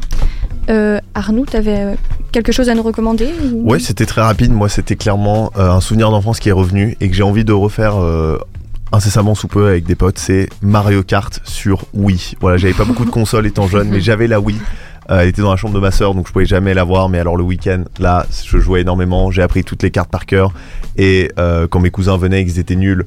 Arnaud, 1.15 1.45
tu 1.49 1.57
avais 1.57 1.95
quelque 2.31 2.51
chose 2.51 2.69
à 2.69 2.75
nous 2.75 2.83
recommander 2.83 3.27
ou- 3.51 3.69
Ouais, 3.69 3.79
c'était 3.79 4.05
très 4.05 4.21
rapide. 4.21 4.51
Moi, 4.53 4.69
c'était 4.69 4.95
clairement 4.95 5.51
un 5.57 5.81
souvenir 5.81 6.11
d'enfance 6.11 6.39
qui 6.39 6.49
est 6.49 6.53
revenu 6.53 6.95
et 7.01 7.09
que 7.09 7.15
j'ai 7.15 7.23
envie 7.23 7.43
de 7.43 7.51
refaire 7.53 7.95
incessamment 8.93 9.35
sous 9.35 9.47
peu 9.47 9.67
avec 9.67 9.83
des 9.85 9.95
potes. 9.95 10.17
C'est 10.19 10.49
Mario 10.61 11.03
Kart 11.03 11.39
sur 11.43 11.85
Wii. 11.93 12.35
Voilà, 12.39 12.57
j'avais 12.57 12.73
pas 12.73 12.85
beaucoup 12.85 13.05
de 13.05 13.09
consoles 13.09 13.47
étant 13.47 13.67
jeune, 13.67 13.89
mais 13.89 13.99
j'avais 14.07 14.27
la 14.27 14.39
Wii. 14.39 14.57
Euh, 15.11 15.19
elle 15.19 15.27
était 15.27 15.41
dans 15.41 15.51
la 15.51 15.57
chambre 15.57 15.73
de 15.73 15.79
ma 15.79 15.91
sœur, 15.91 16.15
donc 16.15 16.27
je 16.27 16.31
pouvais 16.31 16.45
jamais 16.45 16.73
la 16.73 16.83
voir. 16.83 17.09
Mais 17.09 17.19
alors 17.19 17.35
le 17.35 17.43
week-end, 17.43 17.83
là, 17.99 18.25
je 18.45 18.57
jouais 18.57 18.81
énormément. 18.81 19.29
J'ai 19.29 19.41
appris 19.41 19.63
toutes 19.63 19.83
les 19.83 19.91
cartes 19.91 20.09
par 20.09 20.25
cœur. 20.25 20.53
Et 20.97 21.29
euh, 21.37 21.67
quand 21.67 21.79
mes 21.79 21.91
cousins 21.91 22.17
venaient 22.17 22.41
et 22.41 22.45
qu'ils 22.45 22.59
étaient 22.59 22.75
nuls, 22.75 23.05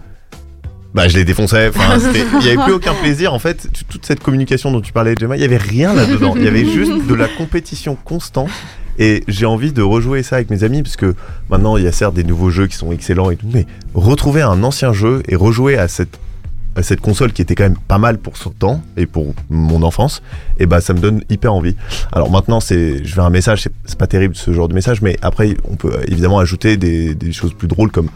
bah 0.95 1.09
je 1.09 1.17
les 1.17 1.25
défonçais. 1.25 1.69
Enfin, 1.69 1.99
il 2.41 2.47
y 2.47 2.51
avait 2.51 2.63
plus 2.63 2.75
aucun 2.75 2.95
plaisir. 2.95 3.33
En 3.33 3.39
fait, 3.39 3.69
toute 3.89 4.05
cette 4.05 4.21
communication 4.21 4.71
dont 4.71 4.81
tu 4.81 4.93
parlais, 4.93 5.15
Gemma, 5.19 5.37
il 5.37 5.43
y 5.43 5.45
avait 5.45 5.57
rien 5.57 5.95
là-dedans. 5.95 6.35
Il 6.37 6.45
y 6.45 6.49
avait 6.49 6.67
juste 6.67 7.07
de 7.07 7.15
la 7.15 7.27
compétition 7.27 7.97
constante. 7.97 8.51
Et 8.99 9.25
j'ai 9.27 9.47
envie 9.47 9.73
de 9.73 9.83
rejouer 9.83 10.23
ça 10.23 10.37
avec 10.37 10.51
mes 10.51 10.63
amis 10.63 10.85
parce 10.85 10.95
que 10.95 11.17
maintenant 11.51 11.77
il 11.77 11.83
y 11.83 11.89
a 11.89 11.91
certes 11.91 12.15
des 12.15 12.23
nouveaux 12.23 12.51
jeux 12.51 12.69
qui 12.69 12.77
sont 12.77 12.93
excellents 12.93 13.29
et 13.31 13.37
tout, 13.37 13.49
mais 13.53 13.67
retrouver 13.93 14.41
un 14.41 14.63
ancien 14.63 14.93
jeu 14.93 15.25
et 15.27 15.35
rejouer 15.35 15.77
à 15.77 15.89
cette 15.89 16.21
cette 16.83 17.01
console 17.01 17.33
qui 17.33 17.43
était 17.43 17.55
quand 17.55 17.65
même 17.65 17.77
pas 17.89 17.99
mal 17.99 18.19
pour 18.19 18.37
son 18.37 18.51
temps 18.51 18.83
et 18.97 19.07
pour 19.07 19.35
mon 19.51 19.83
enfance, 19.83 20.23
et 20.59 20.67
bah 20.67 20.81
ça 20.81 20.93
me 20.95 20.99
donne 20.99 21.23
hyper 21.31 21.55
envie. 21.55 21.77
Alors 22.13 22.31
maintenant 22.31 22.61
c'est, 22.61 23.05
je 23.05 23.15
vais 23.17 23.23
un 23.23 23.31
message, 23.31 23.63
c'est- 23.63 23.97
pas 23.99 24.07
terrible 24.09 24.35
ce 24.35 24.53
genre 24.53 24.67
de 24.69 24.75
message, 24.75 25.03
mais 25.03 25.17
après 25.23 25.57
on 25.71 25.77
peut 25.77 25.93
évidemment 26.09 26.39
ajouter 26.41 26.77
des 26.77 27.33
choses 27.33 27.55
plus 27.55 27.69
drôles 27.69 27.91
comme 27.93 28.09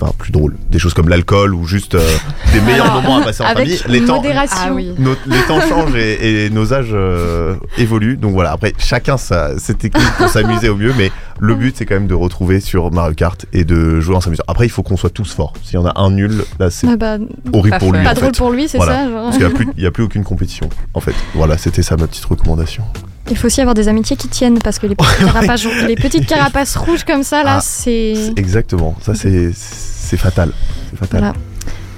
Enfin, 0.00 0.12
plus 0.16 0.30
drôles. 0.30 0.54
Des 0.70 0.78
choses 0.78 0.94
comme 0.94 1.08
l'alcool 1.08 1.54
ou 1.54 1.66
juste 1.66 1.96
euh, 1.96 2.08
des 2.52 2.60
meilleurs 2.60 2.86
Alors, 2.90 3.02
moments 3.02 3.18
à 3.18 3.24
passer 3.24 3.42
en 3.42 3.46
avec 3.46 3.68
famille. 3.68 4.00
Les 4.00 4.06
temps, 4.06 4.16
modération. 4.16 4.56
Ah 4.60 4.72
oui. 4.72 4.92
nos- 4.96 5.16
les 5.26 5.42
temps 5.48 5.60
changent 5.60 5.96
et, 5.96 6.44
et 6.46 6.50
nos 6.50 6.72
âges 6.72 6.90
euh, 6.92 7.56
évoluent. 7.78 8.16
Donc 8.16 8.32
voilà, 8.32 8.52
après, 8.52 8.72
chacun 8.78 9.16
sa, 9.16 9.58
ses 9.58 9.74
techniques 9.74 10.06
pour 10.16 10.28
s'amuser 10.28 10.68
au 10.68 10.76
mieux. 10.76 10.92
Mais 10.96 11.10
le 11.40 11.56
but, 11.56 11.74
c'est 11.76 11.84
quand 11.84 11.94
même 11.96 12.06
de 12.06 12.14
retrouver 12.14 12.60
sur 12.60 12.92
Mario 12.92 13.14
Kart 13.14 13.44
et 13.52 13.64
de 13.64 13.98
jouer 13.98 14.14
en 14.14 14.20
s'amusant. 14.20 14.44
Après, 14.46 14.66
il 14.66 14.70
faut 14.70 14.84
qu'on 14.84 14.96
soit 14.96 15.10
tous 15.10 15.32
forts. 15.34 15.52
S'il 15.64 15.74
y 15.74 15.78
en 15.78 15.86
a 15.86 16.00
un 16.00 16.10
nul, 16.12 16.44
là, 16.60 16.70
c'est 16.70 16.86
Ah 16.88 16.96
bah, 16.96 17.16
horrible 17.52 17.78
pour 17.78 17.92
lui. 17.92 18.04
pas 18.04 18.10
en 18.10 18.14
drôle 18.14 18.24
fait. 18.26 18.38
pour 18.38 18.50
lui, 18.52 18.68
c'est 18.68 18.78
Voilà. 18.78 18.92
ça 19.04 19.10
genre. 19.10 19.22
Parce 19.24 19.36
qu'il 19.38 19.46
n'y 19.46 19.52
a, 19.52 19.54
plus- 19.56 19.68
il 19.76 19.82
y 19.82 19.86
a 19.86 19.90
plus 19.90 20.04
aucune 20.04 20.22
compétition, 20.22 20.68
en 20.94 21.00
fait. 21.00 21.14
Voilà, 21.34 21.58
c'était 21.58 21.82
ça 21.82 21.96
ma 21.96 22.06
petite 22.06 22.24
recommandation. 22.24 22.84
Il 23.30 23.36
faut 23.36 23.46
aussi 23.46 23.60
avoir 23.60 23.74
des 23.74 23.88
amitiés 23.88 24.16
qui 24.16 24.28
tiennent 24.28 24.58
parce 24.58 24.78
que 24.78 24.86
les 24.86 24.94
petites 24.94 25.18
carapaces, 25.26 25.66
les 25.86 25.96
petites 25.96 26.26
carapaces 26.26 26.76
rouges 26.76 27.04
comme 27.04 27.22
ça 27.22 27.42
là, 27.42 27.56
Ah, 27.58 27.60
c'est 27.60 28.32
Exactement. 28.36 28.96
Ça, 29.02 29.14
c'est 29.14 29.50
c'est 29.54 30.16
fatal. 30.16 30.52
C'est 30.90 30.98
fatal. 30.98 31.20
voilà. 31.20 31.34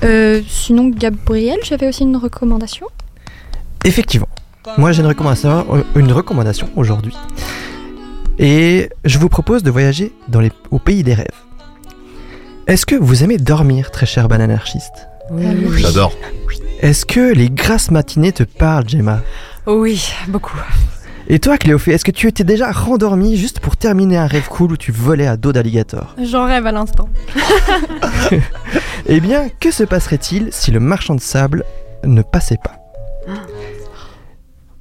Euh, 0.03 0.41
sinon, 0.49 0.89
Gabriel, 0.89 1.59
j'avais 1.63 1.87
aussi 1.89 2.03
une 2.03 2.17
recommandation. 2.17 2.87
Effectivement. 3.85 4.29
Moi, 4.77 4.93
j'ai 4.93 5.01
une 5.01 5.09
recommandation, 5.09 5.85
une 5.95 6.13
recommandation 6.13 6.69
aujourd'hui. 6.77 7.15
Et 8.39 8.89
je 9.05 9.19
vous 9.19 9.29
propose 9.29 9.63
de 9.63 9.71
voyager 9.71 10.13
dans 10.29 10.41
les, 10.41 10.51
au 10.71 10.79
pays 10.79 11.03
des 11.03 11.15
rêves. 11.15 11.27
Est-ce 12.67 12.87
que 12.87 12.95
vous 12.95 13.23
aimez 13.25 13.37
dormir, 13.37 13.91
très 13.91 14.07
cher 14.07 14.29
bananarchiste 14.29 15.09
J'adore. 15.77 16.13
Est-ce 16.81 17.05
que 17.05 17.33
les 17.33 17.51
grasses 17.51 17.91
matinées 17.91 18.33
te 18.33 18.43
parlent, 18.43 18.89
Gemma? 18.89 19.21
Oui, 19.67 20.11
beaucoup. 20.29 20.57
Et 21.33 21.39
toi, 21.39 21.57
Cléophée, 21.59 21.93
est-ce 21.93 22.05
que 22.05 22.11
tu 22.11 22.27
étais 22.27 22.43
déjà 22.43 22.73
rendormi 22.73 23.37
juste 23.37 23.61
pour 23.61 23.77
terminer 23.77 24.17
un 24.17 24.27
rêve 24.27 24.49
cool 24.49 24.73
où 24.73 24.77
tu 24.77 24.91
volais 24.91 25.29
à 25.29 25.37
dos 25.37 25.53
d'alligator 25.53 26.17
J'en 26.21 26.45
rêve 26.47 26.67
à 26.67 26.73
l'instant. 26.73 27.09
Eh 29.07 29.19
bien, 29.21 29.49
que 29.61 29.71
se 29.71 29.83
passerait-il 29.83 30.49
si 30.53 30.71
le 30.71 30.79
marchand 30.79 31.15
de 31.15 31.21
sable 31.21 31.65
ne 32.05 32.23
passait 32.23 32.59
pas? 32.63 32.77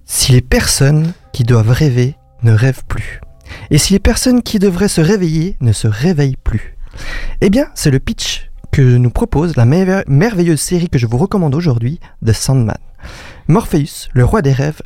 Si 0.05 0.31
les 0.31 0.41
personnes 0.41 1.13
qui 1.33 1.43
doivent 1.43 1.71
rêver 1.71 2.15
ne 2.43 2.51
rêvent 2.51 2.83
plus 2.87 3.21
Et 3.71 3.77
si 3.77 3.93
les 3.93 3.99
personnes 3.99 4.41
qui 4.43 4.59
devraient 4.59 4.87
se 4.87 5.01
réveiller 5.01 5.55
ne 5.61 5.71
se 5.71 5.87
réveillent 5.87 6.37
plus 6.43 6.77
Eh 7.41 7.49
bien, 7.49 7.67
c'est 7.75 7.91
le 7.91 7.99
pitch 7.99 8.49
que 8.71 8.81
nous 8.81 9.09
propose 9.09 9.55
la 9.55 9.65
merve- 9.65 10.03
merveilleuse 10.07 10.59
série 10.61 10.89
que 10.89 10.99
je 10.99 11.07
vous 11.07 11.17
recommande 11.17 11.55
aujourd'hui, 11.55 11.99
The 12.25 12.33
Sandman. 12.33 12.77
Morpheus, 13.49 14.09
le 14.13 14.23
roi 14.23 14.43
des 14.43 14.51
rêves, 14.51 14.83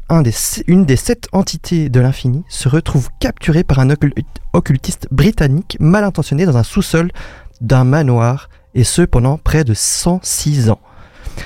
une 0.68 0.86
des 0.86 0.96
sept 0.96 1.28
entités 1.34 1.90
de 1.90 2.00
l'infini, 2.00 2.46
se 2.48 2.70
retrouve 2.70 3.10
capturé 3.20 3.66
par 3.66 3.80
un 3.80 3.90
occult- 3.90 4.24
occultiste 4.54 5.10
britannique 5.12 5.76
mal 5.82 6.06
intentionné 6.06 6.46
dans 6.46 6.56
un 6.56 6.64
sous-sol 6.64 7.12
d'un 7.60 7.84
manoir, 7.84 8.48
et 8.74 8.86
ce 8.86 9.02
pendant 9.02 9.38
près 9.38 9.66
de 9.66 9.74
106 9.74 10.70
ans. 10.70 10.80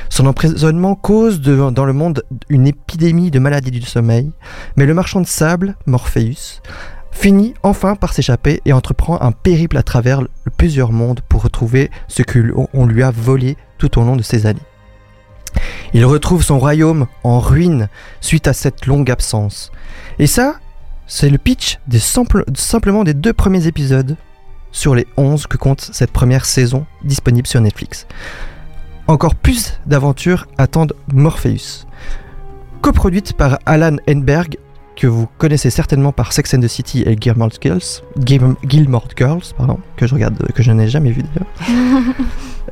Son 0.10 0.28
emprisonnement 0.28 0.94
cause 0.94 1.42
dans 1.42 1.86
le 1.86 1.94
monde 1.94 2.22
une 2.50 2.68
épidémie 2.68 3.32
de 3.32 3.40
maladies 3.40 3.72
du 3.72 3.82
sommeil, 3.82 4.32
mais 4.76 4.86
le 4.86 4.94
marchand 4.94 5.20
de 5.22 5.26
sable, 5.26 5.76
Morpheus, 5.88 6.62
finit 7.12 7.56
enfin 7.64 7.96
par 7.96 8.14
s'échapper 8.14 8.62
et 8.66 8.74
entreprend 8.74 9.20
un 9.22 9.32
périple 9.32 9.78
à 9.78 9.84
travers 9.84 10.22
plusieurs 10.56 10.92
mondes 10.92 11.22
pour 11.28 11.42
retrouver 11.42 11.90
ce 12.08 12.22
qu'on 12.22 12.86
lui 12.86 13.02
a 13.02 13.10
volé 13.10 13.58
tout 13.80 13.98
au 13.98 14.04
long 14.04 14.18
de 14.18 14.22
ces 14.22 14.46
années. 14.46 14.62
Il 15.94 16.06
retrouve 16.06 16.44
son 16.44 16.60
royaume 16.60 17.08
en 17.24 17.40
ruine 17.40 17.90
suite 18.22 18.48
à 18.48 18.54
cette 18.54 18.86
longue 18.86 19.12
absence. 19.12 19.72
Et 20.20 20.28
ça, 20.28 20.60
c'est 21.08 21.30
le 21.30 21.38
pitch 21.38 21.80
simplement 22.56 23.04
des 23.04 23.14
deux 23.14 23.34
premiers 23.34 23.68
épisodes 23.68 24.18
sur 24.72 24.94
les 24.94 25.08
11 25.18 25.48
que 25.48 25.58
compte 25.58 25.90
cette 25.94 26.12
première 26.12 26.46
saison 26.46 26.86
disponible 27.04 27.48
sur 27.48 27.62
Netflix. 27.62 28.08
Encore 29.08 29.36
plus 29.36 29.80
d'aventures 29.86 30.48
attendent 30.58 30.94
Morpheus. 31.14 31.86
Coproduite 32.82 33.34
par 33.34 33.58
Alan 33.66 33.96
Enberg, 34.10 34.58
que 34.98 35.08
vous 35.08 35.28
connaissez 35.38 35.70
certainement 35.70 36.12
par 36.12 36.34
Sex 36.34 36.54
and 36.56 36.60
the 36.62 36.68
City 36.68 37.04
et 37.06 37.16
Gilmore 37.20 37.52
Girls, 37.62 38.02
Gil- 38.26 38.56
Gilmore 38.68 39.08
Girls, 39.16 39.44
pardon, 39.56 39.78
que 39.96 40.08
je 40.08 40.14
regarde, 40.14 40.36
que 40.54 40.64
je 40.64 40.72
n'ai 40.72 40.90
jamais 40.90 41.12
vu 41.12 41.22
d'ailleurs. 41.24 42.04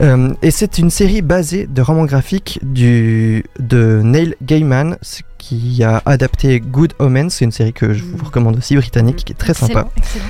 Euh, 0.01 0.33
et 0.41 0.51
c'est 0.51 0.77
une 0.77 0.89
série 0.89 1.21
basée 1.21 1.67
de 1.67 1.81
romans 1.81 2.03
graphiques 2.03 2.59
du, 2.63 3.45
de 3.61 4.01
Neil 4.03 4.35
Gaiman, 4.43 4.97
qui 5.37 5.85
a 5.85 6.01
adapté 6.05 6.59
Good 6.59 6.91
Omens, 6.99 7.29
c'est 7.29 7.45
une 7.45 7.53
série 7.53 7.71
que 7.71 7.93
je 7.93 8.03
vous 8.03 8.25
recommande 8.25 8.57
aussi, 8.57 8.75
britannique, 8.75 9.23
qui 9.23 9.31
est 9.31 9.37
très 9.37 9.53
sympa. 9.53 9.87
Excellent. 9.95 10.25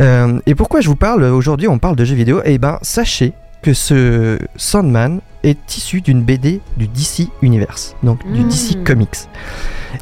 Euh, 0.00 0.40
et 0.46 0.56
pourquoi 0.56 0.80
je 0.80 0.88
vous 0.88 0.96
parle 0.96 1.22
aujourd'hui, 1.22 1.68
on 1.68 1.78
parle 1.78 1.94
de 1.94 2.04
jeux 2.04 2.16
vidéo? 2.16 2.40
Eh 2.44 2.58
ben, 2.58 2.80
sachez 2.82 3.32
que 3.66 3.74
ce 3.74 4.38
Sandman 4.54 5.20
est 5.42 5.76
issu 5.76 6.00
d'une 6.00 6.22
BD 6.22 6.60
du 6.76 6.86
DC 6.86 7.28
Universe, 7.42 7.96
donc 8.04 8.20
du. 8.32 8.44
DC 8.44 8.84
Comics. 8.84 9.16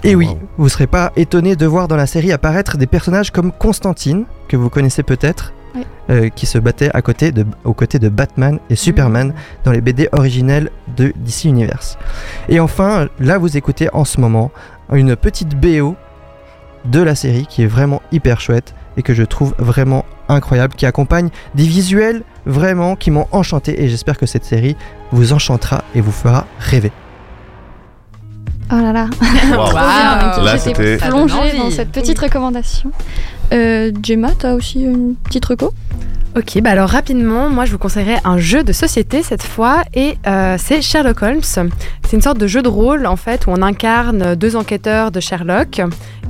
Et 0.03 0.15
oui, 0.15 0.27
Wow. 0.27 0.39
vous 0.59 0.69
serez 0.69 0.87
pas 0.87 1.13
étonné 1.17 1.57
de 1.57 1.65
voir 1.65 1.89
dans 1.89 1.97
la 1.97 2.07
série 2.07 2.31
apparaître 2.31 2.77
des 2.77 2.87
personnages 2.87 3.31
comme 3.31 3.53
Constantine, 3.53 4.25
que 4.49 4.59
vous 4.59 4.69
connaissez 4.69 5.03
peut-être, 5.03 5.55
Oui. 5.75 5.87
euh, 6.11 6.29
qui 6.29 6.45
se 6.45 6.59
battait 6.59 6.91
à 6.93 7.01
côté 7.01 7.33
de, 7.33 7.47
aux 7.65 7.73
côtés 7.73 7.99
de 7.99 8.11
Batman 8.11 8.59
et 8.69 8.77
Superman 8.77 9.33
dans 9.65 9.73
les 9.73 9.81
BD 9.81 10.11
originelles 10.13 10.71
de 10.99 11.15
DC 11.17 11.47
Universe. 11.47 11.97
Et 12.51 12.61
enfin, 12.61 13.09
là 13.19 13.39
vous 13.39 13.57
écoutez 13.57 13.89
en 13.95 14.05
ce 14.05 14.21
moment 14.21 14.51
une 14.93 15.17
petite 15.17 15.59
BO 15.59 15.97
de 16.85 17.01
la 17.01 17.15
série 17.15 17.47
qui 17.47 17.63
est 17.63 17.67
vraiment 17.67 18.03
hyper 18.13 18.43
chouette 18.43 18.75
et 18.99 19.03
que 19.03 19.15
je 19.15 19.23
trouve 19.23 19.55
vraiment 19.59 20.05
incroyable, 20.29 20.75
qui 20.75 20.85
accompagne 20.85 21.31
des 21.55 21.65
visuels 21.67 22.25
vraiment 22.47 22.97
qui 22.97 23.11
m'ont 23.11 23.27
enchanté 23.33 23.83
et 23.83 23.89
j'espère 23.89 24.19
que 24.19 24.27
cette 24.27 24.45
série 24.45 24.77
vous 25.13 25.33
enchantera 25.33 25.85
et 25.95 26.01
vous 26.01 26.13
fera 26.13 26.47
rêver. 26.59 26.93
Oh 28.73 28.77
là 28.77 28.93
là. 28.93 29.09
Trop 29.53 29.71
bien, 29.71 30.45
Là, 30.45 30.57
j'étais 30.57 30.97
plongée 30.97 31.59
dans 31.59 31.71
cette 31.71 31.93
petite 31.93 32.19
recommandation. 32.19 32.91
Euh, 33.53 33.93
Gemma, 34.03 34.31
t'as 34.39 34.55
aussi 34.55 34.83
une 34.83 35.15
petite 35.17 35.45
reco? 35.45 35.73
Ok, 36.37 36.61
bah 36.63 36.71
alors 36.71 36.89
rapidement, 36.89 37.49
moi 37.49 37.65
je 37.65 37.71
vous 37.71 37.79
conseillerais 37.79 38.19
un 38.25 38.39
jeu 38.39 38.65
de 38.65 38.73
société 38.73 39.23
cette 39.23 39.45
fois, 39.45 39.85
et 39.95 40.19
euh, 40.27 40.57
c'est 40.59 40.83
Sherlock 40.83 41.23
Holmes. 41.23 41.43
C'est 41.43 42.13
une 42.13 42.23
sorte 42.23 42.39
de 42.39 42.49
jeu 42.49 42.61
de 42.61 42.69
rôle 42.69 43.07
en 43.07 43.15
fait 43.15 43.47
où 43.47 43.51
on 43.51 43.63
incarne 43.63 44.35
deux 44.35 44.57
enquêteurs 44.57 45.13
de 45.13 45.21
Sherlock, 45.21 45.81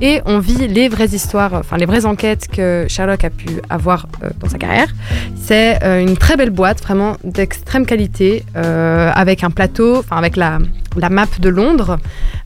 et 0.01 0.21
on 0.25 0.39
vit 0.39 0.67
les 0.67 0.89
vraies 0.89 1.13
histoires, 1.13 1.53
enfin 1.53 1.77
les 1.77 1.85
vraies 1.85 2.05
enquêtes 2.05 2.47
que 2.47 2.85
Sherlock 2.87 3.23
a 3.23 3.29
pu 3.29 3.47
avoir 3.69 4.07
euh, 4.23 4.29
dans 4.39 4.49
sa 4.49 4.57
carrière. 4.57 4.89
C'est 5.35 5.83
euh, 5.83 6.01
une 6.01 6.17
très 6.17 6.37
belle 6.37 6.49
boîte, 6.49 6.81
vraiment 6.81 7.17
d'extrême 7.23 7.85
qualité, 7.85 8.43
euh, 8.55 9.11
avec 9.13 9.43
un 9.43 9.51
plateau, 9.51 9.97
enfin 9.97 10.17
avec 10.17 10.35
la, 10.35 10.59
la 10.97 11.09
map 11.09 11.27
de 11.39 11.49
Londres. 11.49 11.97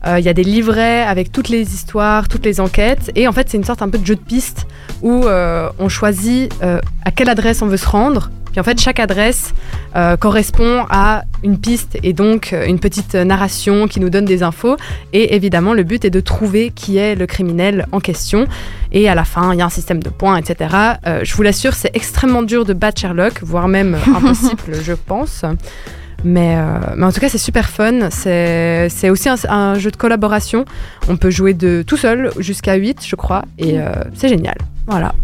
Il 0.06 0.24
y 0.24 0.30
a 0.30 0.32
des 0.32 0.44
livrets 0.44 1.02
avec 1.02 1.30
toutes 1.30 1.50
les 1.50 1.74
histoires, 1.74 2.26
toutes 2.26 2.46
les 2.46 2.58
enquêtes, 2.58 3.10
et 3.16 3.28
en 3.28 3.32
fait 3.32 3.50
c'est 3.50 3.58
une 3.58 3.64
sorte 3.64 3.82
un 3.82 3.90
peu 3.90 3.98
de 3.98 4.06
jeu 4.06 4.16
de 4.16 4.20
piste 4.20 4.66
où 5.02 5.26
on 5.26 5.88
choisit 5.90 6.50
à 7.04 7.10
quelle 7.10 7.28
adresse 7.28 7.60
on 7.60 7.66
veut 7.66 7.76
se 7.76 7.86
rendre. 7.86 8.30
Puis 8.50 8.60
en 8.60 8.62
fait, 8.62 8.80
chaque 8.80 9.00
adresse 9.00 9.54
euh, 9.96 10.16
correspond 10.16 10.84
à 10.90 11.24
une 11.42 11.58
piste 11.58 11.98
et 12.02 12.12
donc 12.12 12.52
euh, 12.52 12.66
une 12.66 12.78
petite 12.78 13.14
narration 13.14 13.86
qui 13.86 14.00
nous 14.00 14.10
donne 14.10 14.24
des 14.24 14.42
infos. 14.42 14.76
Et 15.12 15.34
évidemment, 15.34 15.74
le 15.74 15.82
but 15.82 16.04
est 16.04 16.10
de 16.10 16.20
trouver 16.20 16.70
qui 16.74 16.96
est 16.96 17.14
le 17.14 17.26
criminel 17.26 17.86
en 17.92 18.00
question. 18.00 18.46
Et 18.92 19.08
à 19.08 19.14
la 19.14 19.24
fin, 19.24 19.52
il 19.52 19.58
y 19.58 19.62
a 19.62 19.66
un 19.66 19.70
système 19.70 20.02
de 20.02 20.10
points, 20.10 20.36
etc. 20.36 20.74
Euh, 21.06 21.20
je 21.22 21.34
vous 21.34 21.42
l'assure, 21.42 21.74
c'est 21.74 21.90
extrêmement 21.94 22.42
dur 22.42 22.64
de 22.64 22.72
battre 22.72 23.00
Sherlock, 23.00 23.42
voire 23.42 23.68
même 23.68 23.96
impossible, 24.14 24.74
je 24.82 24.92
pense. 24.92 25.44
Mais, 26.24 26.56
euh, 26.56 26.78
mais 26.96 27.06
en 27.06 27.12
tout 27.12 27.20
cas, 27.20 27.28
c'est 27.28 27.38
super 27.38 27.68
fun. 27.68 28.10
C'est 28.10 28.88
c'est 28.90 29.10
aussi 29.10 29.28
un, 29.28 29.36
un 29.48 29.78
jeu 29.78 29.90
de 29.90 29.96
collaboration. 29.96 30.64
On 31.08 31.16
peut 31.16 31.30
jouer 31.30 31.54
de 31.54 31.82
tout 31.86 31.96
seul 31.96 32.30
jusqu'à 32.38 32.74
8, 32.74 33.06
je 33.06 33.16
crois. 33.16 33.44
Et 33.58 33.78
euh, 33.78 33.90
c'est 34.14 34.28
génial. 34.28 34.56
Voilà. 34.86 35.14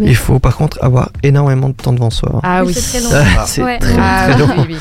Il 0.00 0.16
faut 0.16 0.38
par 0.38 0.56
contre 0.56 0.78
avoir 0.82 1.10
énormément 1.22 1.68
de 1.68 1.74
temps 1.74 1.92
devant 1.92 2.10
soi. 2.10 2.40
Ah 2.42 2.62
Oui, 2.64 2.72
c'est 2.74 3.00
très 3.00 3.00
long. 3.00 3.24
Ah, 3.38 3.44
c'est 3.46 3.62
Ouais. 3.62 3.78
très, 3.78 3.94
Ah 3.98 4.28
très 4.30 4.38
long. 4.38 4.48
oui, 4.58 4.64
oui. 4.70 4.76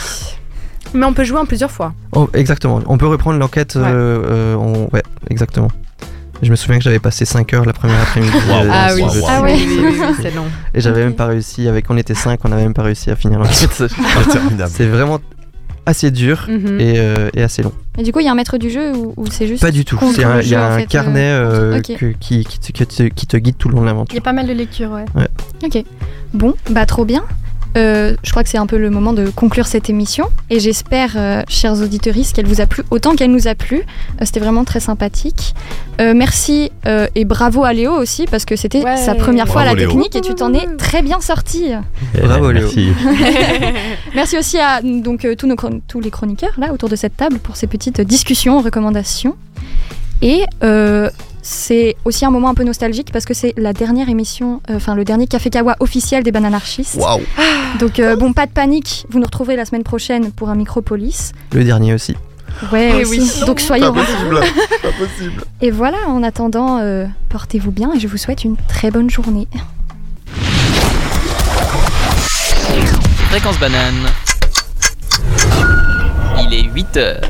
Mais 0.94 1.06
on 1.06 1.14
peut 1.14 1.24
jouer 1.24 1.40
en 1.40 1.46
plusieurs 1.46 1.72
fois. 1.72 1.94
Oh, 2.14 2.30
exactement. 2.34 2.82
On 2.88 2.98
peut 2.98 3.08
reprendre 3.08 3.40
l'enquête. 3.40 3.76
Ouais. 3.76 3.82
euh, 3.86 4.24
euh, 4.26 4.56
on- 4.56 4.90
Ouais, 4.94 5.04
exactement. 5.30 5.70
Je 6.42 6.50
me 6.50 6.56
souviens 6.56 6.78
que 6.80 6.84
j'avais 6.84 7.00
passé 7.00 7.24
5 7.24 7.54
heures 7.54 7.66
la 7.66 7.72
première 7.74 8.02
après-midi. 8.02 8.36
Euh, 8.50 8.70
Ah 8.72 8.90
oui. 8.96 9.04
Ah 9.30 9.42
oui, 9.44 9.52
oui, 9.56 9.78
oui, 9.80 9.96
oui, 10.02 10.16
c'est 10.22 10.34
long. 10.36 10.46
Et 10.74 10.82
j'avais 10.82 11.04
même 11.04 11.14
pas 11.16 11.28
réussi. 11.28 11.68
Avec 11.68 11.90
on 11.90 11.98
était 11.98 12.16
5, 12.16 12.40
on 12.44 12.50
n'avait 12.50 12.64
même 12.64 12.74
pas 12.74 12.82
réussi 12.82 13.12
à 13.12 13.16
finir 13.16 13.40
l'enquête. 13.40 13.84
C'est 14.70 14.88
vraiment 14.88 15.20
assez 15.86 16.12
dur 16.12 16.46
Mhm. 16.48 16.80
et, 16.80 16.94
euh, 17.00 17.30
et 17.36 17.42
assez 17.44 17.64
long. 17.64 17.72
Et 17.98 18.04
du 18.04 18.12
coup, 18.12 18.20
il 18.20 18.26
y 18.26 18.30
a 18.30 18.32
un 18.32 18.36
maître 18.36 18.58
du 18.58 18.70
jeu 18.70 18.96
ou, 18.96 19.14
ou 19.18 19.26
c'est 19.28 19.48
juste 19.48 19.62
Pas 19.62 19.72
du 19.72 19.84
tout. 19.86 19.98
Il 20.16 20.22
y 20.50 20.56
a 20.56 20.74
un 20.74 20.80
fait, 20.80 20.86
carnet 20.86 21.20
euh, 21.32 21.74
euh, 21.76 21.82
que- 21.82 22.14
qui, 22.20 22.46
qui, 22.46 22.60
te- 22.86 23.04
qui 23.08 23.28
guide 23.42 23.58
tout 23.58 23.68
le 23.70 23.76
long 23.76 23.82
de 23.82 23.86
Il 23.86 23.90
y 23.90 23.94
l'aventure. 23.94 24.18
a 24.20 24.22
pas 24.22 24.34
mal 24.34 24.48
de 24.48 24.54
lectures, 24.54 24.92
ouais. 24.92 25.06
Ok. 25.64 25.84
Bon, 26.34 26.54
bah 26.70 26.86
trop 26.86 27.04
bien. 27.06 27.24
Euh, 27.78 28.16
je 28.24 28.32
crois 28.32 28.44
que 28.44 28.50
c'est 28.50 28.58
un 28.58 28.66
peu 28.68 28.78
le 28.78 28.90
moment 28.90 29.14
de 29.14 29.30
conclure 29.30 29.66
cette 29.66 29.90
émission 29.90 30.28
et 30.50 30.60
j'espère, 30.60 31.12
euh, 31.16 31.42
chers 31.48 31.82
auditeurs, 31.82 32.14
qu'elle 32.34 32.46
vous 32.46 32.60
a 32.60 32.66
plu 32.66 32.84
autant 32.92 33.16
qu'elle 33.16 33.32
nous 33.32 33.48
a 33.48 33.56
plu. 33.56 33.78
Euh, 33.78 34.26
c'était 34.26 34.40
vraiment 34.42 34.66
très 34.66 34.80
sympathique. 34.82 35.54
Euh, 36.02 36.14
merci 36.14 36.72
euh, 36.88 37.08
et 37.16 37.24
bravo 37.26 37.64
à 37.64 37.72
Léo 37.74 37.94
aussi 37.94 38.26
parce 38.30 38.44
que 38.46 38.56
c'était 38.56 38.84
Ouais. 38.84 38.98
sa 38.98 39.16
première 39.16 39.48
fois 39.48 39.62
à 39.62 39.66
la 39.66 39.74
Léo. 39.76 39.90
technique 39.90 40.16
et 40.16 40.22
tu 40.22 40.34
t'en 40.36 40.54
es 40.54 40.66
très 40.78 41.02
bien 41.02 41.22
sorti. 41.22 41.72
Bravo, 42.22 42.52
Léo. 42.52 42.64
Merci. 42.66 42.90
Merci 44.16 44.38
aussi 44.38 44.58
à 44.60 44.82
donc 44.82 45.24
euh, 45.26 45.36
tous, 45.36 45.48
nos 45.48 45.56
tous 45.88 46.00
les 46.02 46.12
chroniqueurs 46.12 46.54
là 46.58 46.74
autour 46.74 46.90
de 46.90 46.96
cette 46.96 47.16
table 47.16 47.40
pour 47.40 47.56
ces 47.56 47.68
petites 47.68 48.02
discussions, 48.02 48.62
recommandations. 48.62 49.36
Et 50.22 50.44
euh, 50.64 51.10
c'est 51.42 51.96
aussi 52.06 52.26
un 52.26 52.30
moment 52.32 52.50
un 52.50 52.54
peu 52.54 52.64
nostalgique 52.64 53.12
parce 53.12 53.26
que 53.26 53.34
c'est 53.34 53.54
la 53.58 53.74
dernière 53.74 54.10
émission, 54.10 54.62
euh, 54.70 54.76
enfin 54.76 54.96
le 54.96 55.04
dernier 55.04 55.28
Café 55.28 55.50
Kawa 55.50 55.76
officiel 55.80 56.24
des 56.24 56.32
Bananarchistes. 56.32 56.96
Waouh. 57.00 57.22
Donc 57.80 58.00
euh, 58.00 58.16
bon, 58.16 58.34
pas 58.34 58.46
de 58.46 58.52
panique, 58.52 59.06
vous 59.10 59.20
nous 59.20 59.26
retrouverez 59.26 59.56
la 59.56 59.66
semaine 59.66 59.84
prochaine 59.84 60.32
pour 60.32 60.50
un 60.50 60.56
Micropolis. 60.56 61.32
Le 61.54 61.64
dernier 61.64 61.94
aussi. 61.94 62.16
Ouais, 62.72 62.92
Oui, 62.94 63.02
aussi. 63.04 63.20
oui. 63.40 63.46
Donc 63.48 63.60
soyez 63.60 63.86
Pas 63.86 63.92
possible. 63.94 64.40
Pas 64.82 64.92
possible. 64.92 65.44
Et 65.62 65.72
voilà, 65.72 65.98
en 66.08 66.22
attendant, 66.22 66.78
euh, 66.80 67.06
portez-vous 67.30 67.72
bien 67.72 67.94
et 67.94 68.00
je 68.00 68.08
vous 68.08 68.18
souhaite 68.18 68.44
une 68.44 68.58
très 68.68 68.92
bonne 68.92 69.10
journée. 69.10 69.48
Fréquence 73.30 73.58
banane. 73.60 74.10
Il 76.44 76.54
est 76.54 76.64
8 76.64 76.98
heures. 76.98 77.22